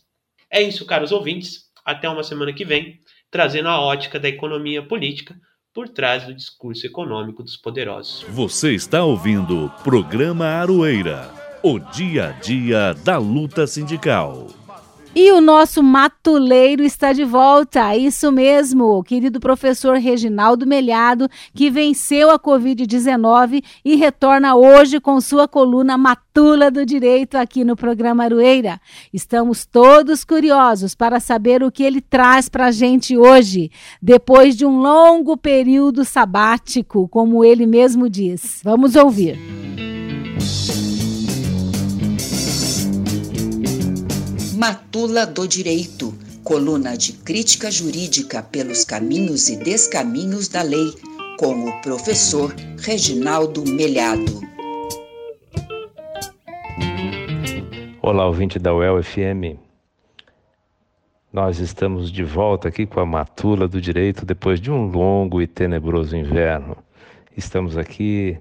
É 0.50 0.62
isso, 0.62 0.86
caros 0.86 1.12
ouvintes. 1.12 1.68
Até 1.84 2.08
uma 2.08 2.22
semana 2.22 2.52
que 2.52 2.66
vem, 2.66 3.00
trazendo 3.30 3.68
a 3.68 3.80
ótica 3.80 4.20
da 4.20 4.28
economia 4.28 4.82
política 4.82 5.38
por 5.72 5.88
trás 5.88 6.24
do 6.26 6.34
discurso 6.34 6.86
econômico 6.86 7.42
dos 7.42 7.56
poderosos. 7.56 8.24
Você 8.28 8.74
está 8.74 9.04
ouvindo 9.04 9.66
o 9.66 9.70
programa 9.82 10.46
Aroeira, 10.46 11.30
o 11.62 11.78
dia 11.78 12.28
a 12.28 12.32
dia 12.32 12.94
da 12.94 13.16
luta 13.16 13.66
sindical. 13.66 14.48
E 15.14 15.32
o 15.32 15.40
nosso 15.40 15.82
matuleiro 15.82 16.84
está 16.84 17.12
de 17.12 17.24
volta, 17.24 17.96
isso 17.96 18.30
mesmo, 18.30 19.02
querido 19.02 19.40
professor 19.40 19.96
Reginaldo 19.96 20.66
Melhado, 20.66 21.28
que 21.54 21.70
venceu 21.70 22.30
a 22.30 22.38
Covid-19 22.38 23.64
e 23.84 23.96
retorna 23.96 24.54
hoje 24.54 25.00
com 25.00 25.20
sua 25.20 25.48
coluna 25.48 25.96
Matula 25.96 26.70
do 26.70 26.84
Direito 26.84 27.36
aqui 27.36 27.64
no 27.64 27.74
programa 27.74 28.24
Arueira. 28.24 28.80
Estamos 29.12 29.64
todos 29.64 30.24
curiosos 30.24 30.94
para 30.94 31.18
saber 31.18 31.62
o 31.62 31.72
que 31.72 31.82
ele 31.82 32.00
traz 32.00 32.48
para 32.48 32.66
a 32.66 32.70
gente 32.70 33.16
hoje, 33.16 33.70
depois 34.00 34.56
de 34.56 34.66
um 34.66 34.78
longo 34.80 35.36
período 35.36 36.04
sabático, 36.04 37.08
como 37.08 37.44
ele 37.44 37.66
mesmo 37.66 38.08
diz. 38.08 38.60
Vamos 38.62 38.94
ouvir. 38.94 39.38
Matula 44.58 45.24
do 45.24 45.46
Direito, 45.46 46.12
coluna 46.42 46.96
de 46.96 47.12
crítica 47.12 47.70
jurídica 47.70 48.42
pelos 48.42 48.84
caminhos 48.84 49.48
e 49.48 49.56
descaminhos 49.56 50.48
da 50.48 50.62
lei, 50.62 50.92
com 51.38 51.68
o 51.68 51.80
professor 51.80 52.52
Reginaldo 52.80 53.64
Melhado. 53.64 54.40
Olá, 58.02 58.26
ouvinte 58.26 58.58
da 58.58 58.74
UEL 58.74 59.00
FM. 59.00 59.60
Nós 61.32 61.60
estamos 61.60 62.10
de 62.10 62.24
volta 62.24 62.66
aqui 62.66 62.84
com 62.84 62.98
a 62.98 63.06
Matula 63.06 63.68
do 63.68 63.80
Direito 63.80 64.26
depois 64.26 64.60
de 64.60 64.72
um 64.72 64.86
longo 64.90 65.40
e 65.40 65.46
tenebroso 65.46 66.16
inverno. 66.16 66.76
Estamos 67.36 67.76
aqui 67.76 68.36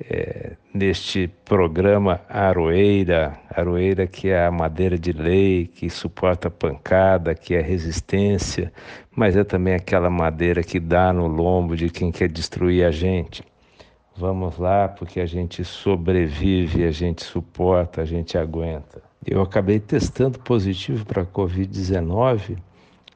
é, 0.00 0.56
neste 0.72 1.28
programa 1.44 2.20
Aroeira, 2.28 3.38
Aroeira 3.50 4.06
que 4.06 4.28
é 4.28 4.44
a 4.44 4.50
madeira 4.50 4.98
de 4.98 5.12
lei, 5.12 5.66
que 5.66 5.88
suporta 5.88 6.50
pancada, 6.50 7.34
que 7.34 7.54
é 7.54 7.60
resistência, 7.60 8.72
mas 9.14 9.36
é 9.36 9.44
também 9.44 9.74
aquela 9.74 10.10
madeira 10.10 10.62
que 10.62 10.80
dá 10.80 11.12
no 11.12 11.26
lombo 11.26 11.76
de 11.76 11.90
quem 11.90 12.10
quer 12.10 12.28
destruir 12.28 12.84
a 12.84 12.90
gente. 12.90 13.44
Vamos 14.16 14.58
lá, 14.58 14.88
porque 14.88 15.20
a 15.20 15.26
gente 15.26 15.64
sobrevive, 15.64 16.84
a 16.84 16.90
gente 16.90 17.24
suporta, 17.24 18.02
a 18.02 18.04
gente 18.04 18.38
aguenta. 18.38 19.02
Eu 19.26 19.42
acabei 19.42 19.80
testando 19.80 20.38
positivo 20.38 21.04
para 21.04 21.22
a 21.22 21.26
Covid-19 21.26 22.58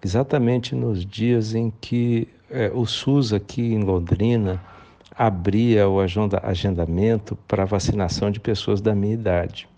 exatamente 0.02 0.74
nos 0.74 1.04
dias 1.04 1.54
em 1.54 1.72
que 1.80 2.28
é, 2.50 2.70
o 2.72 2.86
SUS 2.86 3.32
aqui 3.32 3.74
em 3.74 3.82
Londrina 3.82 4.60
abria 5.18 5.88
o 5.88 5.98
agendamento 6.00 7.34
para 7.48 7.64
vacinação 7.64 8.30
de 8.30 8.38
pessoas 8.38 8.80
da 8.80 8.94
minha 8.94 9.14
idade. 9.14 9.68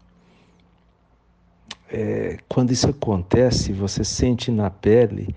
É, 1.91 2.37
quando 2.47 2.73
isso 2.73 2.91
acontece, 2.91 3.73
você 3.73 4.05
sente 4.05 4.51
na 4.51 4.69
pele 4.69 5.35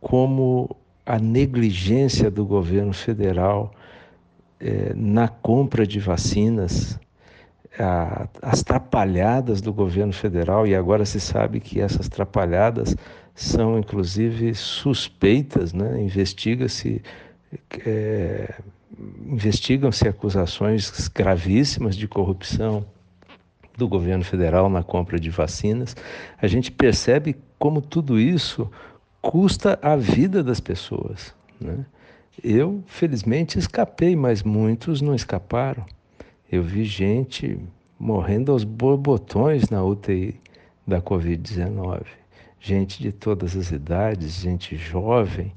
como 0.00 0.76
a 1.06 1.16
negligência 1.20 2.28
do 2.28 2.44
governo 2.44 2.92
federal 2.92 3.72
é, 4.58 4.92
na 4.96 5.28
compra 5.28 5.86
de 5.86 6.00
vacinas, 6.00 6.98
a, 7.78 8.26
as 8.42 8.64
trapalhadas 8.64 9.60
do 9.60 9.72
governo 9.72 10.12
federal, 10.12 10.66
e 10.66 10.74
agora 10.74 11.06
se 11.06 11.20
sabe 11.20 11.60
que 11.60 11.80
essas 11.80 12.08
trapalhadas 12.08 12.96
são 13.32 13.78
inclusive 13.78 14.54
suspeitas, 14.56 15.72
né? 15.72 16.02
investiga-se. 16.02 17.00
É, 17.86 18.52
investigam-se 19.26 20.08
acusações 20.08 21.08
gravíssimas 21.08 21.96
de 21.96 22.08
corrupção 22.08 22.84
do 23.76 23.86
governo 23.86 24.24
federal 24.24 24.68
na 24.68 24.82
compra 24.82 25.20
de 25.20 25.30
vacinas. 25.30 25.94
A 26.40 26.46
gente 26.46 26.70
percebe 26.70 27.36
como 27.58 27.80
tudo 27.80 28.18
isso 28.18 28.70
custa 29.20 29.78
a 29.82 29.96
vida 29.96 30.42
das 30.42 30.60
pessoas. 30.60 31.34
Né? 31.60 31.84
Eu, 32.42 32.82
felizmente, 32.86 33.58
escapei, 33.58 34.16
mas 34.16 34.42
muitos 34.42 35.00
não 35.00 35.14
escaparam. 35.14 35.84
Eu 36.50 36.62
vi 36.62 36.84
gente 36.84 37.58
morrendo 37.98 38.52
aos 38.52 38.64
borbotões 38.64 39.68
na 39.68 39.82
UTI 39.82 40.40
da 40.86 41.00
Covid-19. 41.00 42.04
Gente 42.60 43.02
de 43.02 43.12
todas 43.12 43.56
as 43.56 43.70
idades, 43.70 44.40
gente 44.40 44.76
jovem, 44.76 45.52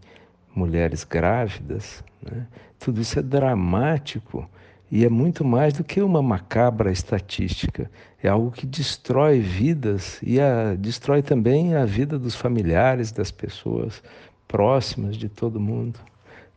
mulheres 0.60 1.04
grávidas. 1.04 2.04
Né? 2.22 2.46
Tudo 2.78 3.02
isso 3.02 3.18
é 3.18 3.22
dramático 3.22 4.48
e 4.92 5.06
é 5.06 5.10
muito 5.10 5.46
mais 5.46 5.74
do 5.74 5.84
que 5.84 6.02
uma 6.02 6.22
macabra 6.22 6.92
estatística. 6.92 7.90
É 8.22 8.28
algo 8.28 8.52
que 8.52 8.66
destrói 8.66 9.40
vidas 9.40 10.20
e 10.22 10.40
a, 10.40 10.76
destrói 10.76 11.22
também 11.22 11.76
a 11.76 11.86
vida 11.86 12.20
dos 12.20 12.36
familiares, 12.36 13.12
das 13.12 13.32
pessoas 13.32 14.04
próximas 14.48 15.16
de 15.16 15.30
todo 15.30 15.60
mundo 15.60 16.00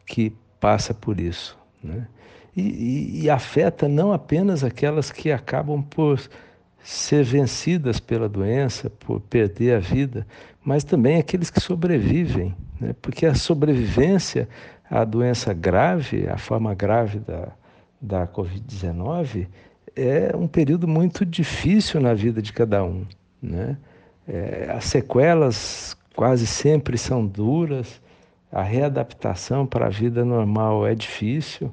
que 0.05 0.33
passa 0.59 0.93
por 0.93 1.21
isso. 1.21 1.57
Né? 1.83 2.07
E, 2.57 2.63
e, 2.63 3.23
e 3.23 3.31
afeta 3.31 3.89
não 3.89 4.13
apenas 4.13 4.65
aquelas 4.65 5.11
que 5.11 5.31
acabam 5.31 5.83
por 5.83 6.21
ser 6.83 7.23
vencidas 7.23 8.01
pela 8.01 8.29
doença, 8.29 8.91
por 8.91 9.21
perder 9.21 9.77
a 9.77 9.79
vida, 9.79 10.27
mas 10.65 10.85
também 10.85 11.19
aqueles 11.19 11.51
que 11.51 11.61
sobrevivem, 11.61 12.55
né? 12.81 12.95
porque 13.01 13.27
a 13.27 13.35
sobrevivência 13.35 14.49
a 14.93 15.05
doença 15.07 15.55
grave, 15.55 16.29
a 16.29 16.37
forma 16.37 16.75
grave 16.75 17.19
da, 17.19 17.49
da 17.99 18.29
Covid-19, 18.29 19.49
é 19.97 20.37
um 20.37 20.47
período 20.47 20.87
muito 20.87 21.25
difícil 21.25 21.99
na 21.99 22.13
vida 22.13 22.43
de 22.43 22.53
cada 22.53 22.85
um. 22.85 23.07
Né? 23.41 23.79
É, 24.29 24.71
as 24.77 24.85
sequelas 24.85 25.97
quase 26.15 26.47
sempre 26.47 26.99
são 26.99 27.27
duras, 27.27 28.03
a 28.53 28.63
readaptação 28.63 29.67
para 29.67 29.87
a 29.87 29.89
vida 29.89 30.27
normal 30.27 30.87
é 30.87 30.95
difícil, 30.95 31.73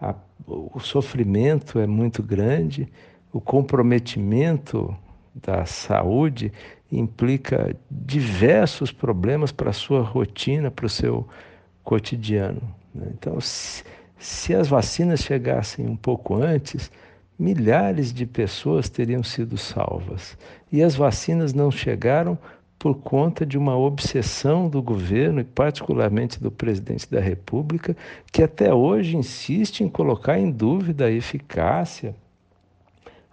a, 0.00 0.14
o 0.46 0.78
sofrimento 0.78 1.80
é 1.80 1.86
muito 1.86 2.22
grande, 2.22 2.88
o 3.32 3.40
comprometimento 3.40 4.96
da 5.34 5.66
saúde 5.66 6.52
implica 6.98 7.74
diversos 7.90 8.92
problemas 8.92 9.50
para 9.50 9.70
a 9.70 9.74
sua 9.74 10.02
rotina, 10.02 10.70
para 10.70 10.86
o 10.86 10.90
seu 10.90 11.26
cotidiano. 11.82 12.62
Né? 12.94 13.06
Então, 13.14 13.40
se, 13.40 13.82
se 14.18 14.54
as 14.54 14.68
vacinas 14.68 15.20
chegassem 15.20 15.86
um 15.86 15.96
pouco 15.96 16.34
antes, 16.34 16.90
milhares 17.38 18.12
de 18.12 18.26
pessoas 18.26 18.88
teriam 18.88 19.22
sido 19.22 19.56
salvas. 19.56 20.36
E 20.70 20.82
as 20.82 20.94
vacinas 20.94 21.54
não 21.54 21.70
chegaram 21.70 22.38
por 22.78 22.96
conta 22.96 23.46
de 23.46 23.56
uma 23.56 23.76
obsessão 23.76 24.68
do 24.68 24.82
governo 24.82 25.40
e, 25.40 25.44
particularmente, 25.44 26.42
do 26.42 26.50
presidente 26.50 27.08
da 27.10 27.20
República, 27.20 27.96
que 28.30 28.42
até 28.42 28.74
hoje 28.74 29.16
insiste 29.16 29.82
em 29.82 29.88
colocar 29.88 30.38
em 30.38 30.50
dúvida 30.50 31.06
a 31.06 31.10
eficácia, 31.10 32.14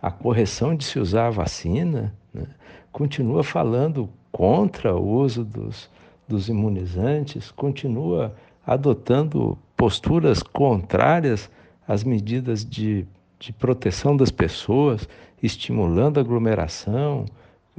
a 0.01 0.11
correção 0.11 0.75
de 0.75 0.85
se 0.85 0.99
usar 0.99 1.27
a 1.27 1.31
vacina, 1.31 2.13
né? 2.33 2.45
Continua 2.91 3.43
falando 3.43 4.09
contra 4.31 4.95
o 4.95 5.21
uso 5.21 5.43
dos, 5.43 5.89
dos 6.27 6.49
imunizantes 6.49 7.51
continua 7.51 8.35
adotando 8.65 9.57
posturas 9.75 10.43
contrárias 10.43 11.49
às 11.87 12.03
medidas 12.03 12.63
de 12.63 13.07
de 13.39 13.53
proteção 13.53 14.15
das 14.15 14.29
pessoas, 14.29 15.07
estimulando 15.41 16.19
aglomeração, 16.19 17.25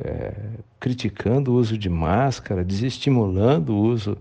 é, 0.02 0.32
criticando 0.80 1.52
o 1.52 1.56
uso 1.56 1.76
de 1.76 1.90
máscara, 1.90 2.64
desestimulando 2.64 3.74
o 3.74 3.80
uso 3.80 4.16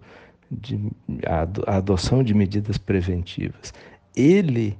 de 0.52 0.78
a, 1.26 1.72
a 1.72 1.78
adoção 1.78 2.22
de 2.22 2.34
medidas 2.34 2.78
preventivas. 2.78 3.74
Ele 4.16 4.78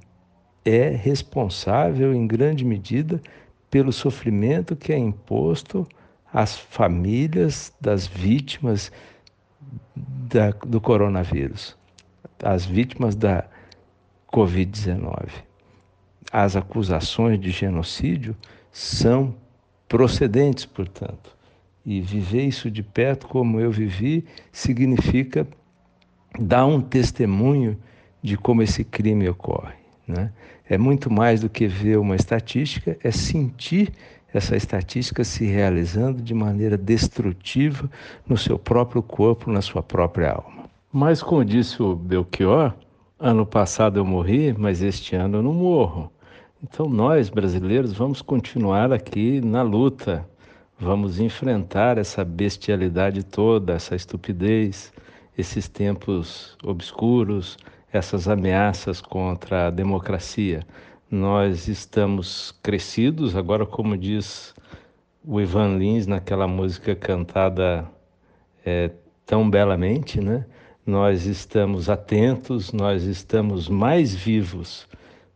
é 0.64 0.90
responsável 0.90 2.12
em 2.14 2.26
grande 2.26 2.64
medida 2.64 3.22
pelo 3.70 3.92
sofrimento 3.92 4.76
que 4.76 4.92
é 4.92 4.98
imposto 4.98 5.88
às 6.32 6.58
famílias 6.58 7.72
das 7.80 8.06
vítimas 8.06 8.92
da, 9.96 10.50
do 10.50 10.80
coronavírus, 10.80 11.76
as 12.42 12.64
vítimas 12.64 13.14
da 13.14 13.44
Covid-19. 14.32 15.28
As 16.32 16.54
acusações 16.54 17.40
de 17.40 17.50
genocídio 17.50 18.36
são 18.70 19.34
procedentes, 19.88 20.64
portanto. 20.64 21.36
E 21.84 22.00
viver 22.00 22.44
isso 22.46 22.70
de 22.70 22.82
perto, 22.82 23.26
como 23.26 23.58
eu 23.58 23.70
vivi, 23.70 24.24
significa 24.52 25.46
dar 26.38 26.66
um 26.66 26.80
testemunho 26.80 27.76
de 28.22 28.36
como 28.36 28.62
esse 28.62 28.84
crime 28.84 29.28
ocorre. 29.28 29.74
Né? 30.06 30.30
É 30.68 30.78
muito 30.78 31.10
mais 31.10 31.40
do 31.40 31.48
que 31.48 31.66
ver 31.66 31.98
uma 31.98 32.14
estatística, 32.14 32.96
é 33.02 33.10
sentir 33.10 33.92
essa 34.32 34.56
estatística 34.56 35.24
se 35.24 35.44
realizando 35.44 36.22
de 36.22 36.34
maneira 36.34 36.76
destrutiva 36.76 37.90
no 38.26 38.36
seu 38.36 38.58
próprio 38.58 39.02
corpo, 39.02 39.50
na 39.50 39.60
sua 39.60 39.82
própria 39.82 40.32
alma. 40.32 40.64
Mas, 40.92 41.22
como 41.22 41.44
disse 41.44 41.82
o 41.82 41.94
Belchior, 41.94 42.74
ano 43.18 43.44
passado 43.44 43.98
eu 43.98 44.04
morri, 44.04 44.52
mas 44.56 44.82
este 44.82 45.14
ano 45.14 45.38
eu 45.38 45.42
não 45.42 45.52
morro. 45.52 46.10
Então, 46.62 46.88
nós 46.88 47.28
brasileiros 47.28 47.92
vamos 47.92 48.20
continuar 48.20 48.92
aqui 48.92 49.40
na 49.40 49.62
luta, 49.62 50.28
vamos 50.78 51.20
enfrentar 51.20 51.98
essa 51.98 52.24
bestialidade 52.24 53.22
toda, 53.22 53.74
essa 53.74 53.94
estupidez, 53.94 54.92
esses 55.36 55.68
tempos 55.68 56.56
obscuros, 56.62 57.56
essas 57.92 58.28
ameaças 58.28 59.00
contra 59.00 59.66
a 59.66 59.70
democracia. 59.70 60.66
Nós 61.10 61.66
estamos 61.66 62.52
crescidos, 62.62 63.34
agora, 63.34 63.66
como 63.66 63.96
diz 63.98 64.54
o 65.24 65.40
Ivan 65.40 65.76
Lins 65.76 66.06
naquela 66.06 66.46
música 66.46 66.94
cantada 66.94 67.84
é, 68.64 68.92
tão 69.26 69.50
belamente, 69.50 70.20
né? 70.20 70.46
Nós 70.86 71.26
estamos 71.26 71.90
atentos, 71.90 72.72
nós 72.72 73.02
estamos 73.02 73.68
mais 73.68 74.14
vivos. 74.14 74.86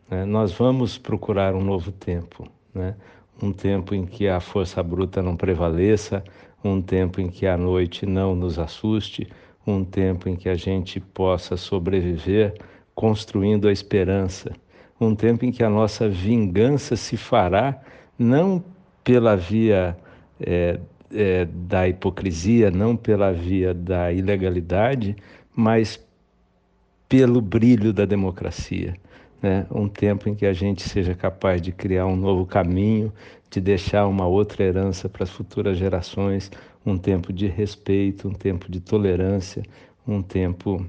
Né? 0.09 0.25
Nós 0.25 0.53
vamos 0.53 0.97
procurar 0.97 1.57
um 1.57 1.65
novo 1.65 1.91
tempo, 1.91 2.49
né? 2.73 2.95
um 3.43 3.53
tempo 3.53 3.97
em 3.97 4.07
que 4.07 4.29
a 4.29 4.39
força 4.39 4.81
bruta 4.81 5.21
não 5.21 5.37
prevaleça, 5.37 6.23
um 6.63 6.81
tempo 6.81 7.21
em 7.21 7.29
que 7.29 7.49
a 7.49 7.57
noite 7.57 8.07
não 8.07 8.37
nos 8.37 8.61
assuste, 8.61 9.27
um 9.67 9.83
tempo 9.83 10.29
em 10.29 10.37
que 10.37 10.49
a 10.49 10.55
gente 10.55 11.01
possa 11.01 11.57
sobreviver 11.57 12.55
construindo 12.95 13.67
a 13.67 13.73
esperança, 13.73 14.53
um 15.01 15.15
tempo 15.15 15.45
em 15.45 15.53
que 15.53 15.63
a 15.63 15.71
nossa 15.71 16.09
vingança 16.09 16.97
se 16.97 17.17
fará 17.17 17.81
não 18.19 18.63
pela 19.03 19.37
via 19.37 19.97
é, 20.41 20.79
é, 21.13 21.45
da 21.45 21.89
hipocrisia, 21.89 22.71
não 22.71 22.97
pela 22.97 23.33
via 23.33 23.75
da 23.75 24.13
ilegalidade, 24.13 25.17
mas 25.55 26.01
pelo 27.09 27.41
brilho 27.41 27.93
da 27.93 28.05
democracia. 28.05 28.97
Né? 29.43 29.67
Um 29.71 29.89
tempo 29.89 30.29
em 30.29 30.35
que 30.35 30.47
a 30.47 30.53
gente 30.53 30.89
seja 30.89 31.15
capaz 31.15 31.61
de 31.61 31.71
criar 31.71 32.07
um 32.07 32.17
novo 32.17 32.47
caminho, 32.47 33.13
de 33.51 33.61
deixar 33.61 34.07
uma 34.07 34.27
outra 34.27 34.65
herança 34.65 35.09
para 35.09 35.25
as 35.25 35.31
futuras 35.31 35.77
gerações, 35.77 36.51
um 36.85 36.99
tempo 36.99 37.33
de 37.33 37.47
respeito, 37.47 38.29
um 38.29 38.33
tempo 38.33 38.71
de 38.71 38.81
tolerância, 38.81 39.63
um 40.07 40.23
tempo 40.23 40.85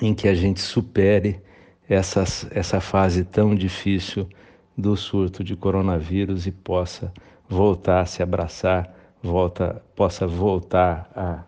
em 0.00 0.14
que 0.14 0.28
a 0.28 0.34
gente 0.34 0.60
supere 0.60 1.40
essas, 1.88 2.46
essa 2.50 2.80
fase 2.80 3.24
tão 3.24 3.54
difícil 3.54 4.28
do 4.76 4.96
surto 4.96 5.44
de 5.44 5.54
coronavírus 5.54 6.46
e 6.46 6.50
possa 6.50 7.12
voltar 7.48 8.00
a 8.00 8.06
se 8.06 8.22
abraçar, 8.22 8.92
volta, 9.22 9.82
possa 9.94 10.26
voltar 10.26 11.10
a, 11.14 11.38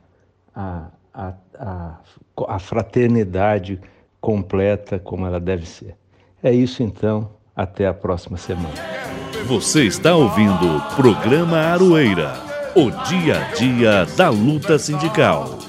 a, 0.55 0.87
a, 1.14 1.32
a, 1.59 1.99
a 2.49 2.59
fraternidade 2.59 3.80
completa 4.20 4.99
como 4.99 5.26
ela 5.26 5.41
deve 5.41 5.66
ser. 5.66 5.97
É 6.43 6.53
isso 6.53 6.82
então, 6.82 7.30
até 7.57 7.87
a 7.87 7.95
próxima 7.95 8.37
semana. 8.37 8.74
Você 9.47 9.85
está 9.85 10.14
ouvindo 10.14 10.76
o 10.76 10.97
programa 10.97 11.59
Aroeira, 11.59 12.32
o 12.74 12.91
dia 13.07 13.39
a 13.39 13.53
dia 13.53 14.07
da 14.16 14.30
luta 14.30 14.78
sindical. 14.78 15.64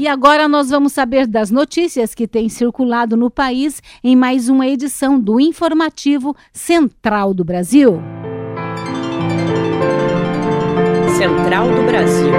E 0.00 0.08
agora 0.08 0.48
nós 0.48 0.70
vamos 0.70 0.94
saber 0.94 1.26
das 1.26 1.50
notícias 1.50 2.14
que 2.14 2.26
têm 2.26 2.48
circulado 2.48 3.18
no 3.18 3.28
país 3.30 3.82
em 4.02 4.16
mais 4.16 4.48
uma 4.48 4.66
edição 4.66 5.20
do 5.20 5.38
Informativo 5.38 6.34
Central 6.54 7.34
do 7.34 7.44
Brasil. 7.44 8.00
Central 11.18 11.68
do 11.74 11.82
Brasil. 11.82 12.32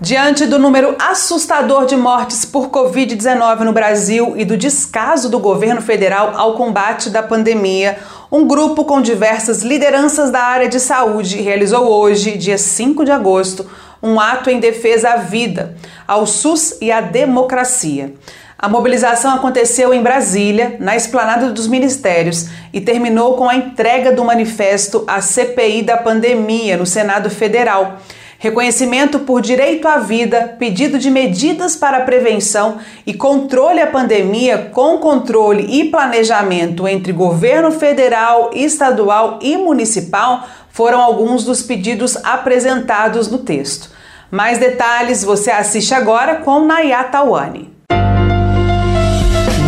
Diante 0.00 0.46
do 0.46 0.56
número 0.56 0.94
assustador 1.00 1.86
de 1.86 1.96
mortes 1.96 2.44
por 2.44 2.68
Covid-19 2.68 3.64
no 3.64 3.72
Brasil 3.72 4.34
e 4.36 4.44
do 4.44 4.56
descaso 4.56 5.28
do 5.28 5.40
governo 5.40 5.82
federal 5.82 6.36
ao 6.36 6.54
combate 6.54 7.10
da 7.10 7.20
pandemia, 7.20 7.98
um 8.30 8.46
grupo 8.46 8.84
com 8.84 9.00
diversas 9.00 9.62
lideranças 9.62 10.30
da 10.30 10.40
área 10.40 10.68
de 10.68 10.80
saúde 10.80 11.40
realizou 11.40 11.86
hoje, 11.86 12.36
dia 12.36 12.58
5 12.58 13.04
de 13.04 13.10
agosto, 13.12 13.68
um 14.02 14.18
ato 14.18 14.50
em 14.50 14.58
defesa 14.58 15.10
à 15.10 15.16
vida, 15.16 15.76
ao 16.06 16.26
SUS 16.26 16.76
e 16.80 16.90
à 16.90 17.00
democracia. 17.00 18.14
A 18.58 18.68
mobilização 18.68 19.34
aconteceu 19.34 19.92
em 19.92 20.02
Brasília, 20.02 20.76
na 20.80 20.96
esplanada 20.96 21.50
dos 21.50 21.66
ministérios, 21.66 22.48
e 22.72 22.80
terminou 22.80 23.36
com 23.36 23.48
a 23.48 23.54
entrega 23.54 24.10
do 24.10 24.24
manifesto 24.24 25.04
à 25.06 25.20
CPI 25.20 25.82
da 25.82 25.96
pandemia 25.96 26.76
no 26.76 26.86
Senado 26.86 27.28
Federal 27.30 27.98
reconhecimento 28.38 29.20
por 29.20 29.40
direito 29.40 29.88
à 29.88 29.98
vida, 29.98 30.56
pedido 30.58 30.98
de 30.98 31.10
medidas 31.10 31.76
para 31.76 32.00
prevenção 32.00 32.78
e 33.06 33.14
controle 33.14 33.80
à 33.80 33.86
pandemia 33.86 34.70
com 34.72 34.98
controle 34.98 35.66
e 35.68 35.90
planejamento 35.90 36.86
entre 36.86 37.12
governo 37.12 37.70
federal, 37.70 38.50
estadual 38.52 39.38
e 39.42 39.56
municipal 39.56 40.46
foram 40.70 41.00
alguns 41.00 41.44
dos 41.44 41.62
pedidos 41.62 42.16
apresentados 42.22 43.30
no 43.30 43.38
texto. 43.38 43.90
Mais 44.30 44.58
detalhes 44.58 45.24
você 45.24 45.50
assiste 45.50 45.94
agora 45.94 46.36
com 46.36 46.60
Nayata 46.60 47.22
Wani. 47.22 47.74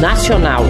Nacional. 0.01 0.63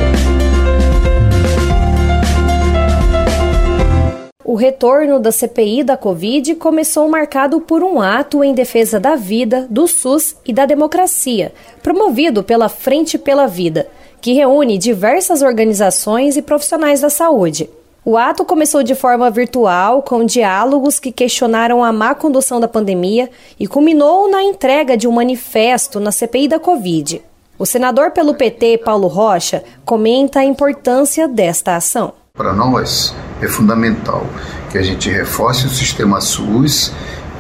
O 4.49 4.55
retorno 4.55 5.21
da 5.21 5.31
CPI 5.31 5.85
da 5.85 5.95
Covid 5.95 6.55
começou 6.55 7.07
marcado 7.07 7.61
por 7.61 7.83
um 7.83 8.01
ato 8.01 8.43
em 8.43 8.55
defesa 8.55 8.99
da 8.99 9.15
vida, 9.15 9.67
do 9.69 9.87
SUS 9.87 10.37
e 10.43 10.55
da 10.55 10.65
democracia, 10.65 11.53
promovido 11.83 12.43
pela 12.43 12.67
Frente 12.71 13.19
pela 13.19 13.47
Vida, 13.47 13.87
que 14.23 14.33
reúne 14.33 14.79
diversas 14.79 15.43
organizações 15.43 16.35
e 16.39 16.41
profissionais 16.41 17.03
da 17.03 17.11
saúde. 17.11 17.69
O 18.03 18.17
ato 18.17 18.43
começou 18.43 18.83
de 18.83 18.95
forma 18.95 19.31
virtual, 19.31 20.01
com 20.01 20.25
diálogos 20.25 20.99
que 20.99 21.13
questionaram 21.13 21.85
a 21.85 21.93
má 21.93 22.15
condução 22.15 22.59
da 22.59 22.67
pandemia 22.67 23.29
e 23.61 23.67
culminou 23.67 24.31
na 24.31 24.43
entrega 24.43 24.97
de 24.97 25.07
um 25.07 25.13
manifesto 25.13 26.01
na 26.01 26.11
CPI 26.11 26.49
da 26.49 26.59
Covid. 26.59 27.21
O 27.59 27.67
senador 27.67 28.13
pelo 28.13 28.35
PT, 28.35 28.79
Paulo 28.79 29.09
Rocha, 29.09 29.63
comenta 29.85 30.41
a 30.41 30.45
importância 30.45 31.29
desta 31.29 31.77
ação. 31.77 32.15
Para 32.39 32.53
nós 32.53 33.13
é 33.43 33.49
fundamental 33.49 34.25
que 34.71 34.79
a 34.79 34.83
gente 34.83 35.11
reforce 35.11 35.67
o 35.67 35.69
sistema 35.69 36.21
SUS 36.21 36.93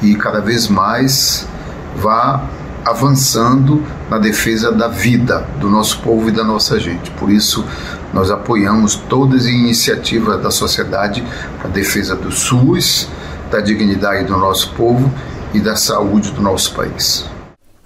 e 0.02 0.16
cada 0.16 0.40
vez 0.40 0.66
mais 0.66 1.46
vá 1.94 2.42
avançando 2.84 3.84
na 4.10 4.18
defesa 4.18 4.72
da 4.72 4.88
vida 4.88 5.46
do 5.60 5.70
nosso 5.70 6.00
povo 6.00 6.30
e 6.30 6.32
da 6.32 6.42
nossa 6.42 6.80
gente. 6.80 7.12
Por 7.12 7.30
isso, 7.30 7.64
nós 8.12 8.28
apoiamos 8.28 8.96
todas 8.96 9.42
as 9.42 9.46
iniciativas 9.46 10.42
da 10.42 10.50
sociedade 10.50 11.22
para 11.58 11.68
a 11.68 11.72
defesa 11.72 12.16
do 12.16 12.32
SUS, 12.32 13.08
da 13.52 13.60
dignidade 13.60 14.24
do 14.24 14.36
nosso 14.36 14.72
povo 14.74 15.12
e 15.54 15.60
da 15.60 15.76
saúde 15.76 16.32
do 16.32 16.42
nosso 16.42 16.74
país. 16.74 17.24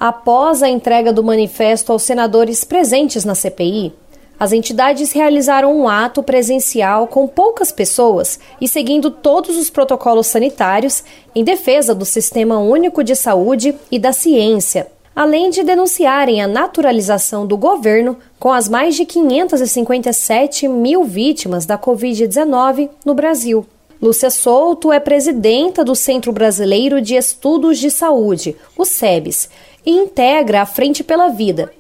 Após 0.00 0.62
a 0.62 0.68
entrega 0.68 1.12
do 1.12 1.22
manifesto 1.22 1.92
aos 1.92 2.04
senadores 2.04 2.64
presentes 2.64 3.24
na 3.24 3.34
CPI, 3.34 3.94
as 4.43 4.53
entidades 4.53 5.12
realizaram 5.12 5.72
um 5.72 5.88
ato 5.88 6.20
presencial 6.20 7.07
com 7.07 7.28
poucas 7.28 7.70
pessoas 7.70 8.40
e 8.61 8.66
seguindo 8.66 9.09
todos 9.09 9.57
os 9.57 9.70
protocolos 9.70 10.26
sanitários 10.26 11.05
em 11.32 11.45
defesa 11.45 11.95
do 11.95 12.05
Sistema 12.05 12.59
Único 12.59 13.05
de 13.05 13.14
Saúde 13.14 13.72
e 13.88 14.01
da 14.01 14.12
ciência, 14.12 14.88
além 15.14 15.49
de 15.49 15.62
denunciarem 15.62 16.43
a 16.43 16.49
naturalização 16.49 17.47
do 17.47 17.57
governo 17.57 18.16
com 18.40 18.51
as 18.51 18.68
mais 18.68 18.97
de 18.97 19.05
557 19.05 20.66
mil 20.66 21.05
vítimas 21.05 21.64
da 21.64 21.78
Covid-19 21.78 22.90
no 23.05 23.14
Brasil. 23.14 23.64
Lúcia 24.03 24.28
Souto 24.28 24.90
é 24.90 24.99
presidenta 24.99 25.84
do 25.84 25.95
Centro 25.95 26.32
Brasileiro 26.32 27.01
de 27.01 27.14
Estudos 27.14 27.78
de 27.78 27.93
Saúde, 27.93 28.57
o 28.76 28.84
SEBS, 28.84 29.49
e 29.86 29.93
integra 29.93 30.62
a 30.62 30.66
Frente 30.66 31.05
pela 31.05 31.28
Vida. 31.28 31.70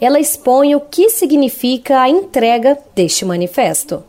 Ela 0.00 0.20
expõe 0.20 0.74
o 0.74 0.80
que 0.80 1.08
significa 1.10 2.00
a 2.00 2.08
entrega 2.08 2.78
deste 2.94 3.24
manifesto. 3.24 4.02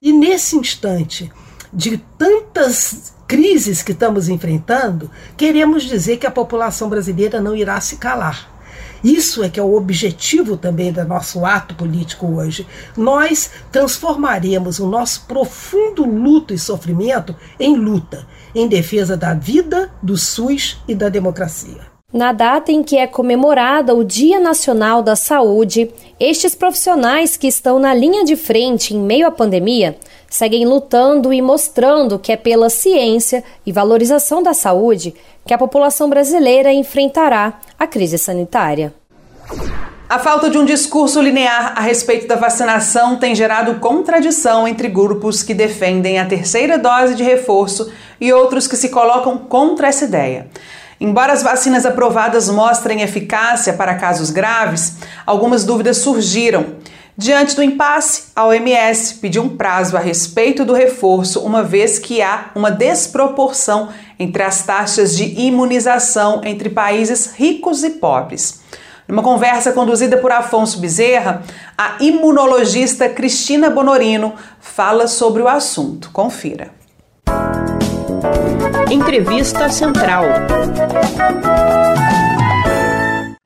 E 0.00 0.12
nesse 0.12 0.56
instante 0.56 1.30
de 1.72 1.98
tantas 2.16 3.12
crises 3.26 3.82
que 3.82 3.92
estamos 3.92 4.28
enfrentando, 4.28 5.10
queremos 5.36 5.82
dizer 5.82 6.16
que 6.16 6.26
a 6.26 6.30
população 6.30 6.88
brasileira 6.88 7.40
não 7.40 7.54
irá 7.54 7.80
se 7.80 7.96
calar. 7.96 8.58
Isso 9.02 9.44
é 9.44 9.48
que 9.48 9.60
é 9.60 9.62
o 9.62 9.74
objetivo 9.74 10.56
também 10.56 10.92
do 10.92 11.04
nosso 11.04 11.44
ato 11.44 11.74
político 11.74 12.26
hoje. 12.26 12.66
Nós 12.96 13.50
transformaremos 13.70 14.80
o 14.80 14.88
nosso 14.88 15.24
profundo 15.26 16.04
luto 16.04 16.52
e 16.52 16.58
sofrimento 16.58 17.34
em 17.60 17.76
luta, 17.76 18.26
em 18.54 18.66
defesa 18.66 19.16
da 19.16 19.34
vida, 19.34 19.92
do 20.02 20.16
SUS 20.16 20.78
e 20.88 20.94
da 20.94 21.08
democracia. 21.08 21.97
Na 22.10 22.32
data 22.32 22.72
em 22.72 22.82
que 22.82 22.96
é 22.96 23.06
comemorada 23.06 23.94
o 23.94 24.02
Dia 24.02 24.40
Nacional 24.40 25.02
da 25.02 25.14
Saúde, 25.14 25.90
estes 26.18 26.54
profissionais 26.54 27.36
que 27.36 27.46
estão 27.46 27.78
na 27.78 27.92
linha 27.92 28.24
de 28.24 28.34
frente 28.34 28.94
em 28.94 28.98
meio 28.98 29.26
à 29.26 29.30
pandemia 29.30 29.94
seguem 30.26 30.66
lutando 30.66 31.34
e 31.34 31.42
mostrando 31.42 32.18
que 32.18 32.32
é 32.32 32.36
pela 32.36 32.70
ciência 32.70 33.44
e 33.66 33.70
valorização 33.70 34.42
da 34.42 34.54
saúde 34.54 35.14
que 35.46 35.52
a 35.52 35.58
população 35.58 36.08
brasileira 36.08 36.72
enfrentará 36.72 37.60
a 37.78 37.86
crise 37.86 38.16
sanitária. 38.16 38.94
A 40.08 40.18
falta 40.18 40.48
de 40.48 40.56
um 40.56 40.64
discurso 40.64 41.20
linear 41.20 41.74
a 41.76 41.82
respeito 41.82 42.26
da 42.26 42.36
vacinação 42.36 43.18
tem 43.18 43.34
gerado 43.34 43.80
contradição 43.80 44.66
entre 44.66 44.88
grupos 44.88 45.42
que 45.42 45.52
defendem 45.52 46.18
a 46.18 46.24
terceira 46.24 46.78
dose 46.78 47.14
de 47.14 47.22
reforço 47.22 47.92
e 48.18 48.32
outros 48.32 48.66
que 48.66 48.78
se 48.78 48.88
colocam 48.88 49.36
contra 49.36 49.88
essa 49.88 50.06
ideia. 50.06 50.48
Embora 51.00 51.32
as 51.32 51.42
vacinas 51.42 51.86
aprovadas 51.86 52.48
mostrem 52.48 53.02
eficácia 53.02 53.72
para 53.72 53.94
casos 53.94 54.30
graves, 54.30 54.96
algumas 55.24 55.64
dúvidas 55.64 55.98
surgiram. 55.98 56.76
Diante 57.16 57.54
do 57.56 57.62
impasse, 57.62 58.30
a 58.34 58.46
OMS 58.46 59.14
pediu 59.14 59.42
um 59.42 59.56
prazo 59.56 59.96
a 59.96 60.00
respeito 60.00 60.64
do 60.64 60.72
reforço, 60.72 61.40
uma 61.40 61.62
vez 61.62 61.98
que 61.98 62.22
há 62.22 62.50
uma 62.54 62.70
desproporção 62.70 63.88
entre 64.18 64.42
as 64.42 64.64
taxas 64.64 65.16
de 65.16 65.24
imunização 65.40 66.42
entre 66.44 66.68
países 66.68 67.32
ricos 67.34 67.82
e 67.82 67.90
pobres. 67.90 68.60
Numa 69.08 69.22
conversa 69.22 69.72
conduzida 69.72 70.18
por 70.18 70.30
Afonso 70.30 70.78
Bezerra, 70.78 71.42
a 71.76 71.96
imunologista 71.98 73.08
Cristina 73.08 73.70
Bonorino 73.70 74.34
fala 74.60 75.08
sobre 75.08 75.42
o 75.42 75.48
assunto. 75.48 76.10
Confira. 76.12 76.70
Entrevista 78.90 79.68
Central. 79.68 80.24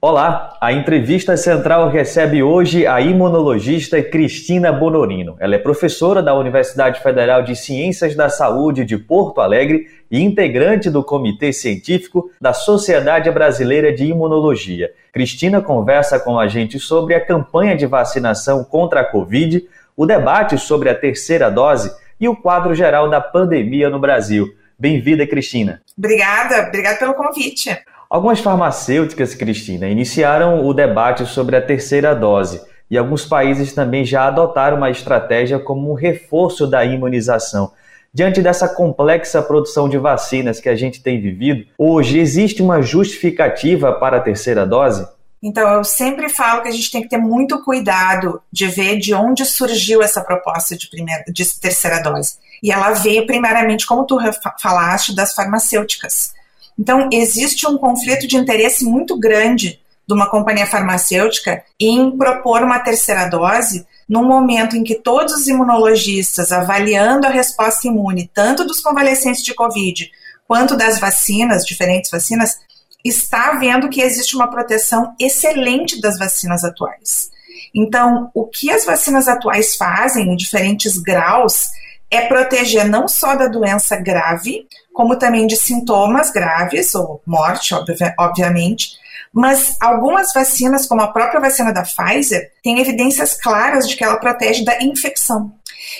Olá, 0.00 0.56
a 0.60 0.72
entrevista 0.72 1.36
central 1.36 1.88
recebe 1.88 2.42
hoje 2.42 2.86
a 2.86 3.00
imunologista 3.00 4.02
Cristina 4.02 4.72
Bonorino. 4.72 5.36
Ela 5.38 5.54
é 5.54 5.58
professora 5.58 6.22
da 6.22 6.34
Universidade 6.34 7.00
Federal 7.00 7.42
de 7.42 7.54
Ciências 7.54 8.14
da 8.14 8.28
Saúde 8.28 8.84
de 8.84 8.98
Porto 8.98 9.40
Alegre 9.40 9.86
e 10.10 10.20
integrante 10.20 10.90
do 10.90 11.04
Comitê 11.04 11.52
Científico 11.52 12.30
da 12.40 12.52
Sociedade 12.52 13.30
Brasileira 13.30 13.92
de 13.92 14.06
Imunologia. 14.06 14.90
Cristina 15.12 15.60
conversa 15.60 16.18
com 16.18 16.38
a 16.38 16.48
gente 16.48 16.78
sobre 16.78 17.14
a 17.14 17.24
campanha 17.24 17.76
de 17.76 17.86
vacinação 17.86 18.64
contra 18.64 19.00
a 19.00 19.04
Covid, 19.04 19.64
o 19.96 20.06
debate 20.06 20.58
sobre 20.58 20.88
a 20.88 20.94
terceira 20.94 21.50
dose 21.50 21.92
e 22.18 22.28
o 22.28 22.36
quadro 22.36 22.74
geral 22.74 23.10
da 23.10 23.20
pandemia 23.20 23.90
no 23.90 23.98
Brasil. 23.98 24.54
Bem-vinda, 24.82 25.24
Cristina. 25.24 25.80
Obrigada, 25.96 26.66
obrigada 26.66 26.98
pelo 26.98 27.14
convite. 27.14 27.70
Algumas 28.10 28.40
farmacêuticas, 28.40 29.32
Cristina, 29.32 29.86
iniciaram 29.86 30.66
o 30.66 30.74
debate 30.74 31.24
sobre 31.24 31.54
a 31.54 31.62
terceira 31.62 32.16
dose 32.16 32.60
e 32.90 32.98
alguns 32.98 33.24
países 33.24 33.72
também 33.72 34.04
já 34.04 34.26
adotaram 34.26 34.78
uma 34.78 34.90
estratégia 34.90 35.60
como 35.60 35.88
um 35.88 35.94
reforço 35.94 36.66
da 36.66 36.84
imunização. 36.84 37.70
Diante 38.12 38.42
dessa 38.42 38.68
complexa 38.68 39.40
produção 39.40 39.88
de 39.88 39.98
vacinas 39.98 40.58
que 40.58 40.68
a 40.68 40.74
gente 40.74 41.00
tem 41.00 41.20
vivido, 41.20 41.64
hoje 41.78 42.18
existe 42.18 42.60
uma 42.60 42.82
justificativa 42.82 43.92
para 43.92 44.16
a 44.16 44.20
terceira 44.20 44.66
dose? 44.66 45.06
Então, 45.42 45.68
eu 45.68 45.82
sempre 45.82 46.28
falo 46.28 46.62
que 46.62 46.68
a 46.68 46.72
gente 46.72 46.90
tem 46.90 47.02
que 47.02 47.08
ter 47.08 47.18
muito 47.18 47.62
cuidado 47.64 48.40
de 48.52 48.68
ver 48.68 48.98
de 48.98 49.12
onde 49.12 49.44
surgiu 49.44 50.00
essa 50.00 50.20
proposta 50.20 50.76
de, 50.76 50.88
primeira, 50.88 51.24
de 51.28 51.60
terceira 51.60 52.00
dose. 52.00 52.36
E 52.62 52.70
ela 52.70 52.92
veio 52.92 53.26
primeiramente, 53.26 53.84
como 53.84 54.06
tu 54.06 54.18
falaste, 54.60 55.14
das 55.14 55.34
farmacêuticas. 55.34 56.32
Então, 56.78 57.08
existe 57.12 57.66
um 57.66 57.76
conflito 57.76 58.28
de 58.28 58.36
interesse 58.36 58.84
muito 58.84 59.18
grande 59.18 59.80
de 60.06 60.14
uma 60.14 60.30
companhia 60.30 60.66
farmacêutica 60.66 61.64
em 61.78 62.16
propor 62.16 62.62
uma 62.62 62.78
terceira 62.78 63.26
dose 63.26 63.86
num 64.08 64.24
momento 64.24 64.76
em 64.76 64.84
que 64.84 64.96
todos 64.96 65.32
os 65.32 65.48
imunologistas 65.48 66.52
avaliando 66.52 67.26
a 67.26 67.30
resposta 67.30 67.88
imune, 67.88 68.30
tanto 68.32 68.64
dos 68.64 68.80
convalescentes 68.80 69.42
de 69.42 69.54
Covid 69.54 70.10
quanto 70.46 70.76
das 70.76 71.00
vacinas, 71.00 71.64
diferentes 71.64 72.10
vacinas, 72.10 72.58
está 73.04 73.52
vendo 73.52 73.88
que 73.88 74.00
existe 74.00 74.36
uma 74.36 74.50
proteção 74.50 75.14
excelente 75.18 76.00
das 76.00 76.18
vacinas 76.18 76.64
atuais. 76.64 77.30
Então, 77.74 78.30
o 78.34 78.46
que 78.46 78.70
as 78.70 78.84
vacinas 78.84 79.28
atuais 79.28 79.76
fazem 79.76 80.30
em 80.30 80.36
diferentes 80.36 80.98
graus 80.98 81.68
é 82.10 82.26
proteger 82.26 82.86
não 82.88 83.08
só 83.08 83.34
da 83.34 83.48
doença 83.48 83.96
grave, 83.96 84.66
como 84.92 85.16
também 85.16 85.46
de 85.46 85.56
sintomas 85.56 86.30
graves, 86.30 86.94
ou 86.94 87.22
morte, 87.26 87.74
obviamente, 88.18 88.90
mas 89.32 89.76
algumas 89.80 90.32
vacinas, 90.34 90.86
como 90.86 91.00
a 91.00 91.10
própria 91.10 91.40
vacina 91.40 91.72
da 91.72 91.82
Pfizer, 91.82 92.52
têm 92.62 92.78
evidências 92.78 93.32
claras 93.40 93.88
de 93.88 93.96
que 93.96 94.04
ela 94.04 94.18
protege 94.18 94.62
da 94.62 94.82
infecção. 94.82 95.54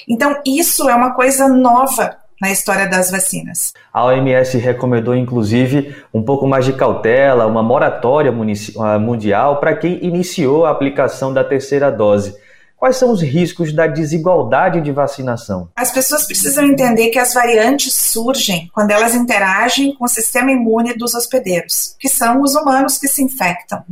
Então, 0.07 0.39
isso 0.47 0.89
é 0.89 0.95
uma 0.95 1.15
coisa 1.15 1.49
nova 1.49 2.19
na 2.43 2.51
história 2.51 2.89
das 2.89 3.09
vacinas. 3.09 3.73
A 3.93 4.05
OMS 4.05 4.59
recomendou, 4.59 5.15
inclusive, 5.15 5.95
um 6.13 6.25
pouco 6.25 6.45
mais 6.45 6.65
de 6.65 6.73
cautela, 6.73 7.47
uma 7.47 7.63
moratória 7.63 8.33
mundial 8.33 9.61
para 9.61 9.77
quem 9.77 10.05
iniciou 10.05 10.67
a 10.67 10.71
aplicação 10.71 11.33
da 11.33 11.45
terceira 11.45 11.89
dose. 11.89 12.35
Quais 12.77 12.97
são 12.97 13.13
os 13.13 13.23
riscos 13.23 13.73
da 13.73 13.87
desigualdade 13.87 14.81
de 14.81 14.91
vacinação? 14.91 15.69
As 15.77 15.93
pessoas 15.93 16.27
precisam 16.27 16.65
entender 16.65 17.11
que 17.11 17.19
as 17.21 17.33
variantes 17.33 17.95
surgem 17.95 18.69
quando 18.75 18.91
elas 18.91 19.15
interagem 19.15 19.95
com 19.95 20.05
o 20.05 20.09
sistema 20.09 20.51
imune 20.51 20.95
dos 20.95 21.15
hospedeiros, 21.15 21.95
que 22.01 22.09
são 22.09 22.43
os 22.43 22.57
humanos 22.57 22.99
que 22.99 23.07
se 23.07 23.23
infectam. 23.23 23.85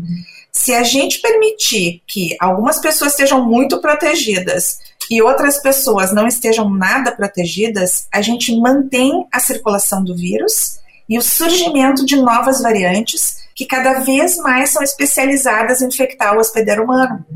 Se 0.50 0.74
a 0.74 0.82
gente 0.82 1.20
permitir 1.20 2.02
que 2.04 2.36
algumas 2.40 2.80
pessoas 2.80 3.12
estejam 3.12 3.46
muito 3.46 3.80
protegidas 3.80 4.80
e 5.10 5.20
outras 5.20 5.60
pessoas 5.60 6.14
não 6.14 6.26
estejam 6.28 6.70
nada 6.70 7.10
protegidas, 7.10 8.06
a 8.12 8.22
gente 8.22 8.56
mantém 8.56 9.26
a 9.32 9.40
circulação 9.40 10.04
do 10.04 10.14
vírus 10.14 10.78
e 11.08 11.18
o 11.18 11.22
surgimento 11.22 12.06
de 12.06 12.16
novas 12.16 12.62
variantes 12.62 13.40
que 13.56 13.66
cada 13.66 14.00
vez 14.00 14.36
mais 14.36 14.70
são 14.70 14.82
especializadas 14.82 15.82
em 15.82 15.88
infectar 15.88 16.36
o 16.36 16.38
hospedeiro 16.38 16.84
humano. 16.84 17.26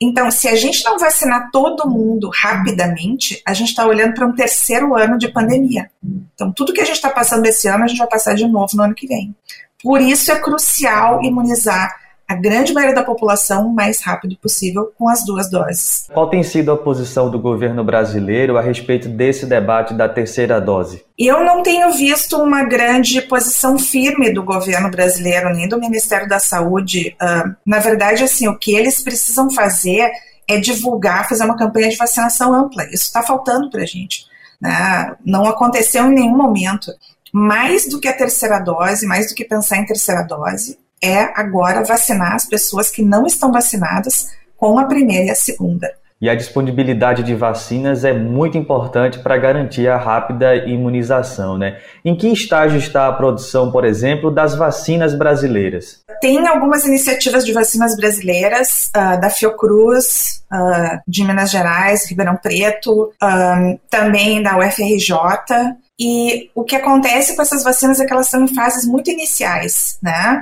Então, 0.00 0.30
se 0.30 0.48
a 0.48 0.56
gente 0.56 0.82
não 0.84 0.98
vacinar 0.98 1.50
todo 1.52 1.88
mundo 1.88 2.28
rapidamente, 2.34 3.40
a 3.46 3.52
gente 3.54 3.68
está 3.68 3.86
olhando 3.86 4.14
para 4.14 4.26
um 4.26 4.34
terceiro 4.34 4.96
ano 4.96 5.16
de 5.16 5.28
pandemia. 5.28 5.90
Então, 6.34 6.50
tudo 6.50 6.72
que 6.72 6.80
a 6.80 6.84
gente 6.84 6.96
está 6.96 7.10
passando 7.10 7.46
esse 7.46 7.68
ano, 7.68 7.84
a 7.84 7.86
gente 7.86 7.98
vai 7.98 8.08
passar 8.08 8.34
de 8.34 8.48
novo 8.48 8.74
no 8.74 8.82
ano 8.82 8.94
que 8.94 9.06
vem. 9.06 9.32
Por 9.80 10.00
isso 10.00 10.32
é 10.32 10.40
crucial 10.40 11.22
imunizar 11.22 12.01
a 12.32 12.36
grande 12.36 12.72
maioria 12.72 12.94
da 12.94 13.04
população 13.04 13.66
o 13.66 13.74
mais 13.74 14.02
rápido 14.02 14.36
possível 14.36 14.90
com 14.98 15.08
as 15.08 15.24
duas 15.24 15.50
doses. 15.50 16.08
Qual 16.12 16.30
tem 16.30 16.42
sido 16.42 16.72
a 16.72 16.76
posição 16.76 17.30
do 17.30 17.38
governo 17.38 17.84
brasileiro 17.84 18.56
a 18.56 18.62
respeito 18.62 19.08
desse 19.08 19.44
debate 19.44 19.92
da 19.92 20.08
terceira 20.08 20.60
dose? 20.60 21.04
Eu 21.18 21.44
não 21.44 21.62
tenho 21.62 21.92
visto 21.92 22.38
uma 22.38 22.64
grande 22.64 23.20
posição 23.20 23.78
firme 23.78 24.32
do 24.32 24.42
governo 24.42 24.90
brasileiro 24.90 25.50
nem 25.50 25.68
do 25.68 25.78
Ministério 25.78 26.26
da 26.26 26.38
Saúde. 26.38 27.14
Uh, 27.20 27.54
na 27.66 27.78
verdade, 27.78 28.24
assim, 28.24 28.48
o 28.48 28.58
que 28.58 28.74
eles 28.74 29.02
precisam 29.02 29.50
fazer 29.50 30.10
é 30.48 30.58
divulgar, 30.58 31.28
fazer 31.28 31.44
uma 31.44 31.56
campanha 31.56 31.90
de 31.90 31.96
vacinação 31.96 32.54
ampla. 32.54 32.84
Isso 32.84 33.04
está 33.04 33.22
faltando 33.22 33.70
para 33.70 33.82
a 33.82 33.86
gente. 33.86 34.24
Né? 34.60 35.14
Não 35.24 35.44
aconteceu 35.44 36.06
em 36.06 36.14
nenhum 36.14 36.36
momento. 36.36 36.90
Mais 37.32 37.88
do 37.88 38.00
que 38.00 38.08
a 38.08 38.16
terceira 38.16 38.58
dose, 38.58 39.06
mais 39.06 39.28
do 39.28 39.34
que 39.34 39.44
pensar 39.44 39.78
em 39.78 39.86
terceira 39.86 40.22
dose, 40.22 40.78
é 41.02 41.32
agora 41.34 41.84
vacinar 41.84 42.34
as 42.34 42.46
pessoas 42.46 42.90
que 42.90 43.02
não 43.02 43.26
estão 43.26 43.50
vacinadas 43.50 44.28
com 44.56 44.78
a 44.78 44.84
primeira 44.84 45.24
e 45.24 45.30
a 45.30 45.34
segunda. 45.34 45.90
e 46.20 46.30
a 46.30 46.36
disponibilidade 46.36 47.24
de 47.24 47.34
vacinas 47.34 48.04
é 48.04 48.12
muito 48.12 48.56
importante 48.56 49.18
para 49.18 49.36
garantir 49.36 49.88
a 49.88 49.96
rápida 49.96 50.54
imunização. 50.54 51.58
Né? 51.58 51.80
Em 52.04 52.16
que 52.16 52.28
estágio 52.28 52.78
está 52.78 53.08
a 53.08 53.12
produção, 53.12 53.72
por 53.72 53.84
exemplo, 53.84 54.30
das 54.30 54.54
vacinas 54.54 55.16
brasileiras? 55.16 55.98
Tem 56.20 56.46
algumas 56.46 56.84
iniciativas 56.84 57.44
de 57.44 57.52
vacinas 57.52 57.96
brasileiras, 57.96 58.88
uh, 58.96 59.20
da 59.20 59.28
Fiocruz, 59.28 60.44
uh, 60.52 61.00
de 61.08 61.24
Minas 61.24 61.50
Gerais, 61.50 62.08
Ribeirão 62.08 62.36
Preto, 62.36 63.10
uh, 63.20 63.80
também 63.90 64.40
da 64.40 64.56
UFRJ. 64.56 65.16
E 65.98 66.50
o 66.54 66.62
que 66.62 66.76
acontece 66.76 67.34
com 67.34 67.42
essas 67.42 67.64
vacinas 67.64 67.98
é 67.98 68.06
que 68.06 68.12
elas 68.12 68.26
estão 68.26 68.44
em 68.44 68.54
fases 68.54 68.86
muito 68.86 69.10
iniciais, 69.10 69.98
né? 70.00 70.40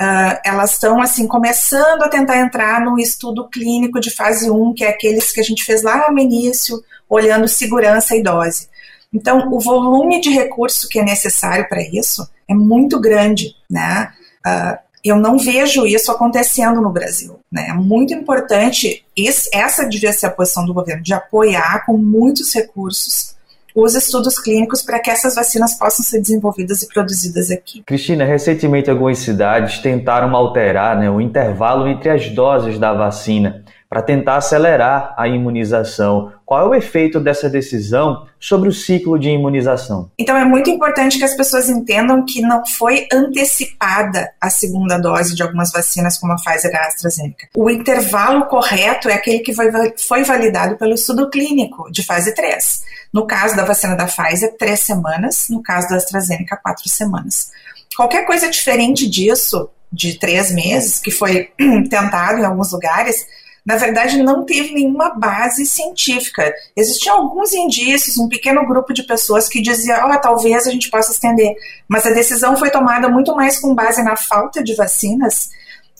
Uh, 0.00 0.38
elas 0.44 0.72
estão 0.72 1.00
assim 1.00 1.26
começando 1.26 2.02
a 2.02 2.08
tentar 2.08 2.38
entrar 2.38 2.80
no 2.80 2.98
estudo 2.98 3.48
clínico 3.48 3.98
de 3.98 4.14
fase 4.14 4.50
1, 4.50 4.74
que 4.74 4.84
é 4.84 4.88
aqueles 4.88 5.32
que 5.32 5.40
a 5.40 5.44
gente 5.44 5.64
fez 5.64 5.82
lá 5.82 6.10
no 6.10 6.18
início, 6.18 6.82
olhando 7.08 7.48
segurança 7.48 8.14
e 8.14 8.22
dose. 8.22 8.68
Então, 9.12 9.48
o 9.50 9.58
volume 9.58 10.20
de 10.20 10.30
recurso 10.30 10.88
que 10.88 10.98
é 10.98 11.04
necessário 11.04 11.66
para 11.68 11.80
isso 11.80 12.28
é 12.48 12.54
muito 12.54 13.00
grande, 13.00 13.54
né? 13.70 14.12
Uh, 14.46 14.78
eu 15.02 15.16
não 15.16 15.38
vejo 15.38 15.86
isso 15.86 16.10
acontecendo 16.10 16.80
no 16.80 16.90
Brasil. 16.90 17.38
Né? 17.50 17.68
É 17.68 17.72
muito 17.72 18.12
importante, 18.12 19.06
esse, 19.16 19.48
essa 19.54 19.88
devia 19.88 20.12
ser 20.12 20.26
a 20.26 20.30
posição 20.30 20.66
do 20.66 20.74
governo, 20.74 21.02
de 21.02 21.14
apoiar 21.14 21.86
com 21.86 21.96
muitos 21.96 22.52
recursos 22.52 23.35
os 23.82 23.94
estudos 23.94 24.38
clínicos 24.38 24.80
para 24.82 24.98
que 24.98 25.10
essas 25.10 25.34
vacinas 25.34 25.78
possam 25.78 26.02
ser 26.02 26.20
desenvolvidas 26.20 26.80
e 26.80 26.88
produzidas 26.88 27.50
aqui. 27.50 27.82
Cristina, 27.84 28.24
recentemente 28.24 28.90
algumas 28.90 29.18
cidades 29.18 29.78
tentaram 29.80 30.34
alterar 30.34 30.98
né, 30.98 31.10
o 31.10 31.20
intervalo 31.20 31.86
entre 31.86 32.08
as 32.08 32.30
doses 32.30 32.78
da 32.78 32.94
vacina 32.94 33.65
para 33.88 34.02
tentar 34.02 34.36
acelerar 34.36 35.14
a 35.16 35.28
imunização. 35.28 36.32
Qual 36.44 36.60
é 36.60 36.68
o 36.68 36.74
efeito 36.74 37.20
dessa 37.20 37.48
decisão 37.48 38.26
sobre 38.38 38.68
o 38.68 38.72
ciclo 38.72 39.18
de 39.18 39.28
imunização? 39.28 40.10
Então 40.18 40.36
é 40.36 40.44
muito 40.44 40.68
importante 40.70 41.18
que 41.18 41.24
as 41.24 41.36
pessoas 41.36 41.68
entendam 41.68 42.24
que 42.24 42.40
não 42.40 42.64
foi 42.66 43.06
antecipada 43.12 44.30
a 44.40 44.50
segunda 44.50 44.98
dose 44.98 45.34
de 45.34 45.42
algumas 45.42 45.70
vacinas, 45.70 46.18
como 46.18 46.32
a 46.32 46.36
Pfizer 46.36 46.72
e 46.72 46.76
a 46.76 46.86
AstraZeneca. 46.86 47.48
O 47.56 47.70
intervalo 47.70 48.46
correto 48.46 49.08
é 49.08 49.14
aquele 49.14 49.40
que 49.40 49.54
foi, 49.54 49.70
foi 49.96 50.24
validado 50.24 50.76
pelo 50.76 50.94
estudo 50.94 51.30
clínico 51.30 51.90
de 51.90 52.04
fase 52.04 52.34
3. 52.34 52.84
No 53.12 53.26
caso 53.26 53.56
da 53.56 53.64
vacina 53.64 53.96
da 53.96 54.06
Pfizer, 54.06 54.56
três 54.58 54.80
semanas. 54.80 55.46
No 55.48 55.62
caso 55.62 55.88
da 55.88 55.96
AstraZeneca, 55.96 56.58
quatro 56.62 56.88
semanas. 56.88 57.50
Qualquer 57.96 58.26
coisa 58.26 58.50
diferente 58.50 59.08
disso, 59.08 59.70
de 59.90 60.18
três 60.18 60.52
meses, 60.52 61.00
que 61.00 61.10
foi 61.10 61.50
tentado 61.88 62.40
em 62.40 62.44
alguns 62.44 62.72
lugares, 62.72 63.26
na 63.66 63.76
verdade, 63.76 64.22
não 64.22 64.44
teve 64.44 64.72
nenhuma 64.72 65.10
base 65.10 65.66
científica. 65.66 66.54
Existiam 66.76 67.16
alguns 67.16 67.52
indícios, 67.52 68.16
um 68.16 68.28
pequeno 68.28 68.64
grupo 68.64 68.94
de 68.94 69.02
pessoas 69.02 69.48
que 69.48 69.60
dizia, 69.60 70.06
oh, 70.06 70.20
talvez 70.20 70.68
a 70.68 70.70
gente 70.70 70.88
possa 70.88 71.10
estender, 71.10 71.52
mas 71.88 72.06
a 72.06 72.10
decisão 72.10 72.56
foi 72.56 72.70
tomada 72.70 73.08
muito 73.08 73.34
mais 73.34 73.58
com 73.58 73.74
base 73.74 74.04
na 74.04 74.14
falta 74.14 74.62
de 74.62 74.76
vacinas 74.76 75.50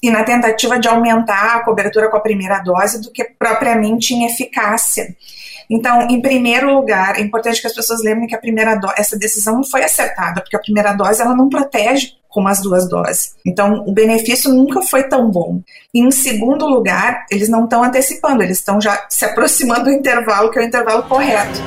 e 0.00 0.10
na 0.10 0.22
tentativa 0.22 0.78
de 0.78 0.86
aumentar 0.86 1.56
a 1.56 1.64
cobertura 1.64 2.08
com 2.08 2.16
a 2.16 2.20
primeira 2.20 2.60
dose 2.60 3.00
do 3.00 3.10
que 3.10 3.24
propriamente 3.24 4.14
em 4.14 4.26
eficácia. 4.26 5.16
Então, 5.70 6.02
em 6.08 6.20
primeiro 6.20 6.74
lugar, 6.74 7.18
é 7.18 7.22
importante 7.22 7.60
que 7.60 7.66
as 7.66 7.74
pessoas 7.74 8.02
lembrem 8.02 8.26
que 8.26 8.34
a 8.34 8.40
primeira 8.40 8.78
essa 8.96 9.18
decisão 9.18 9.56
não 9.56 9.64
foi 9.64 9.82
acertada, 9.82 10.40
porque 10.40 10.56
a 10.56 10.60
primeira 10.60 10.92
dose 10.92 11.20
ela 11.20 11.34
não 11.34 11.48
protege 11.48 12.12
como 12.28 12.48
as 12.48 12.60
duas 12.60 12.86
doses. 12.88 13.34
Então, 13.46 13.82
o 13.86 13.92
benefício 13.92 14.52
nunca 14.52 14.82
foi 14.82 15.04
tão 15.04 15.30
bom. 15.30 15.62
E, 15.94 16.00
em 16.00 16.10
segundo 16.10 16.66
lugar, 16.66 17.24
eles 17.30 17.48
não 17.48 17.64
estão 17.64 17.82
antecipando, 17.82 18.42
eles 18.42 18.58
estão 18.58 18.80
já 18.80 19.06
se 19.08 19.24
aproximando 19.26 19.84
do 19.84 19.90
intervalo, 19.90 20.50
que 20.50 20.58
é 20.58 20.62
o 20.62 20.66
intervalo 20.66 21.02
correto. 21.04 21.58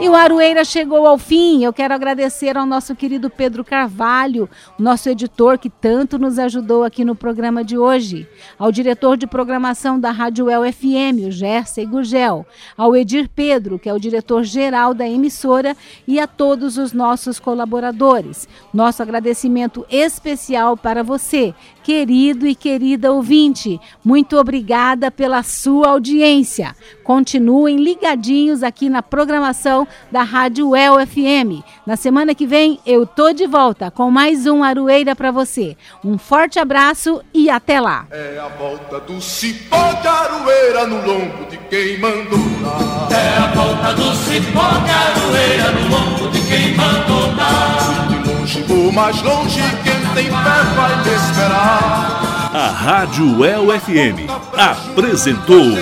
E 0.00 0.08
o 0.08 0.14
Aroeira 0.14 0.64
chegou 0.64 1.06
ao 1.06 1.18
fim. 1.18 1.62
Eu 1.62 1.72
quero 1.72 1.94
agradecer 1.94 2.56
ao 2.56 2.66
nosso 2.66 2.94
querido 2.94 3.30
Pedro 3.30 3.64
Carvalho, 3.64 4.48
nosso 4.78 5.08
editor 5.08 5.58
que 5.58 5.70
tanto 5.70 6.18
nos 6.18 6.38
ajudou 6.38 6.82
aqui 6.82 7.04
no 7.04 7.14
programa 7.14 7.62
de 7.62 7.78
hoje, 7.78 8.26
ao 8.58 8.72
diretor 8.72 9.16
de 9.16 9.26
programação 9.26 10.00
da 10.00 10.10
Rádio 10.10 10.50
El 10.50 10.72
FM, 10.72 11.28
o 11.28 11.30
Gerson 11.30 11.86
Gugel, 11.86 12.46
ao 12.76 12.96
Edir 12.96 13.28
Pedro, 13.28 13.78
que 13.78 13.88
é 13.88 13.94
o 13.94 14.00
diretor-geral 14.00 14.94
da 14.94 15.08
emissora, 15.08 15.76
e 16.06 16.18
a 16.18 16.26
todos 16.26 16.78
os 16.78 16.92
nossos 16.92 17.38
colaboradores. 17.38 18.48
Nosso 18.72 19.02
agradecimento 19.02 19.86
especial 19.90 20.76
para 20.76 21.02
você, 21.04 21.54
querido 21.82 22.46
e 22.46 22.54
querida 22.54 23.12
ouvinte. 23.12 23.80
Muito 24.04 24.38
obrigada 24.38 25.10
pela 25.10 25.42
sua 25.42 25.88
audiência. 25.88 26.74
Continuem 27.02 27.76
ligadinhos 27.76 28.62
aqui 28.62 28.88
na 28.88 29.02
programação 29.02 29.86
da 30.10 30.22
Rádio 30.22 30.74
El 30.76 31.04
FM. 31.06 31.64
Na 31.86 31.96
semana 31.96 32.34
que 32.34 32.46
vem 32.46 32.78
eu 32.86 33.06
tô 33.06 33.32
de 33.32 33.46
volta 33.46 33.90
com 33.90 34.10
mais 34.10 34.46
um 34.46 34.62
Aroeira 34.62 35.16
para 35.16 35.30
você. 35.30 35.76
Um 36.04 36.16
forte 36.16 36.58
abraço 36.58 37.20
e 37.34 37.50
até 37.50 37.80
lá. 37.80 38.06
É 38.10 38.38
a 38.38 38.48
volta 38.48 39.00
do 39.00 39.20
cipó 39.20 39.92
de 40.00 40.08
aroeira 40.08 40.86
no 40.86 40.96
lombo 41.06 41.44
de 41.50 41.58
quem 41.68 41.98
mandou 41.98 42.38
dar. 42.62 43.16
É 43.16 43.38
a 43.38 43.46
volta 43.54 43.94
do 43.94 44.14
cipó 44.14 44.68
de 44.84 44.90
aroeira 44.90 45.72
no 45.72 45.88
lombo 45.88 46.30
de 46.30 46.40
quem 46.48 46.74
mandou 46.74 47.34
dar. 47.34 48.11
De 48.52 48.92
mais 48.92 49.22
longe, 49.22 49.62
quem 49.82 49.98
tem 50.14 50.26
fé 50.26 50.62
vai 50.76 51.02
te 51.02 51.08
esperar. 51.08 52.50
A 52.52 52.66
Rádio 52.68 53.42
El 53.42 53.80
FM 53.80 54.28
apresentou 54.54 55.72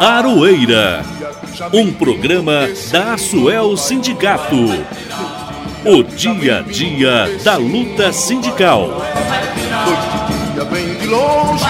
Aroeira, 0.00 1.04
um 1.70 1.92
programa 1.92 2.66
da 2.90 3.18
Suel 3.18 3.76
Sindicato. 3.76 4.56
O 5.84 6.02
dia 6.02 6.60
a 6.60 6.62
dia 6.62 7.38
da 7.44 7.58
luta 7.58 8.10
sindical. 8.10 8.88
Noite 9.84 10.22
dia 10.64 10.94
de 10.94 11.06
longe, 11.08 11.64